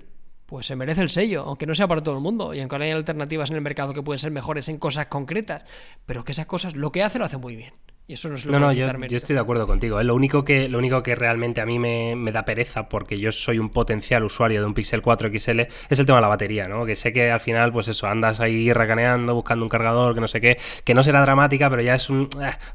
Pues 0.46 0.66
se 0.66 0.77
merece 0.77 1.03
el 1.03 1.11
sello, 1.11 1.42
aunque 1.44 1.66
no 1.66 1.75
sea 1.75 1.88
para 1.88 2.05
todo 2.05 2.14
el 2.14 2.20
mundo, 2.20 2.55
y 2.55 2.61
aunque 2.61 2.77
hay 2.77 2.92
alternativas 2.92 3.51
en 3.51 3.57
el 3.57 3.62
mercado 3.62 3.92
que 3.92 4.01
pueden 4.01 4.20
ser 4.20 4.31
mejores 4.31 4.68
en 4.68 4.79
cosas 4.79 5.07
concretas, 5.07 5.64
pero 6.07 6.25
que 6.25 6.31
esas 6.31 6.46
cosas, 6.46 6.77
lo 6.77 6.92
que 6.92 7.03
hace, 7.03 7.18
lo 7.18 7.25
hace 7.25 7.37
muy 7.37 7.57
bien. 7.57 7.75
Y 8.09 8.12
eso 8.12 8.29
no 8.29 8.37
es 8.37 8.45
lo 8.45 8.53
no, 8.53 8.61
no, 8.61 8.73
yo, 8.73 8.87
estoy 9.16 9.35
de 9.35 9.40
acuerdo 9.40 9.66
contigo. 9.66 9.99
¿eh? 9.99 10.05
Lo, 10.05 10.14
único 10.14 10.45
que, 10.45 10.69
lo 10.69 10.79
único 10.79 11.03
que 11.03 11.16
realmente 11.16 11.61
a 11.61 11.66
mí 11.66 11.81
me, 11.81 12.14
da 12.31 12.45
pereza, 12.45 12.88
porque 12.88 13.19
yo 13.19 13.33
soy 13.33 13.59
un 13.59 13.71
potencial 13.71 14.23
usuario 14.23 14.61
de 14.61 14.66
un 14.66 14.75
Pixel 14.75 15.03
4 15.03 15.29
XL, 15.29 15.61
es 15.61 15.99
el 15.99 16.07
tema 16.07 16.19
de 16.19 16.23
la 16.23 16.29
batería, 16.29 16.69
¿no? 16.69 16.87
Que 16.87 16.95
sé 16.95 17.12
que 17.12 17.33
al 17.33 17.40
final, 17.40 17.73
pues 17.73 17.88
eso, 17.88 18.07
andas 18.07 18.38
ahí 18.38 18.73
racaneando, 18.73 19.35
buscando 19.35 19.64
un 19.64 19.69
cargador, 19.69 20.14
que 20.14 20.21
no 20.21 20.29
sé 20.29 20.40
qué, 20.40 20.57
que 20.85 20.95
no 20.95 21.03
será 21.03 21.21
dramática, 21.21 21.69
pero 21.69 21.83
ya 21.83 21.97
es 21.97 22.09
eh, 22.09 22.25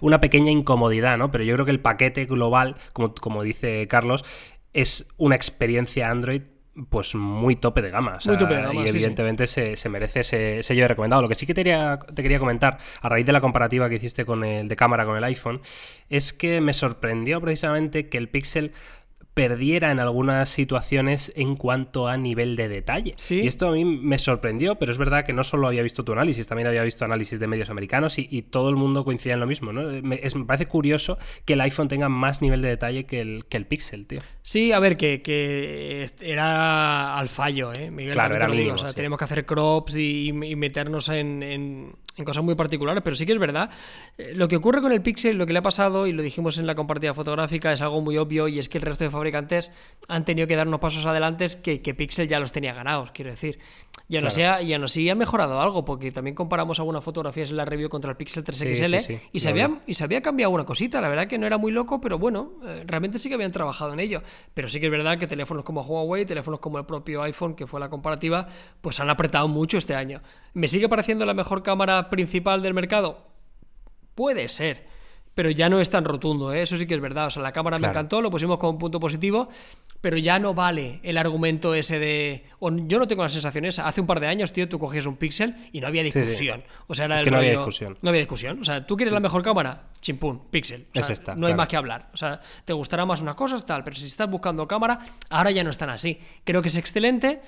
una 0.01 0.19
pequeña 0.19 0.51
incomodidad, 0.51 1.17
¿no? 1.17 1.31
Pero 1.31 1.45
yo 1.45 1.53
creo 1.53 1.65
que 1.65 1.71
el 1.71 1.79
paquete 1.79 2.25
global, 2.25 2.75
como, 2.91 3.13
como 3.15 3.41
dice 3.41 3.87
Carlos, 3.87 4.25
es 4.73 5.07
una 5.15 5.35
experiencia 5.35 6.09
Android 6.09 6.41
pues 6.89 7.15
muy 7.15 7.55
tope 7.57 7.81
de 7.81 7.89
gama. 7.89 8.17
y 8.23 8.87
evidentemente 8.87 9.47
Se, 9.47 9.89
merece 9.89 10.21
ese 10.21 10.63
sello 10.63 10.83
de 10.83 10.87
recomendado. 10.87 11.21
Lo 11.21 11.29
que 11.29 11.35
sí 11.35 11.45
que 11.45 11.53
te 11.53 11.61
quería, 11.61 11.99
te 11.99 12.23
quería 12.23 12.39
comentar, 12.39 12.77
a 13.01 13.09
raíz 13.09 13.25
de 13.25 13.33
la 13.33 13.41
comparativa 13.41 13.89
que 13.89 13.95
hiciste 13.95 14.25
con 14.25 14.43
el 14.43 14.67
de 14.67 14.75
cámara 14.75 15.05
con 15.05 15.17
el 15.17 15.23
iPhone, 15.23 15.61
es 16.09 16.33
que 16.33 16.61
me 16.61 16.73
sorprendió 16.73 17.41
precisamente 17.41 18.07
que 18.09 18.17
el 18.17 18.29
Pixel 18.29 18.71
perdiera 19.33 19.91
en 19.91 19.99
algunas 19.99 20.49
situaciones 20.49 21.31
en 21.35 21.55
cuanto 21.55 22.07
a 22.07 22.17
nivel 22.17 22.55
de 22.55 22.67
detalle. 22.67 23.15
Y 23.29 23.47
esto 23.47 23.69
a 23.69 23.71
mí 23.71 23.85
me 23.85 24.17
sorprendió, 24.17 24.75
pero 24.75 24.91
es 24.91 24.97
verdad 24.97 25.25
que 25.25 25.31
no 25.31 25.43
solo 25.43 25.67
había 25.67 25.83
visto 25.83 26.03
tu 26.03 26.11
análisis, 26.11 26.47
también 26.47 26.67
había 26.67 26.83
visto 26.83 27.05
análisis 27.05 27.39
de 27.39 27.47
medios 27.47 27.69
americanos 27.69 28.17
y, 28.17 28.41
todo 28.51 28.69
el 28.69 28.75
mundo 28.75 29.05
coincidía 29.05 29.35
en 29.35 29.39
lo 29.39 29.47
mismo. 29.47 29.71
¿no? 29.71 29.83
Me, 30.01 30.19
parece 30.45 30.65
curioso 30.65 31.17
que 31.45 31.53
el 31.53 31.61
iPhone 31.61 31.87
tenga 31.87 32.09
más 32.09 32.41
nivel 32.41 32.61
de 32.61 32.69
detalle 32.69 33.05
que 33.05 33.21
el, 33.21 33.45
que 33.47 33.57
el 33.57 33.65
Pixel, 33.65 34.05
tío. 34.05 34.21
Sí, 34.41 34.73
a 34.73 34.79
ver, 34.79 34.97
que, 34.97 36.05
era 36.21 37.17
al 37.17 37.29
fallo, 37.29 37.71
¿eh? 37.73 37.89
Miguel, 37.91 38.13
claro, 38.13 38.35
era 38.35 38.47
mínimo, 38.47 38.75
tenemos 38.93 39.17
que 39.17 39.25
hacer 39.25 39.45
crops 39.45 39.95
y, 39.95 40.33
meternos 40.33 41.07
en 41.09 41.41
en 41.43 41.93
cosas 42.25 42.43
muy 42.43 42.55
particulares, 42.55 43.01
pero 43.03 43.15
sí 43.15 43.25
que 43.25 43.31
es 43.31 43.39
verdad. 43.39 43.69
Eh, 44.17 44.33
lo 44.35 44.47
que 44.47 44.55
ocurre 44.55 44.81
con 44.81 44.91
el 44.91 45.01
Pixel, 45.01 45.37
lo 45.37 45.45
que 45.45 45.53
le 45.53 45.59
ha 45.59 45.63
pasado, 45.63 46.07
y 46.07 46.11
lo 46.11 46.21
dijimos 46.21 46.57
en 46.57 46.67
la 46.67 46.75
compartida 46.75 47.13
fotográfica, 47.13 47.71
es 47.71 47.81
algo 47.81 48.01
muy 48.01 48.17
obvio, 48.17 48.47
y 48.47 48.59
es 48.59 48.69
que 48.69 48.77
el 48.77 48.83
resto 48.83 49.03
de 49.03 49.09
fabricantes 49.09 49.71
han 50.07 50.25
tenido 50.25 50.47
que 50.47 50.55
dar 50.55 50.67
unos 50.67 50.79
pasos 50.79 51.05
adelante 51.05 51.47
que, 51.63 51.81
que 51.81 51.93
Pixel 51.93 52.27
ya 52.27 52.39
los 52.39 52.51
tenía 52.51 52.73
ganados, 52.73 53.11
quiero 53.11 53.31
decir. 53.31 53.59
Ya 54.07 54.19
no, 54.19 54.29
sea, 54.29 54.61
ya 54.61 54.77
no 54.77 54.89
sí 54.89 55.09
ha 55.09 55.15
mejorado 55.15 55.61
algo, 55.61 55.85
porque 55.85 56.11
también 56.11 56.35
comparamos 56.35 56.79
algunas 56.79 57.01
fotografías 57.01 57.49
en 57.49 57.55
la 57.55 57.63
review 57.63 57.87
contra 57.87 58.11
el 58.11 58.17
Pixel 58.17 58.43
3 58.43 58.57
XL 58.57 58.95
y, 59.31 59.39
se 59.39 59.47
había, 59.47 59.79
y 59.87 59.93
se 59.93 60.03
había 60.03 60.21
cambiado 60.21 60.51
una 60.51 60.65
cosita. 60.65 60.99
La 60.99 61.07
verdad 61.07 61.27
que 61.27 61.37
no 61.37 61.47
era 61.47 61.57
muy 61.57 61.71
loco, 61.71 62.01
pero 62.01 62.19
bueno, 62.19 62.51
eh, 62.65 62.83
realmente 62.85 63.19
sí 63.19 63.29
que 63.29 63.35
habían 63.35 63.53
trabajado 63.53 63.93
en 63.93 64.01
ello. 64.01 64.21
Pero 64.53 64.67
sí 64.67 64.81
que 64.81 64.87
es 64.87 64.91
verdad 64.91 65.17
que 65.17 65.27
teléfonos 65.27 65.63
como 65.63 65.81
Huawei, 65.81 66.25
teléfonos 66.25 66.59
como 66.59 66.77
el 66.77 66.85
propio 66.85 67.23
iPhone, 67.23 67.55
que 67.55 67.67
fue 67.67 67.79
la 67.79 67.89
comparativa, 67.89 68.49
pues 68.81 68.99
han 68.99 69.09
apretado 69.09 69.47
mucho 69.47 69.77
este 69.77 69.95
año. 69.95 70.21
¿Me 70.53 70.67
sigue 70.67 70.89
pareciendo 70.89 71.25
la 71.25 71.33
mejor 71.33 71.63
cámara 71.63 72.09
principal 72.09 72.61
del 72.61 72.73
mercado? 72.73 73.27
Puede 74.15 74.49
ser 74.49 74.91
pero 75.33 75.49
ya 75.49 75.69
no 75.69 75.79
es 75.79 75.89
tan 75.89 76.03
rotundo, 76.03 76.53
¿eh? 76.53 76.61
eso 76.61 76.77
sí 76.77 76.85
que 76.85 76.93
es 76.93 77.01
verdad. 77.01 77.27
O 77.27 77.29
sea, 77.29 77.41
la 77.41 77.53
cámara 77.53 77.77
me 77.77 77.87
encantó, 77.87 78.21
lo 78.21 78.29
pusimos 78.29 78.57
como 78.57 78.73
un 78.73 78.77
punto 78.77 78.99
positivo, 78.99 79.47
pero 80.01 80.17
ya 80.17 80.39
no 80.39 80.53
vale 80.53 80.99
el 81.03 81.17
argumento 81.17 81.73
ese 81.73 81.99
de. 81.99 82.45
yo 82.59 82.99
no 82.99 83.07
tengo 83.07 83.23
la 83.23 83.29
sensación 83.29 83.65
esa. 83.65 83.87
Hace 83.87 84.01
un 84.01 84.07
par 84.07 84.19
de 84.19 84.27
años, 84.27 84.51
tío, 84.51 84.67
tú 84.67 84.77
cogías 84.77 85.05
un 85.05 85.15
pixel 85.15 85.55
y 85.71 85.79
no 85.79 85.87
había 85.87 86.03
discusión. 86.03 86.63
O 86.87 86.95
sea, 86.95 87.05
era 87.05 87.19
es 87.19 87.23
que 87.23 87.31
no 87.31 87.37
había 87.37 87.51
discusión. 87.51 87.97
No 88.01 88.09
había 88.09 88.21
discusión. 88.21 88.59
O 88.59 88.65
sea, 88.65 88.85
tú 88.85 88.97
quieres 88.97 89.13
la 89.13 89.21
mejor 89.21 89.41
cámara, 89.41 89.83
chimpún, 90.01 90.47
pixel. 90.51 90.87
es 90.93 91.09
esta, 91.09 91.33
no 91.35 91.47
hay 91.47 91.53
más 91.53 91.67
que 91.69 91.77
hablar. 91.77 92.09
O 92.13 92.17
sea, 92.17 92.41
te 92.65 92.73
gustará 92.73 93.05
más 93.05 93.21
unas 93.21 93.35
cosas, 93.35 93.65
tal, 93.65 93.83
pero 93.83 93.95
si 93.95 94.07
estás 94.07 94.29
buscando 94.29 94.67
cámara, 94.67 94.99
ahora 95.29 95.51
ya 95.51 95.63
no 95.63 95.69
están 95.69 95.89
así. 95.89 96.19
Creo 96.43 96.61
que 96.61 96.67
es 96.67 96.75
excelente. 96.75 97.41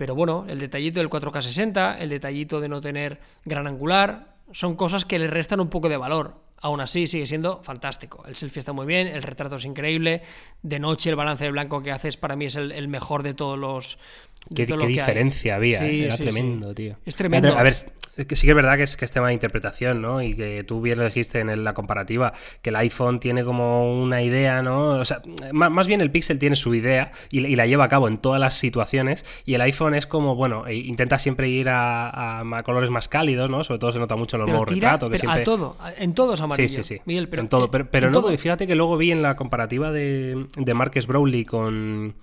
Pero 0.00 0.14
bueno, 0.14 0.46
el 0.48 0.58
detallito 0.58 0.98
del 0.98 1.10
4K60, 1.10 1.96
el 1.98 2.08
detallito 2.08 2.58
de 2.58 2.70
no 2.70 2.80
tener 2.80 3.20
gran 3.44 3.66
angular, 3.66 4.32
son 4.50 4.74
cosas 4.74 5.04
que 5.04 5.18
le 5.18 5.26
restan 5.26 5.60
un 5.60 5.68
poco 5.68 5.90
de 5.90 5.98
valor 5.98 6.36
Aún 6.62 6.82
así, 6.82 7.06
sigue 7.06 7.26
siendo 7.26 7.62
fantástico. 7.62 8.22
El 8.26 8.36
selfie 8.36 8.60
está 8.60 8.74
muy 8.74 8.84
bien, 8.84 9.06
el 9.06 9.22
retrato 9.22 9.56
es 9.56 9.64
increíble. 9.64 10.20
De 10.62 10.78
noche, 10.78 11.08
el 11.08 11.16
balance 11.16 11.44
de 11.44 11.50
blanco 11.50 11.82
que 11.82 11.90
haces 11.90 12.18
para 12.18 12.36
mí 12.36 12.44
es 12.44 12.56
el, 12.56 12.70
el 12.72 12.86
mejor 12.86 13.22
de 13.22 13.32
todos 13.32 13.58
los, 13.58 13.98
Qué, 14.54 14.66
diferencia 14.66 15.56
había, 15.56 15.84
era 15.84 16.16
tremendo, 16.16 16.74
tío. 16.74 16.96
Es 17.06 17.14
tremendo. 17.14 17.56
A 17.56 17.62
ver, 17.62 17.74
que 18.26 18.36
sí 18.36 18.46
que 18.46 18.50
es 18.50 18.56
verdad 18.56 18.76
que 18.76 18.82
es, 18.82 18.96
que 18.96 19.04
es 19.04 19.12
tema 19.12 19.28
de 19.28 19.34
interpretación, 19.34 20.02
¿no? 20.02 20.22
Y 20.22 20.34
que 20.34 20.64
tú 20.64 20.80
bien 20.80 20.98
lo 20.98 21.04
dijiste 21.04 21.40
en 21.40 21.64
la 21.64 21.74
comparativa, 21.74 22.32
que 22.62 22.70
el 22.70 22.76
iPhone 22.76 23.20
tiene 23.20 23.44
como 23.44 24.00
una 24.00 24.22
idea, 24.22 24.62
¿no? 24.62 24.98
O 24.98 25.04
sea, 25.04 25.22
más, 25.52 25.86
bien 25.86 26.00
el 26.00 26.10
Pixel 26.10 26.38
tiene 26.38 26.56
su 26.56 26.74
idea 26.74 27.12
y, 27.30 27.40
la 27.54 27.66
lleva 27.66 27.84
a 27.84 27.88
cabo 27.88 28.08
en 28.08 28.18
todas 28.18 28.40
las 28.40 28.54
situaciones 28.54 29.24
y 29.44 29.54
el 29.54 29.60
iPhone 29.60 29.94
es 29.94 30.06
como, 30.06 30.34
bueno, 30.34 30.66
e 30.66 30.74
intenta 30.74 31.18
siempre 31.18 31.48
ir 31.48 31.68
a, 31.70 32.42
colores 32.64 32.90
más 32.90 33.08
cálidos, 33.08 33.50
¿no? 33.50 33.64
Sobre 33.64 33.78
todo 33.78 33.92
se 33.92 33.98
nota 33.98 34.16
mucho 34.16 34.36
en 34.36 34.42
los 34.42 34.50
nuevos 34.50 34.68
retratos. 34.68 35.10
Que 35.10 35.26
A 35.28 35.44
todo, 35.44 35.76
en 35.98 36.14
todo 36.14 36.34
es 36.34 36.40
amarillo. 36.40 36.68
Sí, 36.68 36.82
sí, 36.82 36.96
sí. 36.96 37.00
Miguel, 37.04 37.28
pero, 37.28 37.42
en 37.42 37.48
todo, 37.48 37.70
pero, 37.70 38.10
no, 38.10 38.22
fíjate 38.36 38.66
que 38.66 38.74
luego 38.74 38.96
vi 38.96 39.12
en 39.12 39.22
la 39.22 39.36
comparativa 39.36 39.92
de, 39.92 40.46
de 40.56 40.74
Marques 40.74 41.06
Brownlee 41.06 41.44
con 41.44 42.14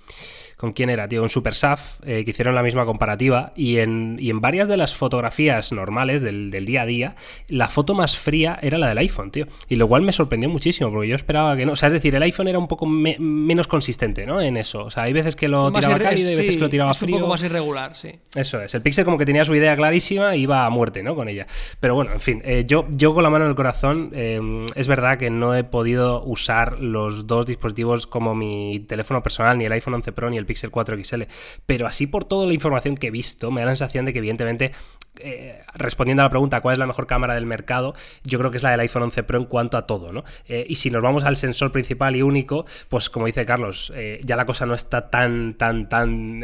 ¿Con 0.58 0.74
quién 0.74 0.90
era, 0.90 1.08
tío? 1.08 1.22
Un 1.22 1.30
Super 1.30 1.54
SAF, 1.54 2.00
eh, 2.04 2.26
que 2.26 2.32
hicieron 2.32 2.56
la 2.56 2.64
misma 2.64 2.86
comparativa. 2.86 3.54
Y 3.56 3.78
en, 3.78 4.18
y 4.20 4.32
en 4.32 4.42
varias 4.42 4.68
de 4.68 4.76
las 4.76 4.96
fotografías 4.96 5.72
normales 5.72 6.24
del, 6.24 6.50
día 6.66 6.82
a 6.82 6.86
día, 6.88 7.16
la 7.48 7.68
foto 7.68 7.94
más 7.94 8.18
fría 8.18 8.58
era 8.62 8.80
la 8.80 8.90
del 8.90 8.98
iPhone, 8.98 9.30
tío. 9.30 9.46
Y 9.70 9.76
lo 9.76 9.88
cual 9.88 10.02
me 10.02 10.12
sorprendió 10.12 10.50
muchísimo, 10.50 10.92
porque 10.92 11.10
yo 11.10 11.16
esperaba 11.16 11.56
que 11.56 11.68
no. 11.68 11.74
O 11.74 11.76
sea, 11.76 11.88
es 11.88 11.94
decir, 11.94 12.16
el 12.16 12.24
iPhone 12.24 12.48
era 12.48 12.58
un 12.58 12.68
poco 12.68 12.88
menos 12.88 13.68
consistente, 13.68 14.26
¿no? 14.26 14.42
En 14.42 14.58
eso. 14.58 14.86
O 14.86 14.90
sea, 14.90 15.04
hay 15.04 15.14
veces 15.14 15.36
que 15.36 15.48
lo 15.48 15.72
tiraba 15.72 16.00
cálido 16.00 16.32
y 16.32 16.36
veces 16.36 16.56
que 16.56 16.62
lo 16.62 16.70
tiraba 16.70 16.94
frío. 16.96 17.18
un 17.18 17.22
poco 17.22 17.34
más 17.34 17.44
irregular, 17.44 17.96
sí. 17.96 18.16
Eso 18.34 18.60
es. 18.60 18.74
El 18.74 18.82
Pixel 18.82 19.06
como 19.06 19.20
que 19.20 19.26
tenía 19.28 19.46
su 19.46 19.54
idea 19.54 19.76
clarísima 19.76 20.36
y 20.36 20.42
iba 20.42 20.66
a 20.66 20.70
muerte, 20.72 21.04
¿no? 21.04 21.16
Con 21.16 21.30
ella. 21.30 21.46
Pero 21.80 21.94
bueno, 21.94 22.14
en 22.14 22.20
fin. 22.20 22.42
Eh, 22.44 22.64
yo, 22.66 22.88
yo 22.90 23.14
con 23.14 23.22
la 23.22 23.30
mano 23.30 23.46
en 23.46 23.52
el 23.52 23.56
corazón, 23.56 24.10
eh, 24.14 24.66
es 24.74 24.88
verdad 24.88 25.20
que 25.20 25.30
no 25.30 25.54
he 25.54 25.64
podido 25.64 26.24
usar 26.24 26.80
los 26.80 27.28
dos 27.28 27.46
dispositivos 27.46 28.08
como 28.08 28.34
mi 28.34 28.80
teléfono 28.88 29.22
personal, 29.22 29.56
ni 29.60 29.66
el 29.66 29.72
iPhone 29.72 29.94
11 29.94 30.12
Pro, 30.14 30.32
ni 30.32 30.38
el 30.38 30.47
Pixel 30.48 30.72
4 30.72 30.98
XL. 31.04 31.24
Pero 31.66 31.86
así 31.86 32.08
por 32.08 32.26
toda 32.26 32.48
la 32.48 32.54
información 32.54 32.98
que 32.98 33.08
he 33.08 33.12
visto, 33.12 33.52
me 33.52 33.62
da 33.62 33.68
la 33.68 33.72
sensación 33.76 34.06
de 34.06 34.14
que 34.14 34.20
evidentemente, 34.20 34.72
eh, 35.20 35.62
respondiendo 35.76 36.24
a 36.24 36.26
la 36.26 36.30
pregunta 36.30 36.62
cuál 36.62 36.74
es 36.74 36.80
la 36.80 36.88
mejor 36.88 37.06
cámara 37.06 37.36
del 37.36 37.46
mercado, 37.46 37.94
yo 38.24 38.40
creo 38.40 38.50
que 38.52 38.58
es 38.58 38.64
la 38.64 38.72
del 38.72 38.80
iPhone 38.80 39.04
11 39.04 39.24
Pro 39.24 39.38
en 39.38 39.46
cuanto 39.46 39.78
a 39.78 39.86
todo, 39.86 40.12
¿no? 40.12 40.24
Eh, 40.48 40.66
y 40.68 40.76
si 40.76 40.90
nos 40.90 41.04
vamos 41.04 41.24
al 41.24 41.38
sensor 41.38 41.72
principal 41.72 42.16
y 42.16 42.22
único, 42.22 42.66
pues 42.90 43.10
como 43.10 43.28
dice 43.28 43.46
Carlos, 43.46 43.92
eh, 43.96 44.22
ya 44.24 44.36
la 44.36 44.46
cosa 44.46 44.66
no 44.66 44.74
está 44.74 45.10
tan, 45.10 45.56
tan, 45.56 45.90
tan, 45.90 46.42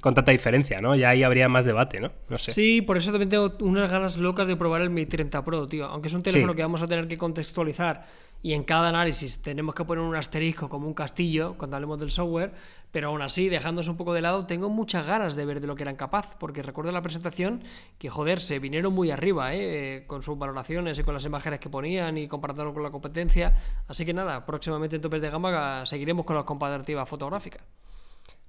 con 0.00 0.14
tanta 0.14 0.30
diferencia, 0.30 0.80
¿no? 0.80 0.94
Ya 0.94 1.10
ahí 1.10 1.22
habría 1.22 1.48
más 1.48 1.64
debate, 1.64 2.00
¿no? 2.00 2.12
No 2.28 2.38
sé. 2.38 2.52
Sí, 2.52 2.82
por 2.82 2.96
eso 2.96 3.10
también 3.10 3.30
tengo 3.30 3.52
unas 3.60 3.90
ganas 3.90 4.16
locas 4.16 4.46
de 4.46 4.56
probar 4.56 4.82
el 4.82 4.90
Mi 4.90 5.06
30 5.06 5.44
Pro, 5.44 5.66
tío. 5.66 5.86
Aunque 5.86 6.08
es 6.08 6.14
un 6.14 6.22
teléfono 6.22 6.54
que 6.54 6.62
vamos 6.62 6.82
a 6.82 6.86
tener 6.86 7.08
que 7.08 7.18
contextualizar 7.18 8.04
y 8.42 8.52
en 8.52 8.64
cada 8.64 8.90
análisis 8.90 9.42
tenemos 9.42 9.74
que 9.74 9.84
poner 9.84 10.04
un 10.04 10.14
asterisco 10.14 10.68
como 10.68 10.86
un 10.86 10.94
castillo 10.94 11.54
cuando 11.56 11.76
hablemos 11.76 11.98
del 11.98 12.10
software, 12.10 12.52
pero 12.96 13.08
aún 13.08 13.20
así, 13.20 13.50
dejándose 13.50 13.90
un 13.90 13.98
poco 13.98 14.14
de 14.14 14.22
lado, 14.22 14.46
tengo 14.46 14.70
muchas 14.70 15.06
ganas 15.06 15.36
de 15.36 15.44
ver 15.44 15.60
de 15.60 15.66
lo 15.66 15.76
que 15.76 15.82
eran 15.82 15.96
capaz, 15.96 16.34
porque 16.38 16.62
recuerdo 16.62 16.92
la 16.92 17.02
presentación 17.02 17.62
que, 17.98 18.08
joder, 18.08 18.40
se 18.40 18.58
vinieron 18.58 18.94
muy 18.94 19.10
arriba, 19.10 19.54
¿eh? 19.54 20.04
con 20.06 20.22
sus 20.22 20.38
valoraciones 20.38 20.98
y 20.98 21.02
con 21.02 21.12
las 21.12 21.26
imágenes 21.26 21.60
que 21.60 21.68
ponían 21.68 22.16
y 22.16 22.26
comparándolo 22.26 22.72
con 22.72 22.82
la 22.82 22.90
competencia. 22.90 23.52
Así 23.86 24.06
que 24.06 24.14
nada, 24.14 24.46
próximamente 24.46 24.96
en 24.96 25.02
topes 25.02 25.20
de 25.20 25.28
gama 25.28 25.84
seguiremos 25.84 26.24
con 26.24 26.36
la 26.36 26.44
comparativa 26.44 27.04
fotográfica. 27.04 27.60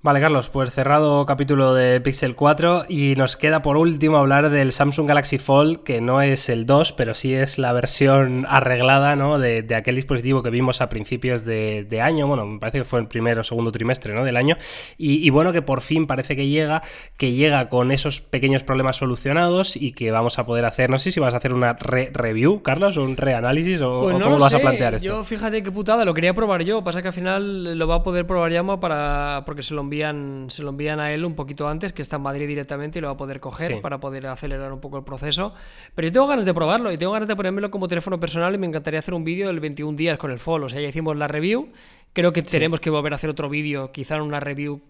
Vale, 0.07 0.21
Carlos, 0.21 0.49
pues 0.49 0.73
cerrado 0.73 1.25
capítulo 1.25 1.73
de 1.73 1.99
Pixel 1.99 2.33
4 2.33 2.85
y 2.87 3.15
nos 3.17 3.35
queda 3.35 3.61
por 3.61 3.75
último 3.75 4.15
hablar 4.15 4.49
del 4.49 4.71
Samsung 4.71 5.05
Galaxy 5.05 5.37
Fold, 5.37 5.83
que 5.83 5.99
no 5.99 6.21
es 6.21 6.47
el 6.47 6.65
2, 6.65 6.93
pero 6.93 7.13
sí 7.13 7.33
es 7.33 7.59
la 7.59 7.73
versión 7.73 8.45
arreglada 8.47 9.17
¿no? 9.17 9.37
de, 9.37 9.67
aquel 9.75 9.95
dispositivo 9.95 10.43
que 10.43 10.49
vimos 10.49 10.79
a 10.79 10.87
principios 10.87 11.43
de, 11.43 11.99
año, 12.01 12.25
bueno, 12.25 12.45
me 12.45 12.57
parece 12.57 12.77
que 12.77 12.83
fue 12.85 13.01
el 13.01 13.07
primer 13.09 13.37
o 13.37 13.43
segundo 13.43 13.69
trimestre 13.73 14.13
¿no? 14.13 14.23
del 14.23 14.37
año, 14.37 14.55
y, 14.97 15.29
bueno, 15.29 15.51
que 15.51 15.61
por 15.61 15.81
fin 15.81 16.07
parece 16.07 16.37
que 16.37 16.47
llega, 16.47 16.81
que 17.17 17.33
llega 17.33 17.67
con 17.67 17.91
esos 17.91 18.21
pequeños 18.21 18.63
problemas 18.63 18.95
solucionados 18.95 19.75
y 19.75 19.91
que 19.91 20.11
vamos 20.11 20.39
a 20.39 20.45
poder 20.45 20.63
hacer, 20.63 20.89
no 20.89 20.99
sé 20.99 21.11
si 21.11 21.19
vas 21.19 21.33
a 21.33 21.37
hacer 21.37 21.51
una 21.51 21.73
review, 21.73 22.61
Carlos, 22.61 22.95
o 22.95 23.03
un 23.03 23.17
reanálisis, 23.17 23.81
o, 23.81 24.03
pues 24.03 24.13
cómo 24.13 24.37
lo 24.37 24.39
vas 24.39 24.53
a 24.53 24.59
plantear 24.59 24.95
esto. 24.95 25.05
Yo 25.05 25.25
fíjate 25.25 25.61
qué 25.61 25.71
putada, 25.73 26.05
lo 26.05 26.13
quería 26.13 26.33
probar 26.33 26.63
yo, 26.63 26.81
pasa 26.81 27.01
que 27.01 27.09
al 27.09 27.13
final 27.13 27.77
lo 27.77 27.87
va 27.89 27.95
a 27.95 28.03
poder 28.03 28.25
probar 28.25 28.53
Yama 28.53 28.79
para, 28.79 29.43
porque 29.45 29.63
se 29.63 29.73
lo 29.73 29.81
envían, 29.97 30.47
se 30.49 30.63
lo 30.63 30.69
envían 30.69 30.99
a 30.99 31.11
él 31.11 31.25
un 31.25 31.35
poquito 31.35 31.67
antes, 31.67 31.93
que 31.93 32.01
está 32.01 32.17
en 32.17 32.21
Madrid 32.21 32.47
directamente 32.47 32.99
y 32.99 33.01
lo 33.01 33.07
va 33.07 33.13
a 33.13 33.17
poder 33.17 33.39
coger 33.39 33.81
para 33.81 33.99
poder 33.99 34.27
acelerar 34.27 34.71
un 34.71 34.79
poco 34.79 34.97
el 34.97 35.03
proceso. 35.03 35.53
Pero 35.95 36.07
yo 36.07 36.13
tengo 36.13 36.27
ganas 36.27 36.45
de 36.45 36.53
probarlo 36.53 36.91
y 36.91 36.97
tengo 36.97 37.13
ganas 37.13 37.27
de 37.27 37.35
ponérmelo 37.35 37.71
como 37.71 37.87
teléfono 37.87 38.19
personal 38.19 38.53
y 38.53 38.57
me 38.57 38.67
encantaría 38.67 38.99
hacer 38.99 39.13
un 39.13 39.23
vídeo 39.23 39.47
del 39.47 39.59
21 39.59 39.97
días 39.97 40.17
con 40.17 40.31
el 40.31 40.39
Fall. 40.39 40.63
O 40.63 40.69
sea, 40.69 40.79
ya 40.79 40.89
hicimos 40.89 41.17
la 41.17 41.27
review. 41.27 41.69
Creo 42.13 42.31
que 42.31 42.41
tenemos 42.41 42.79
que 42.79 42.89
volver 42.89 43.13
a 43.13 43.15
hacer 43.15 43.29
otro 43.29 43.49
vídeo, 43.49 43.91
quizá 43.91 44.21
una 44.21 44.39
review 44.39 44.81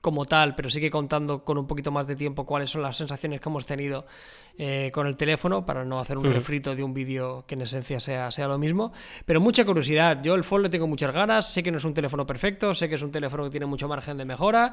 como 0.00 0.26
tal, 0.26 0.54
pero 0.54 0.70
sigue 0.70 0.90
contando 0.90 1.44
con 1.44 1.58
un 1.58 1.66
poquito 1.66 1.90
más 1.90 2.06
de 2.06 2.14
tiempo 2.16 2.46
cuáles 2.46 2.70
son 2.70 2.82
las 2.82 2.96
sensaciones 2.96 3.40
que 3.40 3.48
hemos 3.48 3.66
tenido 3.66 4.06
eh, 4.58 4.90
con 4.94 5.06
el 5.06 5.16
teléfono 5.16 5.66
para 5.66 5.84
no 5.84 6.00
hacer 6.00 6.16
un 6.16 6.24
refrito 6.32 6.74
de 6.74 6.82
un 6.82 6.94
vídeo 6.94 7.44
que 7.46 7.54
en 7.56 7.60
esencia 7.60 8.00
sea, 8.00 8.30
sea 8.30 8.48
lo 8.48 8.56
mismo. 8.56 8.90
Pero 9.26 9.38
mucha 9.38 9.66
curiosidad. 9.66 10.22
Yo 10.22 10.34
el 10.34 10.44
Fold 10.44 10.64
le 10.64 10.68
tengo 10.70 10.86
muchas 10.86 11.12
ganas. 11.12 11.52
Sé 11.52 11.62
que 11.62 11.70
no 11.70 11.76
es 11.76 11.84
un 11.84 11.92
teléfono 11.92 12.26
perfecto, 12.26 12.72
sé 12.72 12.88
que 12.88 12.94
es 12.94 13.02
un 13.02 13.12
teléfono 13.12 13.44
que 13.44 13.50
tiene 13.50 13.66
mucho 13.66 13.86
margen 13.86 14.16
de 14.16 14.24
mejora, 14.24 14.72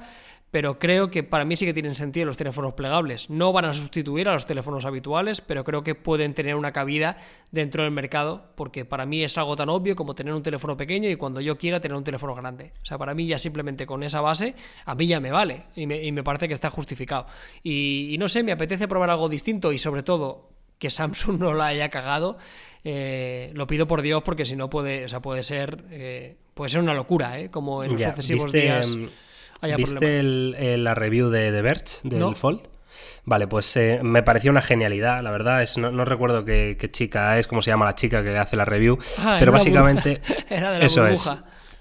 pero 0.52 0.80
creo 0.80 1.10
que 1.10 1.24
para 1.24 1.44
mí 1.44 1.58
sí 1.58 1.66
que 1.66 1.74
tienen 1.74 1.96
sentido 1.96 2.26
los 2.26 2.38
teléfonos 2.38 2.76
plegables. 2.76 3.30
No 3.30 3.52
van 3.52 3.66
a 3.66 3.74
sustituir 3.74 4.30
a 4.30 4.34
los 4.34 4.46
teléfonos 4.46 4.86
habituales, 4.86 5.42
pero 5.42 5.66
creo 5.66 5.84
que 5.84 5.96
pueden 5.96 6.34
tener 6.34 6.56
una 6.56 6.72
cabida 6.72 7.18
dentro 7.52 7.84
del 7.84 7.92
mercado, 7.92 8.52
porque 8.56 8.86
para 8.86 9.06
mí 9.06 9.24
es 9.24 9.38
algo 9.38 9.56
tan 9.56 9.70
obvio 9.70 9.96
como 9.96 10.16
tener 10.16 10.34
un 10.34 10.42
teléfono 10.42 10.78
pequeño 10.78 11.10
y 11.10 11.18
cuando 11.18 11.42
yo 11.42 11.58
quiera 11.58 11.80
tener 11.82 11.98
un 11.98 12.04
teléfono 12.04 12.34
grande. 12.34 12.72
O 12.82 12.86
sea, 12.86 12.98
para 12.98 13.14
mí 13.14 13.28
ya 13.28 13.38
simplemente 13.38 13.86
con 13.86 14.02
esa 14.02 14.22
base, 14.22 14.56
a 14.86 14.96
mí 14.96 15.08
ya 15.08 15.20
me 15.20 15.32
vale 15.32 15.66
y 15.76 15.86
me, 15.86 16.24
parece 16.24 16.48
que 16.48 16.54
está 16.54 16.70
justificado. 16.70 17.28
y 17.64 18.16
no 18.18 18.30
sé, 18.30 18.44
me 18.44 18.54
apetece 18.54 18.88
probar 18.88 19.10
algo 19.10 19.28
distinto 19.28 19.73
y 19.74 19.80
sobre 19.80 20.04
todo 20.04 20.50
que 20.78 20.90
Samsung 20.90 21.38
no 21.40 21.54
la 21.54 21.68
haya 21.68 21.90
cagado, 21.90 22.38
eh, 22.84 23.52
lo 23.54 23.68
pido 23.68 23.88
por 23.88 24.02
Dios 24.02 24.24
porque 24.24 24.46
si 24.46 24.56
no 24.56 24.70
puede, 24.70 25.06
o 25.06 25.10
sea, 25.10 25.22
puede 25.22 25.44
ser, 25.44 25.86
eh, 25.92 26.38
puede 26.54 26.70
ser 26.70 26.82
una 26.82 26.94
locura, 26.94 27.40
¿eh? 27.40 27.50
como 27.50 27.84
en 27.84 27.94
los 27.94 28.02
sucesivos 28.02 28.52
días. 28.52 28.92
Em, 28.92 29.10
¿Viste 29.78 30.22
la 30.78 30.94
review 30.94 31.30
de 31.30 31.52
The 31.52 31.62
Verge 31.62 32.00
del 32.04 32.36
Fold? 32.36 32.68
Vale, 33.26 33.48
pues 33.48 33.80
me 34.02 34.22
pareció 34.22 34.52
una 34.52 34.62
genialidad, 34.62 35.24
la 35.24 35.32
verdad. 35.32 35.62
Es, 35.62 35.78
no, 35.78 36.04
recuerdo 36.04 36.44
qué, 36.44 36.78
chica 36.92 37.40
es, 37.40 37.48
cómo 37.48 37.62
se 37.62 37.72
llama 37.72 37.86
la 37.86 37.96
chica 37.96 38.22
que 38.22 38.38
hace 38.38 38.58
la 38.58 38.66
review, 38.66 38.98
ah, 39.20 39.38
pero 39.40 39.54
básicamente. 39.54 40.22
Era 40.50 40.72
de 40.72 40.80
la 40.80 40.86
eso 40.86 41.08
es. 41.08 41.32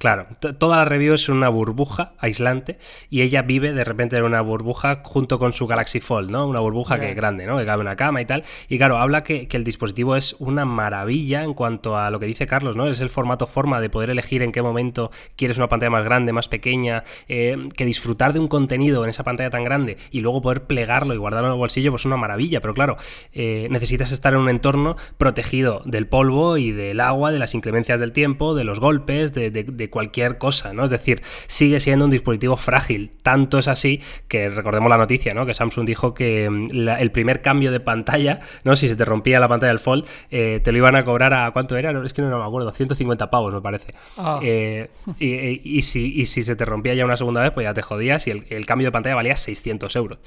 Claro, 0.03 0.27
toda 0.59 0.79
la 0.79 0.85
review 0.85 1.15
es 1.15 1.29
una 1.29 1.49
burbuja 1.49 2.15
aislante 2.19 2.77
y 3.09 3.23
ella 3.23 3.43
vive 3.43 3.73
de 3.73 3.85
repente 3.85 4.17
en 4.17 4.25
una 4.25 4.41
burbuja 4.41 5.01
junto 5.05 5.39
con 5.39 5.53
su 5.53 5.69
Galaxy 5.69 6.01
Fold, 6.01 6.29
¿no? 6.29 6.45
Una 6.49 6.59
burbuja 6.59 6.99
que 6.99 7.11
es 7.11 7.15
grande, 7.15 7.47
¿no? 7.47 7.57
Que 7.57 7.65
cabe 7.65 7.83
una 7.83 7.95
cama 7.95 8.21
y 8.21 8.27
tal. 8.27 8.43
Y 8.69 8.79
claro, 8.79 8.99
habla 8.99 9.23
que, 9.23 9.47
el 9.49 9.63
dispositivo 9.63 10.17
es 10.17 10.35
una 10.41 10.65
maravilla 10.65 11.45
en 11.45 11.55
cuanto 11.55 11.97
a 11.97 12.11
lo 12.11 12.19
que 12.19 12.27
dice 12.27 12.49
Carlos, 12.49 12.75
¿no? 12.75 12.89
Es 12.89 13.01
el 13.01 13.11
formato 13.11 13.47
forma 13.47 13.81
de 13.81 13.91
poder 13.91 14.11
elegir 14.11 14.43
en 14.43 14.51
qué 14.51 14.61
momento 14.61 15.13
quieres 15.37 15.57
una 15.57 15.69
pantalla 15.69 15.91
más 15.91 16.05
grande, 16.05 16.33
más 16.33 16.49
pequeña, 16.49 17.05
eh, 17.29 17.69
que 17.77 17.85
disfrutar 17.85 18.33
de 18.33 18.41
un 18.41 18.49
contenido 18.49 19.05
en 19.05 19.11
esa 19.11 19.23
pantalla 19.23 19.51
tan 19.51 19.63
grande 19.63 19.99
y 20.11 20.21
luego 20.21 20.43
poder 20.43 20.65
plegarlo 20.65 21.15
y 21.15 21.19
guardarlo 21.19 21.47
en 21.47 21.53
el 21.53 21.59
bolsillo, 21.61 21.93
pues 21.93 22.03
es 22.03 22.07
una 22.07 22.17
maravilla. 22.17 22.61
Pero 22.61 22.75
claro, 22.75 22.97
eh, 23.35 23.69
necesitas 23.71 24.11
estar 24.11 24.33
en 24.33 24.41
un 24.41 24.49
entorno 24.49 24.97
protegido 25.17 25.81
del 25.85 26.09
polvo 26.09 26.57
y 26.57 26.73
del 26.73 26.99
agua, 26.99 27.31
de 27.31 27.39
las 27.39 27.55
inclemencias 27.55 28.01
del 28.01 28.11
tiempo, 28.11 28.57
de 28.57 28.65
los 28.65 28.81
golpes, 28.81 29.33
de, 29.33 29.53
de 29.53 29.92
cualquier 29.93 30.39
cosa, 30.39 30.73
¿no? 30.73 30.85
Es 30.85 30.91
decir, 30.91 31.23
sigue 31.47 31.79
siendo 31.79 32.07
un 32.07 32.11
dispositivo 32.11 32.57
frágil. 32.57 33.13
Tanto 33.23 33.59
es 33.59 33.69
así 33.69 34.01
que 34.27 34.49
recordemos 34.49 34.91
la 34.91 34.97
noticia, 34.97 35.35
¿no? 35.35 35.47
Que 35.47 35.55
Samsung 35.55 35.87
dijo 35.87 36.15
que 36.15 36.51
mm, 36.51 36.89
el 36.89 37.13
primer 37.13 37.43
cambio 37.43 37.71
de 37.71 37.79
pantalla, 37.79 38.41
¿no? 38.65 38.75
Si 38.75 38.89
se 38.89 38.97
te 38.97 39.05
rompía 39.05 39.39
la 39.39 39.47
pantalla 39.47 39.71
del 39.71 39.79
Fold, 39.79 40.05
eh, 40.31 40.61
te 40.65 40.73
lo 40.73 40.79
iban 40.79 40.97
a 40.97 41.05
cobrar 41.05 41.33
a 41.35 41.53
¿cuánto 41.53 41.77
era? 41.77 41.93
es 42.05 42.13
que 42.13 42.23
no, 42.23 42.39
me 42.39 42.45
acuerdo, 42.45 42.73
150 42.73 43.31
pavos 43.31 43.55
me 43.55 43.61
parece. 43.61 43.95
Ah. 44.17 44.41
Eh, 44.43 44.91
y, 45.19 45.83
si, 45.83 46.27
si 46.27 46.43
se 46.43 46.57
te 46.57 46.65
rompía 46.65 46.95
ya 46.95 47.05
una 47.05 47.17
segunda 47.17 47.43
vez, 47.43 47.53
pues 47.53 47.65
ya 47.65 47.75
te 47.75 47.83
jodías 47.83 48.27
y 48.27 48.31
el, 48.31 48.67
cambio 48.67 48.89
de 48.89 48.93
pantalla 48.93 49.15
valía 49.15 49.37
600 49.37 49.95
euros. 49.97 50.19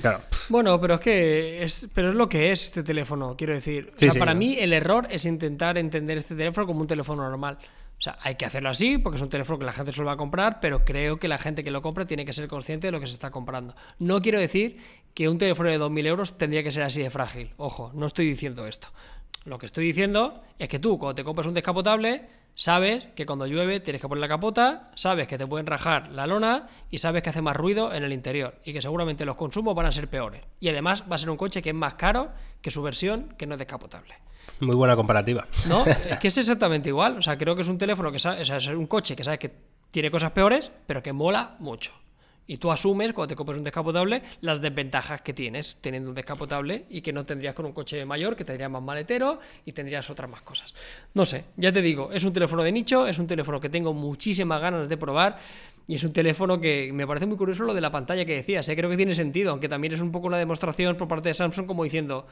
claro. 0.00 0.20
Bueno, 0.48 0.80
pero 0.80 0.94
es 0.94 1.00
que 1.00 1.64
es, 1.64 1.88
pero 1.94 2.10
es 2.10 2.14
lo 2.14 2.28
que 2.28 2.50
es 2.50 2.64
este 2.64 2.82
teléfono, 2.82 3.36
quiero 3.36 3.54
decir. 3.54 3.92
O 3.94 3.98
sea, 3.98 4.12
para 4.14 4.34
mí 4.34 4.56
el 4.58 4.72
error 4.72 5.06
es 5.10 5.24
intentar 5.24 5.78
entender 5.78 6.18
este 6.18 6.34
teléfono 6.34 6.66
como 6.66 6.80
un 6.80 6.86
teléfono 6.86 7.22
normal. 7.22 7.58
O 8.00 8.02
sea, 8.02 8.16
hay 8.22 8.36
que 8.36 8.46
hacerlo 8.46 8.70
así 8.70 8.96
porque 8.96 9.16
es 9.16 9.22
un 9.22 9.28
teléfono 9.28 9.58
que 9.58 9.66
la 9.66 9.74
gente 9.74 9.92
se 9.92 10.00
lo 10.00 10.06
va 10.06 10.12
a 10.12 10.16
comprar, 10.16 10.58
pero 10.58 10.86
creo 10.86 11.18
que 11.18 11.28
la 11.28 11.36
gente 11.36 11.62
que 11.62 11.70
lo 11.70 11.82
compra 11.82 12.06
tiene 12.06 12.24
que 12.24 12.32
ser 12.32 12.48
consciente 12.48 12.86
de 12.86 12.92
lo 12.92 12.98
que 12.98 13.06
se 13.06 13.12
está 13.12 13.30
comprando. 13.30 13.74
No 13.98 14.22
quiero 14.22 14.40
decir 14.40 14.78
que 15.12 15.28
un 15.28 15.36
teléfono 15.36 15.68
de 15.68 15.78
2.000 15.78 16.06
euros 16.06 16.38
tendría 16.38 16.62
que 16.62 16.72
ser 16.72 16.82
así 16.82 17.02
de 17.02 17.10
frágil. 17.10 17.52
Ojo, 17.58 17.90
no 17.92 18.06
estoy 18.06 18.24
diciendo 18.24 18.66
esto. 18.66 18.88
Lo 19.44 19.58
que 19.58 19.66
estoy 19.66 19.84
diciendo 19.84 20.42
es 20.58 20.70
que 20.70 20.78
tú, 20.78 20.98
cuando 20.98 21.14
te 21.14 21.24
compras 21.24 21.46
un 21.46 21.52
descapotable, 21.52 22.26
sabes 22.54 23.06
que 23.14 23.26
cuando 23.26 23.46
llueve 23.46 23.80
tienes 23.80 24.00
que 24.00 24.08
poner 24.08 24.22
la 24.22 24.28
capota, 24.28 24.90
sabes 24.94 25.28
que 25.28 25.36
te 25.36 25.46
pueden 25.46 25.66
rajar 25.66 26.10
la 26.10 26.26
lona 26.26 26.68
y 26.88 26.96
sabes 26.96 27.22
que 27.22 27.28
hace 27.28 27.42
más 27.42 27.54
ruido 27.54 27.92
en 27.92 28.02
el 28.02 28.14
interior 28.14 28.54
y 28.64 28.72
que 28.72 28.80
seguramente 28.80 29.26
los 29.26 29.36
consumos 29.36 29.74
van 29.74 29.84
a 29.84 29.92
ser 29.92 30.08
peores. 30.08 30.40
Y 30.58 30.70
además 30.70 31.04
va 31.10 31.16
a 31.16 31.18
ser 31.18 31.28
un 31.28 31.36
coche 31.36 31.60
que 31.60 31.68
es 31.68 31.74
más 31.74 31.94
caro 31.94 32.32
que 32.62 32.70
su 32.70 32.80
versión 32.80 33.34
que 33.36 33.46
no 33.46 33.56
es 33.56 33.58
descapotable. 33.58 34.14
Muy 34.60 34.76
buena 34.76 34.96
comparativa. 34.96 35.46
No, 35.68 35.84
es 36.10 36.18
que 36.18 36.28
es 36.28 36.36
exactamente 36.36 36.88
igual. 36.88 37.18
O 37.18 37.22
sea, 37.22 37.36
creo 37.36 37.56
que 37.56 37.62
es 37.62 37.68
un 37.68 37.78
teléfono 37.78 38.12
que 38.12 38.18
sabe, 38.18 38.42
o 38.42 38.44
sea, 38.44 38.58
es 38.58 38.68
un 38.68 38.86
coche 38.86 39.16
que 39.16 39.24
sabes 39.24 39.40
que 39.40 39.50
tiene 39.90 40.10
cosas 40.10 40.32
peores, 40.32 40.70
pero 40.86 41.02
que 41.02 41.12
mola 41.12 41.56
mucho. 41.58 41.92
Y 42.46 42.56
tú 42.56 42.72
asumes, 42.72 43.12
cuando 43.12 43.28
te 43.28 43.36
compras 43.36 43.58
un 43.58 43.62
descapotable, 43.62 44.24
las 44.40 44.60
desventajas 44.60 45.20
que 45.20 45.32
tienes 45.32 45.76
teniendo 45.80 46.08
un 46.08 46.16
descapotable 46.16 46.84
y 46.90 47.00
que 47.00 47.12
no 47.12 47.24
tendrías 47.24 47.54
con 47.54 47.64
un 47.64 47.72
coche 47.72 48.04
mayor, 48.04 48.34
que 48.34 48.44
tendrías 48.44 48.68
más 48.68 48.82
maletero 48.82 49.38
y 49.64 49.70
tendrías 49.70 50.10
otras 50.10 50.28
más 50.28 50.42
cosas. 50.42 50.74
No 51.14 51.24
sé, 51.24 51.44
ya 51.56 51.70
te 51.70 51.80
digo, 51.80 52.10
es 52.12 52.24
un 52.24 52.32
teléfono 52.32 52.64
de 52.64 52.72
nicho, 52.72 53.06
es 53.06 53.20
un 53.20 53.28
teléfono 53.28 53.60
que 53.60 53.68
tengo 53.68 53.94
muchísimas 53.94 54.60
ganas 54.60 54.88
de 54.88 54.96
probar. 54.96 55.38
Y 55.86 55.94
es 55.94 56.02
un 56.02 56.12
teléfono 56.12 56.60
que 56.60 56.92
me 56.92 57.06
parece 57.06 57.26
muy 57.26 57.36
curioso 57.36 57.62
lo 57.62 57.72
de 57.72 57.80
la 57.80 57.92
pantalla 57.92 58.24
que 58.24 58.34
decías. 58.34 58.68
¿eh? 58.68 58.74
Creo 58.74 58.90
que 58.90 58.96
tiene 58.96 59.14
sentido, 59.14 59.52
aunque 59.52 59.68
también 59.68 59.94
es 59.94 60.00
un 60.00 60.10
poco 60.10 60.26
una 60.26 60.38
demostración 60.38 60.96
por 60.96 61.06
parte 61.06 61.28
de 61.28 61.34
Samsung 61.34 61.66
como 61.66 61.84
diciendo, 61.84 62.26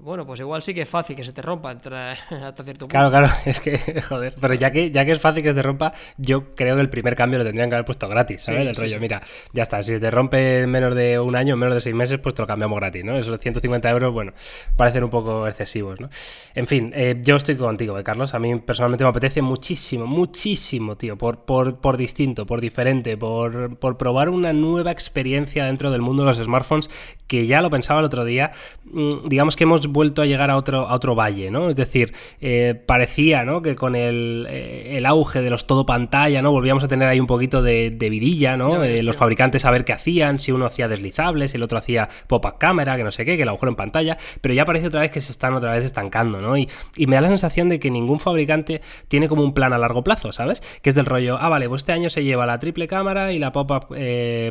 bueno, 0.00 0.26
pues 0.26 0.40
igual 0.40 0.62
sí 0.62 0.74
que 0.74 0.82
es 0.82 0.88
fácil 0.88 1.16
que 1.16 1.24
se 1.24 1.32
te 1.32 1.40
rompa 1.40 1.70
hasta 1.70 2.18
cierto 2.30 2.64
punto. 2.64 2.88
Claro, 2.88 3.10
claro, 3.10 3.28
es 3.44 3.60
que, 3.60 3.78
joder, 4.02 4.34
pero 4.40 4.54
ya 4.54 4.70
que, 4.70 4.90
ya 4.90 5.04
que 5.04 5.12
es 5.12 5.20
fácil 5.20 5.42
que 5.42 5.50
se 5.50 5.54
te 5.54 5.62
rompa, 5.62 5.92
yo 6.16 6.50
creo 6.50 6.74
que 6.74 6.80
el 6.80 6.90
primer 6.90 7.16
cambio 7.16 7.38
lo 7.38 7.44
tendrían 7.44 7.68
que 7.68 7.76
haber 7.76 7.84
puesto 7.84 8.08
gratis, 8.08 8.42
¿sabes? 8.42 8.66
el 8.66 8.74
rollo, 8.74 9.00
mira, 9.00 9.22
ya 9.52 9.62
está, 9.62 9.82
si 9.82 9.98
te 9.98 10.10
rompe 10.10 10.62
en 10.62 10.70
menos 10.70 10.94
de 10.94 11.18
un 11.18 11.36
año, 11.36 11.54
en 11.54 11.60
menos 11.60 11.74
de 11.74 11.80
seis 11.80 11.94
meses, 11.94 12.18
pues 12.18 12.34
te 12.34 12.42
lo 12.42 12.46
cambiamos 12.46 12.78
gratis, 12.78 13.04
¿no? 13.04 13.16
Esos 13.16 13.38
150 13.38 13.90
euros, 13.90 14.12
bueno, 14.12 14.32
parecen 14.76 15.04
un 15.04 15.10
poco 15.10 15.46
excesivos, 15.46 16.00
¿no? 16.00 16.10
En 16.54 16.66
fin, 16.66 16.92
eh, 16.94 17.20
yo 17.22 17.36
estoy 17.36 17.56
contigo, 17.56 17.98
¿eh, 17.98 18.04
Carlos? 18.04 18.34
A 18.34 18.38
mí 18.38 18.54
personalmente 18.56 19.04
me 19.04 19.10
apetece 19.10 19.42
muchísimo, 19.42 20.06
muchísimo, 20.06 20.96
tío, 20.96 21.16
por, 21.16 21.44
por, 21.44 21.80
por 21.80 21.96
distinto, 21.96 22.46
por 22.46 22.60
diferente, 22.60 23.16
por, 23.16 23.76
por 23.76 23.96
probar 23.96 24.28
una 24.28 24.52
nueva 24.52 24.90
experiencia 24.90 25.64
dentro 25.66 25.90
del 25.90 26.02
mundo 26.02 26.22
de 26.22 26.28
los 26.28 26.36
smartphones, 26.38 26.90
que 27.26 27.46
ya 27.46 27.60
lo 27.60 27.70
pensaba 27.70 28.00
el 28.00 28.06
otro 28.06 28.24
día, 28.24 28.52
mm, 28.84 29.28
digamos 29.28 29.56
que 29.56 29.64
hemos 29.64 29.83
vuelto 29.86 30.22
a 30.22 30.26
llegar 30.26 30.50
a 30.50 30.56
otro, 30.56 30.88
a 30.88 30.94
otro 30.94 31.14
valle, 31.14 31.50
¿no? 31.50 31.68
Es 31.68 31.76
decir, 31.76 32.12
eh, 32.40 32.74
parecía, 32.86 33.44
¿no? 33.44 33.62
Que 33.62 33.76
con 33.76 33.94
eh, 33.96 34.96
el, 34.96 35.06
auge 35.06 35.40
de 35.40 35.50
los 35.50 35.66
todo 35.66 35.86
pantalla, 35.86 36.42
¿no? 36.42 36.50
Volvíamos 36.50 36.84
a 36.84 36.88
tener 36.88 37.08
ahí 37.08 37.20
un 37.20 37.26
poquito 37.26 37.62
de, 37.62 37.90
vidilla, 37.98 38.56
¿no? 38.56 38.82
Eh, 38.84 39.02
los 39.02 39.16
fabricantes 39.16 39.64
a 39.64 39.70
ver 39.70 39.84
qué 39.84 39.92
hacían, 39.92 40.38
si 40.38 40.52
uno 40.52 40.66
hacía 40.66 40.88
deslizables, 40.88 41.52
si 41.52 41.56
el 41.56 41.62
otro 41.62 41.78
hacía 41.78 42.08
pop-up 42.26 42.58
cámara, 42.58 42.96
que 42.96 43.04
no 43.04 43.10
sé 43.10 43.24
qué, 43.24 43.36
que 43.36 43.42
el 43.42 43.48
agujero 43.48 43.70
en 43.70 43.76
pantalla, 43.76 44.18
pero 44.40 44.54
ya 44.54 44.64
parece 44.64 44.88
otra 44.88 45.00
vez 45.00 45.10
que 45.10 45.20
se 45.20 45.32
están 45.32 45.54
otra 45.54 45.72
vez 45.72 45.84
estancando, 45.84 46.40
¿no? 46.40 46.56
Y, 46.56 46.68
me 47.06 47.16
da 47.16 47.22
la 47.22 47.28
sensación 47.28 47.68
de 47.68 47.78
que 47.78 47.90
ningún 47.90 48.18
fabricante 48.18 48.80
tiene 49.08 49.28
como 49.28 49.42
un 49.42 49.52
plan 49.52 49.72
a 49.72 49.78
largo 49.78 50.02
plazo, 50.02 50.32
¿sabes? 50.32 50.62
Que 50.82 50.88
es 50.88 50.94
del 50.96 51.04
rollo, 51.04 51.36
ah, 51.38 51.48
vale, 51.48 51.68
pues 51.68 51.82
este 51.82 51.92
año 51.92 52.08
se 52.08 52.24
lleva 52.24 52.46
la 52.46 52.58
triple 52.58 52.88
cámara 52.88 53.32
y 53.32 53.38
la 53.38 53.52
pop-up 53.52 53.88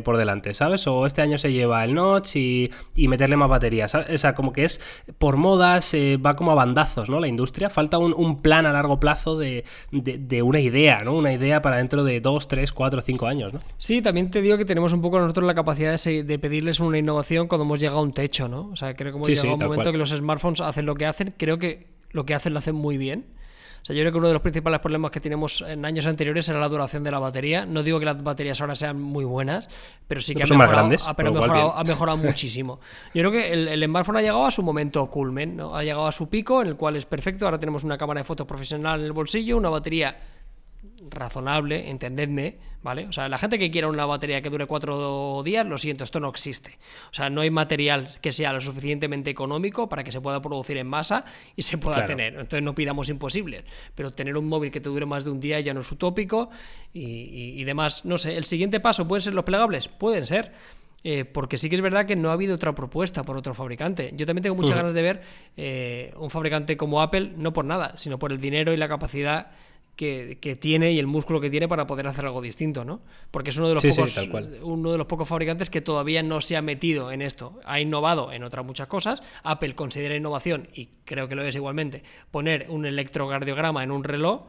por 0.04 0.16
delante, 0.16 0.54
¿sabes? 0.54 0.86
O 0.86 1.04
este 1.04 1.20
año 1.20 1.36
se 1.36 1.52
lleva 1.52 1.84
el 1.84 1.94
notch 1.94 2.36
y, 2.36 2.70
y 2.94 3.08
meterle 3.08 3.36
más 3.36 3.48
baterías, 3.48 3.90
¿sabes? 3.90 4.08
O 4.14 4.18
sea, 4.18 4.34
como 4.34 4.52
que 4.52 4.64
es 4.64 4.80
por 5.24 5.38
modas, 5.38 5.94
va 5.94 6.34
como 6.34 6.50
a 6.50 6.54
bandazos, 6.54 7.08
¿no? 7.08 7.18
La 7.18 7.28
industria. 7.28 7.70
Falta 7.70 7.96
un, 7.96 8.42
plan 8.42 8.66
a 8.66 8.72
largo 8.72 9.00
plazo 9.00 9.38
de, 9.38 9.64
una 10.42 10.60
idea, 10.60 11.02
¿no? 11.02 11.14
Una 11.14 11.32
idea 11.32 11.62
para 11.62 11.78
dentro 11.78 12.04
de 12.04 12.20
dos, 12.20 12.46
tres, 12.46 12.72
cuatro, 12.72 13.00
cinco 13.00 13.26
años, 13.26 13.54
¿no? 13.54 13.60
Sí, 13.78 14.02
también 14.02 14.30
te 14.30 14.42
digo 14.42 14.58
que 14.58 14.66
tenemos 14.66 14.92
un 14.92 15.00
poco 15.00 15.18
nosotros 15.18 15.46
la 15.46 15.54
capacidad 15.54 15.98
de, 15.98 16.38
pedirles 16.38 16.78
una 16.78 16.98
innovación 16.98 17.48
cuando 17.48 17.64
hemos 17.64 17.80
llegado 17.80 18.00
a 18.00 18.02
un 18.02 18.12
techo, 18.12 18.48
¿no? 18.48 18.68
O 18.70 18.76
sea, 18.76 18.94
creo 18.94 19.12
que 19.12 19.16
hemos 19.16 19.26
llegado 19.26 19.48
a 19.48 19.54
un 19.54 19.62
momento 19.62 19.92
que 19.92 19.96
los 19.96 20.10
smartphones 20.10 20.60
hacen 20.60 20.84
lo 20.84 20.94
que 20.94 21.06
hacen. 21.06 21.32
Creo 21.38 21.58
que 21.58 21.86
lo 22.10 22.26
que 22.26 22.34
hacen 22.34 22.52
lo 22.52 22.58
hacen 22.58 22.74
muy 22.74 22.98
bien. 22.98 23.24
O 23.84 23.86
sea, 23.86 23.94
yo 23.94 24.00
creo 24.00 24.12
que 24.12 24.18
uno 24.18 24.28
de 24.28 24.32
los 24.32 24.40
principales 24.40 24.80
problemas 24.80 25.10
que 25.10 25.20
tenemos 25.20 25.60
en 25.60 25.84
años 25.84 26.06
anteriores 26.06 26.48
era 26.48 26.58
la 26.58 26.70
duración 26.70 27.04
de 27.04 27.10
la 27.10 27.18
batería. 27.18 27.66
No 27.66 27.82
digo 27.82 27.98
que 27.98 28.06
las 28.06 28.22
baterías 28.22 28.58
ahora 28.62 28.74
sean 28.74 28.98
muy 28.98 29.26
buenas, 29.26 29.68
pero 30.08 30.22
sí 30.22 30.34
que 30.34 30.44
ha 30.44 30.46
mejorado, 30.46 30.86
ha, 31.06 31.84
mejorado, 31.84 32.16
muchísimo. 32.16 32.80
Yo 33.12 33.20
creo 33.20 33.30
que 33.30 33.52
el, 33.52 33.68
el, 33.68 33.84
smartphone 33.84 34.16
ha 34.16 34.22
llegado 34.22 34.46
a 34.46 34.50
su 34.50 34.62
momento 34.62 35.04
culmen, 35.10 35.56
¿no? 35.56 35.76
ha 35.76 35.82
llegado 35.82 36.06
a 36.06 36.12
su 36.12 36.30
pico, 36.30 36.62
en 36.62 36.68
el 36.68 36.76
cual 36.76 36.96
es 36.96 37.04
perfecto. 37.04 37.44
Ahora 37.44 37.58
tenemos 37.58 37.84
una 37.84 37.98
cámara 37.98 38.20
de 38.20 38.24
fotos 38.24 38.46
profesional 38.46 39.00
en 39.00 39.04
el 39.04 39.12
bolsillo, 39.12 39.58
una 39.58 39.68
batería 39.68 40.16
razonable, 41.10 41.90
entendedme, 41.90 42.58
¿vale? 42.82 43.06
O 43.06 43.12
sea, 43.12 43.28
la 43.28 43.38
gente 43.38 43.58
que 43.58 43.70
quiera 43.70 43.88
una 43.88 44.04
batería 44.04 44.42
que 44.42 44.50
dure 44.50 44.66
cuatro 44.66 45.42
días, 45.42 45.66
lo 45.66 45.78
siento, 45.78 46.04
esto 46.04 46.20
no 46.20 46.28
existe. 46.28 46.78
O 47.10 47.14
sea, 47.14 47.30
no 47.30 47.40
hay 47.40 47.50
material 47.50 48.10
que 48.20 48.30
sea 48.30 48.52
lo 48.52 48.60
suficientemente 48.60 49.30
económico 49.30 49.88
para 49.88 50.04
que 50.04 50.12
se 50.12 50.20
pueda 50.20 50.40
producir 50.42 50.76
en 50.76 50.86
masa 50.86 51.24
y 51.56 51.62
se 51.62 51.78
pueda 51.78 52.06
tener. 52.06 52.34
Entonces 52.34 52.62
no 52.62 52.74
pidamos 52.74 53.08
imposibles, 53.08 53.64
pero 53.94 54.10
tener 54.10 54.36
un 54.36 54.46
móvil 54.46 54.70
que 54.70 54.80
te 54.80 54.88
dure 54.88 55.06
más 55.06 55.24
de 55.24 55.30
un 55.30 55.40
día 55.40 55.58
ya 55.60 55.74
no 55.74 55.80
es 55.80 55.90
utópico 55.90 56.50
y, 56.92 57.64
demás. 57.64 58.04
No 58.04 58.18
sé, 58.18 58.36
el 58.36 58.44
siguiente 58.44 58.80
paso 58.80 59.08
pueden 59.08 59.22
ser 59.22 59.34
los 59.34 59.44
plegables, 59.44 59.88
pueden 59.88 60.26
ser. 60.26 60.52
Eh, 61.06 61.26
porque 61.26 61.58
sí 61.58 61.68
que 61.68 61.76
es 61.76 61.82
verdad 61.82 62.06
que 62.06 62.16
no 62.16 62.30
ha 62.30 62.32
habido 62.32 62.54
otra 62.54 62.74
propuesta 62.74 63.24
por 63.24 63.36
otro 63.36 63.52
fabricante. 63.52 64.12
Yo 64.16 64.24
también 64.24 64.42
tengo 64.42 64.56
muchas 64.56 64.74
ganas 64.74 64.94
de 64.94 65.02
ver 65.02 65.22
eh, 65.54 66.14
un 66.16 66.30
fabricante 66.30 66.78
como 66.78 67.02
Apple, 67.02 67.32
no 67.36 67.52
por 67.52 67.66
nada, 67.66 67.92
sino 67.98 68.18
por 68.18 68.32
el 68.32 68.40
dinero 68.40 68.72
y 68.72 68.78
la 68.78 68.88
capacidad 68.88 69.50
que, 69.96 70.58
tiene 70.60 70.92
y 70.92 70.98
el 70.98 71.06
músculo 71.06 71.40
que 71.40 71.50
tiene 71.50 71.68
para 71.68 71.86
poder 71.86 72.06
hacer 72.06 72.26
algo 72.26 72.42
distinto, 72.42 72.84
¿no? 72.84 73.00
Porque 73.30 73.50
es 73.50 73.56
uno 73.56 73.68
de 73.68 73.74
los 73.74 73.82
pocos 73.82 74.28
uno 74.62 74.92
de 74.92 74.98
los 74.98 75.06
pocos 75.06 75.28
fabricantes 75.28 75.70
que 75.70 75.80
todavía 75.80 76.22
no 76.22 76.40
se 76.40 76.56
ha 76.56 76.62
metido 76.62 77.12
en 77.12 77.22
esto. 77.22 77.60
Ha 77.64 77.80
innovado 77.80 78.32
en 78.32 78.42
otras 78.42 78.64
muchas 78.64 78.88
cosas. 78.88 79.22
Apple 79.42 79.74
considera 79.74 80.16
innovación 80.16 80.68
y 80.74 80.88
creo 81.04 81.28
que 81.28 81.34
lo 81.34 81.44
es 81.44 81.54
igualmente 81.54 82.02
poner 82.30 82.66
un 82.68 82.86
electrocardiograma 82.86 83.82
en 83.82 83.90
un 83.90 84.04
reloj 84.04 84.42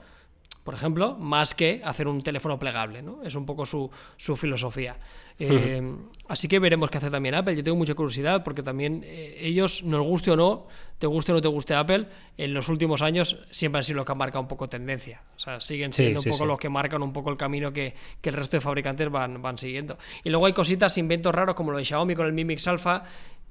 por 0.66 0.74
ejemplo, 0.74 1.16
más 1.16 1.54
que 1.54 1.80
hacer 1.86 2.08
un 2.08 2.24
teléfono 2.24 2.58
plegable, 2.58 3.04
¿no? 3.04 3.22
Es 3.22 3.36
un 3.36 3.46
poco 3.46 3.68
su, 3.68 3.92
su 4.18 4.36
filosofía. 4.36 4.98
Eh, 5.38 5.82
así 6.28 6.48
que 6.48 6.60
veremos 6.60 6.90
qué 6.90 6.98
hace 6.98 7.10
también 7.10 7.36
Apple. 7.36 7.56
Yo 7.56 7.64
tengo 7.64 7.78
mucha 7.78 7.94
curiosidad 7.94 8.44
porque 8.44 8.64
también 8.64 9.04
eh, 9.06 9.38
ellos, 9.42 9.84
nos 9.84 10.06
guste 10.06 10.32
o 10.32 10.36
no, 10.36 10.68
te 10.98 11.08
guste 11.08 11.32
o 11.32 11.36
no 11.36 11.42
te 11.42 11.48
guste 11.48 11.74
Apple, 11.74 12.08
en 12.38 12.54
los 12.54 12.70
últimos 12.70 13.02
años 13.02 13.38
siempre 13.52 13.80
han 13.80 13.84
sido 13.84 13.98
los 13.98 14.06
que 14.06 14.12
han 14.12 14.18
marcado 14.18 14.42
un 14.42 14.48
poco 14.48 14.70
tendencia. 14.70 15.22
O 15.36 15.40
sea, 15.40 15.60
siguen 15.60 15.92
siendo 15.94 16.22
un 16.22 16.32
poco 16.32 16.46
los 16.46 16.58
que 16.58 16.70
marcan 16.70 17.02
un 17.04 17.14
poco 17.14 17.30
el 17.30 17.38
camino 17.38 17.74
que, 17.74 17.94
que, 18.22 18.30
el 18.30 18.36
resto 18.36 18.58
de 18.58 18.62
fabricantes 18.62 19.10
van, 19.10 19.42
van 19.42 19.58
siguiendo. 19.58 19.98
Y 20.24 20.30
luego 20.30 20.46
hay 20.46 20.54
cositas, 20.54 20.98
inventos 20.98 21.34
raros 21.34 21.56
como 21.56 21.72
lo 21.72 21.78
de 21.78 21.86
Xiaomi 21.86 22.16
con 22.16 22.26
el 22.26 22.34
Mi 22.34 22.46
Mix 22.46 22.68
Alpha, 22.68 23.04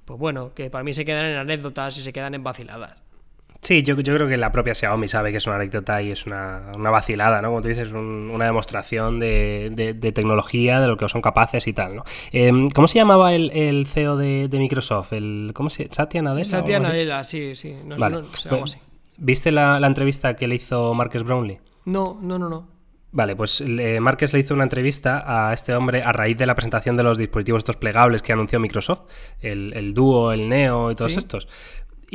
pues 0.05 0.19
bueno, 0.19 0.53
que 0.55 0.71
para 0.71 0.85
mí 0.85 0.93
se 0.93 1.05
quedan 1.05 1.27
en 1.27 1.37
anécdotas 1.37 1.97
y 1.99 2.03
se 2.03 2.13
quedan 2.13 2.35
en 2.35 2.43
vaciladas. 2.43 3.04
Sí, 3.65 3.83
yo, 3.83 3.99
yo, 3.99 4.15
creo 4.15 4.29
que 4.29 4.37
la 4.37 4.53
propia 4.53 4.75
Xiaomi 4.75 5.09
sabe 5.09 5.31
que 5.31 5.39
es 5.39 5.47
una 5.47 5.57
anécdota 5.57 6.03
y 6.03 6.11
es 6.11 6.27
una, 6.27 6.73
una 6.77 6.91
vacilada, 6.91 7.41
¿no? 7.41 7.49
Como 7.49 7.63
tú 7.63 7.69
dices, 7.69 7.93
una 7.93 8.45
demostración 8.45 9.19
de, 9.19 9.71
de, 9.75 10.13
tecnología, 10.13 10.81
de 10.83 10.87
lo 10.87 10.99
que 10.99 11.09
son 11.09 11.23
capaces 11.23 11.67
y 11.67 11.73
tal, 11.73 11.97
¿no? 11.97 12.05
Em, 12.31 12.69
¿Cómo 12.69 12.89
se 12.89 12.99
llamaba 12.99 13.33
el, 13.33 13.51
el 13.53 13.87
CEO 13.87 14.19
de, 14.19 14.49
de, 14.49 14.59
Microsoft? 14.59 15.15
El, 15.15 15.53
¿Cómo 15.55 15.71
se 15.71 15.89
Satya 15.91 16.21
Nadella? 16.21 16.45
Satya 16.45 16.79
Nadella, 16.79 17.25
sí, 17.25 17.57
sí. 17.57 17.75
vale. 17.99 18.21
Pues, 18.51 18.77
¿Viste 19.17 19.51
la, 19.51 19.81
la, 19.81 19.87
entrevista 19.87 20.37
que 20.37 20.47
le 20.47 20.57
hizo 20.57 20.93
Marcus 20.93 21.23
Brownlee? 21.23 21.59
No, 21.87 22.19
no, 22.21 22.39
no, 22.39 22.51
no. 22.51 22.75
Vale, 23.13 23.37
pues 23.37 23.63
Márquez 24.01 24.33
le 24.33 24.41
hizo 24.41 24.55
una 24.55 24.65
entrevista 24.65 25.23
a 25.25 25.53
este 25.53 25.73
hombre 25.73 26.03
a 26.03 26.11
raíz 26.11 26.37
de 26.37 26.47
la 26.47 26.57
presentación 26.57 26.97
de 26.97 27.05
los 27.05 27.17
dispositivos 27.17 27.61
estos 27.61 27.77
plegables 27.77 28.23
que 28.23 28.33
anunció 28.33 28.59
Microsoft, 28.59 29.03
el, 29.41 29.73
el 29.75 29.95
Duo, 29.95 30.33
el 30.33 30.49
Neo 30.49 30.91
y 30.91 30.97
todos 30.97 31.17
estos. 31.17 31.47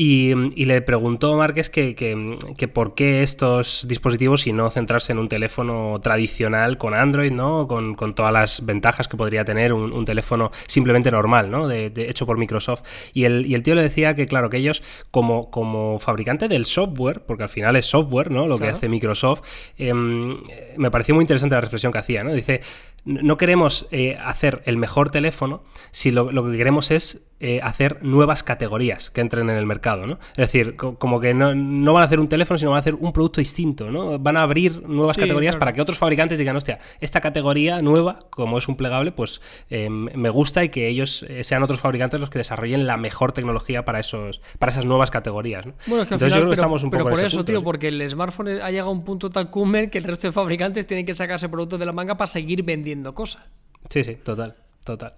Y, 0.02 0.34
le 0.64 0.82
preguntó 0.82 1.36
Márquez 1.36 1.70
que, 1.70 1.94
que, 1.94 2.68
por 2.70 2.96
qué 2.96 3.22
estos 3.22 3.86
dispositivos 3.86 4.48
y 4.48 4.54
no 4.54 4.70
centrarse 4.70 5.12
en 5.12 5.20
un 5.20 5.28
teléfono 5.28 6.00
tradicional 6.02 6.78
con 6.78 6.94
Android, 6.94 7.34
¿no? 7.34 7.68
Con, 7.68 7.96
con 7.96 8.16
todas 8.16 8.32
las 8.32 8.66
ventajas 8.66 9.10
que 9.10 9.18
podría 9.18 9.44
tener 9.44 9.74
un, 9.74 10.06
teléfono 10.06 10.52
simplemente 10.68 11.12
normal, 11.12 11.52
¿no? 11.52 11.68
De, 11.68 11.92
hecho 12.08 12.26
por 12.26 12.38
Microsoft. 12.38 12.84
Y 13.14 13.26
el, 13.26 13.46
y 13.46 13.56
el, 13.56 13.62
tío 13.62 13.76
le 13.76 13.82
decía 13.82 14.16
que, 14.16 14.26
claro, 14.26 14.50
que 14.50 14.56
ellos, 14.56 14.84
como, 15.12 15.52
como 15.52 16.00
fabricante 16.00 16.48
del 16.48 16.66
software, 16.66 17.20
porque 17.26 17.44
al 17.44 17.50
final 17.50 17.76
es 17.76 17.86
software, 17.86 18.32
¿no? 18.32 18.48
Lo 18.48 18.58
que 18.58 18.70
hace 18.70 18.88
Microsoft, 18.88 19.42
em, 19.78 20.38
me 20.78 20.92
pareció 20.92 21.14
muy 21.14 21.24
interesante 21.24 21.56
la 21.56 21.62
reflexión 21.62 21.92
que 21.92 21.98
hacía, 21.98 22.24
¿no? 22.24 22.32
Dice, 22.32 22.62
no 23.10 23.38
queremos 23.38 23.88
eh, 23.90 24.18
hacer 24.24 24.62
el 24.66 24.78
mejor 24.78 25.10
teléfono 25.10 25.64
si 25.90 26.12
lo, 26.12 26.30
que 26.30 26.58
queremos 26.58 26.92
es 26.92 27.24
eh, 27.40 27.60
hacer 27.64 28.04
nuevas 28.04 28.44
categorías 28.44 29.10
que 29.10 29.22
entren 29.22 29.50
en 29.50 29.56
el 29.56 29.66
mercado, 29.66 30.06
¿no? 30.06 30.20
Es 30.32 30.52
decir, 30.52 30.76
como 30.76 31.20
que 31.20 31.34
no, 31.34 31.94
van 31.94 32.04
a 32.04 32.06
hacer 32.06 32.20
un 32.20 32.28
teléfono, 32.28 32.58
sino 32.58 32.72
van 32.72 32.78
a 32.78 32.82
hacer 32.82 32.96
un 32.96 33.12
producto 33.12 33.42
distinto, 33.42 33.90
¿no? 33.90 34.20
Van 34.20 34.38
a 34.38 34.44
abrir 34.44 34.88
nuevas 34.88 35.18
categorías 35.18 35.56
para 35.56 35.74
que 35.74 35.82
otros 35.82 35.98
fabricantes 35.98 36.38
digan, 36.38 36.56
hostia, 36.56 36.80
esta 37.00 37.22
categoría 37.22 37.80
nueva, 37.80 38.20
como 38.30 38.58
es 38.58 38.68
un 38.68 38.76
plegable, 38.76 39.12
pues 39.12 39.42
em, 39.70 40.10
me 40.14 40.30
gusta 40.30 40.64
y 40.64 40.70
que 40.70 40.88
ellos 40.88 41.26
eh, 41.30 41.44
sean 41.44 41.64
otros 41.64 41.80
fabricantes 41.80 42.20
los 42.20 42.30
que 42.30 42.40
desarrollen 42.40 42.86
la 42.86 42.98
mejor 42.98 43.32
tecnología 43.32 43.86
para 43.86 44.00
esos 44.00 44.42
para 44.60 44.72
esas 44.72 44.86
nuevas 44.86 45.10
categorías, 45.10 45.66
¿no? 45.66 45.74
Bueno, 45.88 46.04
es 46.04 46.10
que 46.10 46.16
Entonces 46.16 46.36
yo 46.36 46.42
creo 46.42 46.50
que 46.50 46.56
estamos 46.56 46.84
un 46.84 46.92
poco 46.92 47.10
por 47.10 47.24
eso, 47.24 47.44
tío, 47.44 47.64
porque 47.64 47.88
el 47.88 48.08
smartphone 48.08 48.62
ha 48.62 48.70
llegado 48.70 48.90
a 48.90 48.94
un 48.94 49.04
punto 49.04 49.30
tan 49.30 49.48
cumbre 49.48 49.90
que 49.90 49.98
el 49.98 50.04
resto 50.04 50.28
de 50.28 50.34
fabricantes 50.34 50.86
tienen 50.86 51.06
que 51.06 51.16
sacarse 51.16 51.50
productos 51.50 51.80
de 51.80 51.86
la 51.86 51.94
manga 51.94 52.18
para 52.18 52.28
seguir 52.28 52.64
vendiendo 52.64 52.99
cosas. 53.16 53.44
Sí, 53.90 54.04
sí, 54.04 54.16
total, 54.16 54.56
total. 54.84 55.14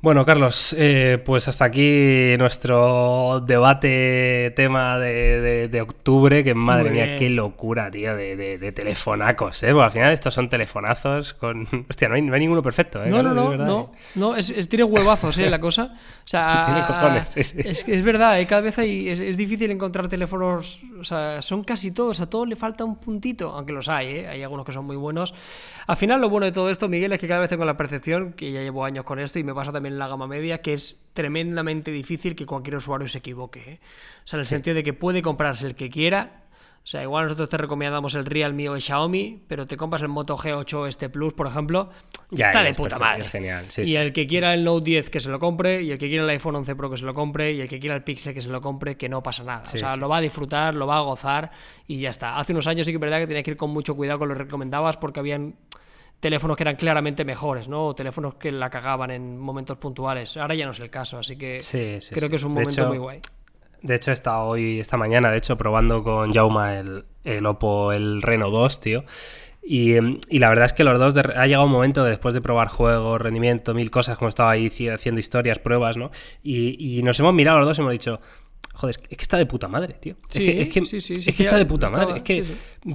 Bueno, 0.00 0.24
Carlos, 0.24 0.76
eh, 0.78 1.20
pues 1.26 1.48
hasta 1.48 1.64
aquí 1.64 2.36
nuestro 2.38 3.42
debate 3.44 4.52
tema 4.54 4.96
de, 4.96 5.80
octubre, 5.82 6.44
que 6.44 6.54
madre 6.54 6.90
mía, 6.90 7.16
qué 7.16 7.28
locura, 7.28 7.90
tío, 7.90 8.14
de, 8.14 8.72
telefonacos, 8.72 9.60
¿eh? 9.64 9.72
Porque 9.72 9.84
al 9.84 9.90
final 9.90 10.12
estos 10.12 10.34
son 10.34 10.48
telefonazos 10.48 11.34
con... 11.34 11.66
Hostia, 11.90 12.08
no 12.08 12.14
hay, 12.14 12.22
ninguno 12.22 12.62
perfecto, 12.62 13.02
¿eh? 13.02 13.10
No, 13.10 13.24
no, 13.24 13.34
no, 13.34 13.56
no, 13.56 13.90
no, 14.14 14.36
es, 14.36 14.68
tiene 14.68 14.84
huevazos, 14.84 15.36
¿eh? 15.38 15.50
La 15.50 15.58
cosa. 15.58 15.92
O 15.92 16.28
sea, 16.28 16.62
tiene 16.66 16.86
cojones, 16.86 17.36
Es, 17.36 17.88
es 17.88 18.04
verdad, 18.04 18.40
¿eh? 18.40 18.46
cada 18.46 18.60
vez 18.60 18.78
hay, 18.78 19.08
es, 19.08 19.36
difícil 19.36 19.68
encontrar 19.72 20.06
teléfonos, 20.06 20.80
o 21.00 21.02
sea, 21.02 21.42
son 21.42 21.64
casi 21.64 21.90
todos, 21.90 22.20
a 22.20 22.30
todos 22.30 22.46
le 22.46 22.54
falta 22.54 22.84
un 22.84 23.00
puntito, 23.00 23.50
aunque 23.50 23.72
los 23.72 23.88
hay, 23.88 24.06
¿eh? 24.10 24.28
Hay 24.28 24.44
algunos 24.44 24.64
que 24.64 24.70
son 24.70 24.84
muy 24.84 24.96
buenos. 24.96 25.34
Al 25.88 25.96
final, 25.96 26.20
lo 26.20 26.28
bueno 26.28 26.46
de 26.46 26.52
todo 26.52 26.70
esto, 26.70 26.88
Miguel, 26.88 27.12
es 27.14 27.18
que 27.18 27.26
cada 27.26 27.40
vez 27.40 27.48
tengo 27.48 27.64
la 27.64 27.76
percepción, 27.76 28.32
que 28.34 28.52
ya 28.52 28.60
llevo 28.60 28.84
años 28.84 29.04
con 29.04 29.18
esto 29.18 29.40
y 29.40 29.42
me 29.42 29.54
pasa 29.54 29.72
también 29.72 29.87
en 29.88 29.98
la 29.98 30.06
gama 30.06 30.26
media, 30.26 30.62
que 30.62 30.74
es 30.74 31.08
tremendamente 31.12 31.90
difícil 31.90 32.36
que 32.36 32.46
cualquier 32.46 32.76
usuario 32.76 33.08
se 33.08 33.18
equivoque. 33.18 33.60
¿eh? 33.60 33.80
O 34.24 34.26
sea, 34.26 34.36
en 34.36 34.42
el 34.42 34.46
sentido 34.46 34.76
de 34.76 34.84
que 34.84 34.92
puede 34.92 35.20
comprarse 35.20 35.66
el 35.66 35.74
que 35.74 35.90
quiera. 35.90 36.44
O 36.84 36.90
sea, 36.90 37.02
igual 37.02 37.24
nosotros 37.24 37.48
te 37.48 37.58
recomendamos 37.58 38.14
el 38.14 38.24
Realme 38.24 38.68
o 38.68 38.74
el 38.74 38.80
Xiaomi, 38.80 39.42
pero 39.46 39.66
te 39.66 39.76
compras 39.76 40.00
el 40.00 40.08
Moto 40.08 40.38
G8 40.38 40.88
este 40.88 41.10
Plus, 41.10 41.34
por 41.34 41.46
ejemplo, 41.46 41.90
ya 42.30 42.46
está 42.46 42.62
de 42.62 42.72
puta 42.72 42.98
madre. 42.98 43.22
Es 43.22 43.28
genial. 43.28 43.66
y 43.76 43.96
el 43.96 44.12
que 44.12 44.26
quiera 44.26 44.54
el 44.54 44.64
Note 44.64 44.84
10 44.84 45.10
que 45.10 45.20
se 45.20 45.28
lo 45.28 45.38
compre, 45.38 45.82
y 45.82 45.90
el 45.90 45.98
que 45.98 46.08
quiera 46.08 46.24
el 46.24 46.30
iPhone 46.30 46.56
11 46.56 46.76
Pro 46.76 46.90
que 46.90 46.96
se 46.96 47.04
lo 47.04 47.12
compre, 47.12 47.52
y 47.52 47.60
el 47.60 47.68
que 47.68 47.78
quiera 47.78 47.94
el 47.94 48.04
Pixel 48.04 48.32
que 48.32 48.40
se 48.40 48.48
lo 48.48 48.60
compre, 48.60 48.96
que 48.96 49.08
no 49.08 49.22
pasa 49.22 49.44
nada. 49.44 49.62
o 49.62 49.66
sea, 49.66 49.96
lo 49.96 50.08
va 50.08 50.18
a 50.18 50.20
disfrutar, 50.20 50.74
lo 50.74 50.86
va 50.86 50.98
a 50.98 51.00
gozar 51.00 51.50
y 51.86 52.00
ya 52.00 52.10
está. 52.10 52.38
Hace 52.38 52.52
unos 52.52 52.66
años 52.66 52.86
sí 52.86 52.92
que 52.92 52.96
es 52.96 53.00
verdad 53.00 53.18
que 53.18 53.26
tenías 53.26 53.44
que 53.44 53.50
ir 53.50 53.56
con 53.56 53.70
mucho 53.70 53.94
cuidado 53.96 54.20
con 54.20 54.28
lo 54.28 54.34
que 54.34 54.44
recomendabas 54.44 54.96
porque 54.96 55.20
habían 55.20 55.56
teléfonos 56.20 56.56
que 56.56 56.62
eran 56.64 56.76
claramente 56.76 57.24
mejores, 57.24 57.68
¿no? 57.68 57.86
O 57.86 57.94
teléfonos 57.94 58.34
que 58.34 58.52
la 58.52 58.70
cagaban 58.70 59.10
en 59.10 59.38
momentos 59.38 59.78
puntuales. 59.78 60.36
Ahora 60.36 60.54
ya 60.54 60.64
no 60.64 60.72
es 60.72 60.80
el 60.80 60.90
caso, 60.90 61.18
así 61.18 61.36
que 61.36 61.58
creo 62.12 62.30
que 62.30 62.36
es 62.36 62.44
un 62.44 62.52
momento 62.52 62.86
muy 62.86 62.98
guay. 62.98 63.20
De 63.80 63.94
hecho, 63.94 64.10
he 64.10 64.14
estado 64.14 64.46
hoy, 64.46 64.80
esta 64.80 64.96
mañana, 64.96 65.30
de 65.30 65.38
hecho, 65.38 65.56
probando 65.56 66.02
con 66.02 66.32
Jauma 66.32 66.78
el, 66.78 67.04
el 67.22 67.46
Oppo, 67.46 67.92
el 67.92 68.22
Reno 68.22 68.50
2, 68.50 68.80
tío. 68.80 69.04
Y, 69.62 69.94
y, 70.28 70.38
la 70.38 70.48
verdad 70.48 70.64
es 70.64 70.72
que 70.72 70.82
los 70.82 70.98
dos 70.98 71.14
ha 71.16 71.46
llegado 71.46 71.66
un 71.66 71.72
momento 71.72 72.02
que 72.02 72.10
después 72.10 72.34
de 72.34 72.40
probar 72.40 72.68
juegos, 72.68 73.20
rendimiento, 73.20 73.74
mil 73.74 73.90
cosas, 73.90 74.16
como 74.16 74.30
estaba 74.30 74.50
ahí 74.50 74.72
haciendo 74.88 75.20
historias, 75.20 75.58
pruebas, 75.58 75.96
¿no? 75.96 76.10
Y, 76.42 76.98
y 76.98 77.02
nos 77.02 77.20
hemos 77.20 77.34
mirado 77.34 77.58
los 77.58 77.68
dos 77.68 77.78
y 77.78 77.82
hemos 77.82 77.92
dicho, 77.92 78.20
Joder, 78.78 78.94
es 79.10 79.16
que 79.16 79.22
está 79.22 79.36
de 79.36 79.46
puta 79.46 79.66
madre, 79.66 79.94
tío. 79.94 80.14
es 80.32 80.38
que, 80.38 80.60
es 80.60 81.36
que, 81.36 81.42
está 81.42 81.56
de 81.56 81.66
puta 81.66 81.88
madre. 81.88 82.18
Es 82.18 82.22
que, 82.22 82.44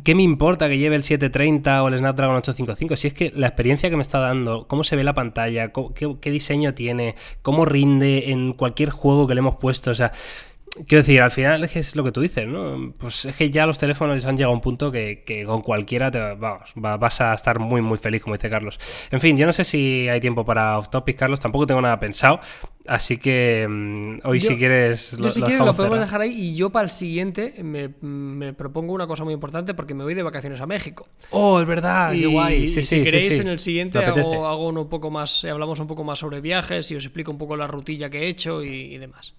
¿qué 0.01 0.15
me 0.15 0.23
importa 0.23 0.69
que 0.69 0.77
lleve 0.77 0.95
el 0.95 1.03
730 1.03 1.83
o 1.83 1.89
el 1.89 1.97
Snapdragon 1.97 2.37
855? 2.37 2.95
Si 2.95 3.07
es 3.07 3.13
que 3.13 3.33
la 3.35 3.47
experiencia 3.47 3.89
que 3.89 3.97
me 3.97 4.01
está 4.01 4.19
dando, 4.19 4.65
cómo 4.69 4.85
se 4.85 4.95
ve 4.95 5.03
la 5.03 5.13
pantalla, 5.13 5.73
qué, 5.73 6.15
qué 6.21 6.31
diseño 6.31 6.73
tiene, 6.73 7.15
cómo 7.41 7.65
rinde 7.65 8.31
en 8.31 8.53
cualquier 8.53 8.91
juego 8.91 9.27
que 9.27 9.35
le 9.35 9.39
hemos 9.39 9.57
puesto, 9.57 9.91
o 9.91 9.95
sea 9.95 10.13
Quiero 10.87 11.03
decir, 11.03 11.21
al 11.21 11.29
final 11.29 11.63
es, 11.63 11.71
que 11.71 11.79
es 11.79 11.95
lo 11.95 12.03
que 12.03 12.11
tú 12.11 12.21
dices, 12.21 12.47
¿no? 12.47 12.93
Pues 12.97 13.25
es 13.25 13.35
que 13.35 13.51
ya 13.51 13.67
los 13.67 13.77
teléfonos 13.77 14.25
han 14.25 14.35
llegado 14.35 14.51
a 14.51 14.55
un 14.55 14.61
punto 14.61 14.91
que, 14.91 15.43
con 15.45 15.61
cualquiera 15.61 16.09
te, 16.09 16.19
vamos, 16.33 16.71
vas 16.75 17.21
a 17.21 17.35
estar 17.35 17.59
muy, 17.59 17.83
muy 17.83 17.99
feliz, 17.99 18.23
como 18.23 18.35
dice 18.35 18.49
Carlos. 18.49 18.79
En 19.11 19.19
fin, 19.19 19.37
yo 19.37 19.45
no 19.45 19.53
sé 19.53 19.65
si 19.65 20.09
hay 20.09 20.19
tiempo 20.19 20.43
para 20.43 20.79
off 20.79 20.89
topic, 20.89 21.15
Carlos, 21.15 21.39
tampoco 21.39 21.67
tengo 21.67 21.79
nada 21.79 21.99
pensado. 21.99 22.39
Así 22.85 23.17
que 23.17 23.65
mm, 23.69 24.27
hoy, 24.27 24.41
si 24.41 24.57
quieres, 24.57 25.13
lo, 25.13 25.25
yo 25.25 25.29
si 25.31 25.41
quieres, 25.41 25.65
lo 25.65 25.73
podemos 25.73 25.99
dejar 25.99 26.21
ahí. 26.21 26.31
Y 26.31 26.55
yo, 26.55 26.69
para 26.69 26.85
el 26.85 26.89
siguiente, 26.89 27.53
me, 27.63 28.53
propongo 28.53 28.93
una 28.93 29.07
cosa 29.07 29.23
muy 29.23 29.33
importante 29.33 29.73
porque 29.73 29.93
me 29.93 30.03
voy 30.03 30.13
de 30.13 30.23
vacaciones 30.23 30.59
a 30.61 30.65
México. 30.65 31.07
Oh, 31.31 31.59
es 31.61 31.67
verdad, 31.67 32.11
qué 32.11 32.25
guay. 32.25 32.67
Sí, 32.69 32.81
si 32.81 33.03
queréis, 33.03 33.39
en 33.39 33.47
el 33.47 33.59
siguiente 33.59 33.99
hago, 33.99 34.47
hago, 34.47 34.67
un 34.67 34.89
poco 34.89 35.09
más, 35.09 35.45
hablamos 35.45 35.79
un 35.79 35.87
poco 35.87 36.03
más 36.03 36.19
sobre 36.19 36.41
viajes 36.41 36.91
y 36.91 36.95
os 36.95 37.05
explico 37.05 37.31
un 37.31 37.37
poco 37.37 37.55
la 37.55 37.67
rutilla 37.67 38.09
que 38.09 38.23
he 38.23 38.27
hecho 38.27 38.63
y 38.63 38.97
demás. 38.97 39.35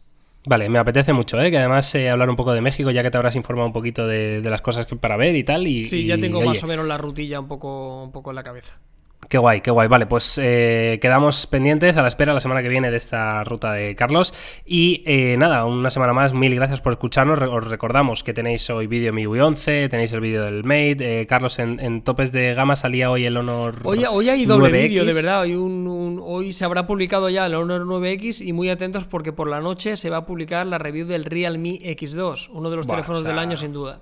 Vale, 0.47 0.69
me 0.69 0.79
apetece 0.79 1.15
mucho, 1.15 1.41
¿eh? 1.41 1.51
que 1.51 1.57
además 1.57 1.95
eh, 1.95 2.11
hablar 2.11 2.29
un 2.29 2.37
poco 2.37 2.53
de 2.53 2.61
México, 2.61 2.91
ya 2.91 3.03
que 3.03 3.11
te 3.11 3.17
habrás 3.17 3.35
informado 3.35 3.67
un 3.67 3.73
poquito 3.73 4.07
de, 4.07 4.43
las 4.45 4.61
cosas 4.61 4.85
que 4.85 4.95
para 4.95 5.17
ver 5.17 5.35
y 5.37 5.43
tal. 5.43 5.67
Y, 5.67 5.87
sí, 5.87 6.05
ya 6.05 6.19
tengo 6.19 6.43
más 6.43 6.63
o 6.63 6.67
menos 6.67 6.87
la 6.87 6.99
rutilla 6.99 7.41
un 7.41 7.49
poco, 7.49 8.05
un 8.05 8.13
poco 8.13 8.31
en 8.31 8.37
la 8.37 8.43
cabeza. 8.43 8.79
Qué 9.29 9.39
guay, 9.39 9.61
qué 9.61 9.71
guay. 9.71 9.89
Vale, 9.89 10.07
pues 10.07 10.39
eh, 10.43 10.99
quedamos 11.01 11.47
pendientes 11.47 11.97
a 11.97 12.03
la 12.03 12.09
espera 12.09 12.33
la 12.33 12.41
semana 12.41 12.63
que 12.63 12.69
viene 12.69 12.91
de 12.91 12.97
esta 12.97 13.45
ruta 13.45 13.73
de 13.73 13.95
Carlos. 13.95 14.35
Y 14.65 15.03
eh, 15.07 15.37
nada, 15.39 15.65
una 15.65 15.91
semana 15.91 16.13
más, 16.13 16.33
mil 16.33 16.55
gracias 16.55 16.81
por 16.81 16.93
escucharnos. 16.93 17.41
Os 17.41 17.65
recordamos 17.67 18.23
que 18.23 18.35
tenéis 18.35 18.69
hoy 18.71 18.87
vídeo 18.87 19.13
MIUI 19.13 19.41
11, 19.41 19.89
tenéis 19.89 20.13
el 20.13 20.21
vídeo 20.21 20.45
del 20.45 20.65
Mate. 20.65 21.21
Eh, 21.21 21.27
Carlos, 21.27 21.59
en, 21.59 22.03
topes 22.03 22.33
de 22.33 22.55
gama 22.55 22.77
salía 22.77 23.11
hoy 23.11 23.25
el 23.25 23.37
Honor. 23.37 23.81
Hoy, 23.85 24.05
hoy 24.05 24.29
hay 24.29 24.47
doble 24.47 24.71
vídeo, 24.71 25.05
de 25.05 25.13
verdad. 25.13 25.43
Hoy, 25.43 25.55
hoy 25.55 26.53
se 26.53 26.65
habrá 26.65 26.87
publicado 26.87 27.29
ya 27.29 27.47
el 27.47 27.55
Honor 27.55 27.85
9X 27.85 28.47
y 28.47 28.53
muy 28.53 28.71
atentos 28.71 29.05
porque 29.05 29.33
por 29.33 29.49
la 29.49 29.61
noche 29.61 29.97
se 29.97 30.11
va 30.11 30.19
a 30.19 30.27
publicar 30.27 30.67
la 30.67 30.79
review 30.79 31.07
del 31.07 31.25
Realme 31.25 31.81
X2, 31.81 32.51
uno 32.53 32.71
de 32.71 32.77
los 32.77 32.87
teléfonos 32.87 33.25
del 33.25 33.39
año 33.39 33.57
sin 33.57 33.73
duda. 33.73 34.01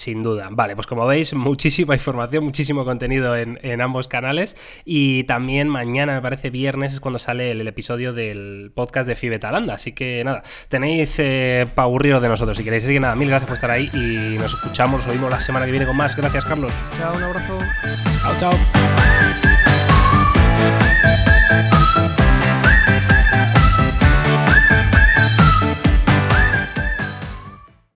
Sin 0.00 0.22
duda. 0.22 0.48
Vale, 0.50 0.74
pues 0.74 0.86
como 0.86 1.06
veis, 1.06 1.34
muchísima 1.48 1.94
información, 1.94 2.42
muchísimo 2.42 2.86
contenido 2.86 3.36
en, 3.36 3.80
ambos 3.82 4.08
canales. 4.08 4.56
Y 4.86 5.24
también 5.24 5.68
mañana, 5.68 6.14
me 6.14 6.22
parece 6.22 6.48
viernes, 6.48 6.94
es 6.94 7.00
cuando 7.00 7.18
sale 7.18 7.50
el, 7.50 7.68
episodio 7.68 8.14
del 8.14 8.72
podcast 8.74 9.06
de 9.06 9.14
Fibetalanda. 9.14 9.74
Así 9.74 9.92
que 9.92 10.24
nada, 10.24 10.42
tenéis 10.70 11.18
eh, 11.18 11.66
para 11.74 11.84
aburriros 11.84 12.22
de 12.22 12.30
nosotros 12.30 12.56
si 12.56 12.64
queréis. 12.64 12.84
Así 12.84 12.94
que 12.94 13.00
nada, 13.00 13.14
mil 13.14 13.28
gracias 13.28 13.46
por 13.46 13.56
estar 13.56 13.70
ahí 13.70 13.90
y 13.92 14.38
nos 14.38 14.54
escuchamos, 14.54 15.02
nos 15.02 15.12
oímos 15.12 15.30
la 15.30 15.42
semana 15.42 15.66
que 15.66 15.72
viene 15.72 15.86
con 15.86 15.98
más. 15.98 16.16
Gracias, 16.16 16.46
Carlos. 16.46 16.72
Chao, 16.96 17.14
un 17.14 17.22
abrazo. 17.22 17.58
Chao, 18.22 18.34
chao. 18.40 18.52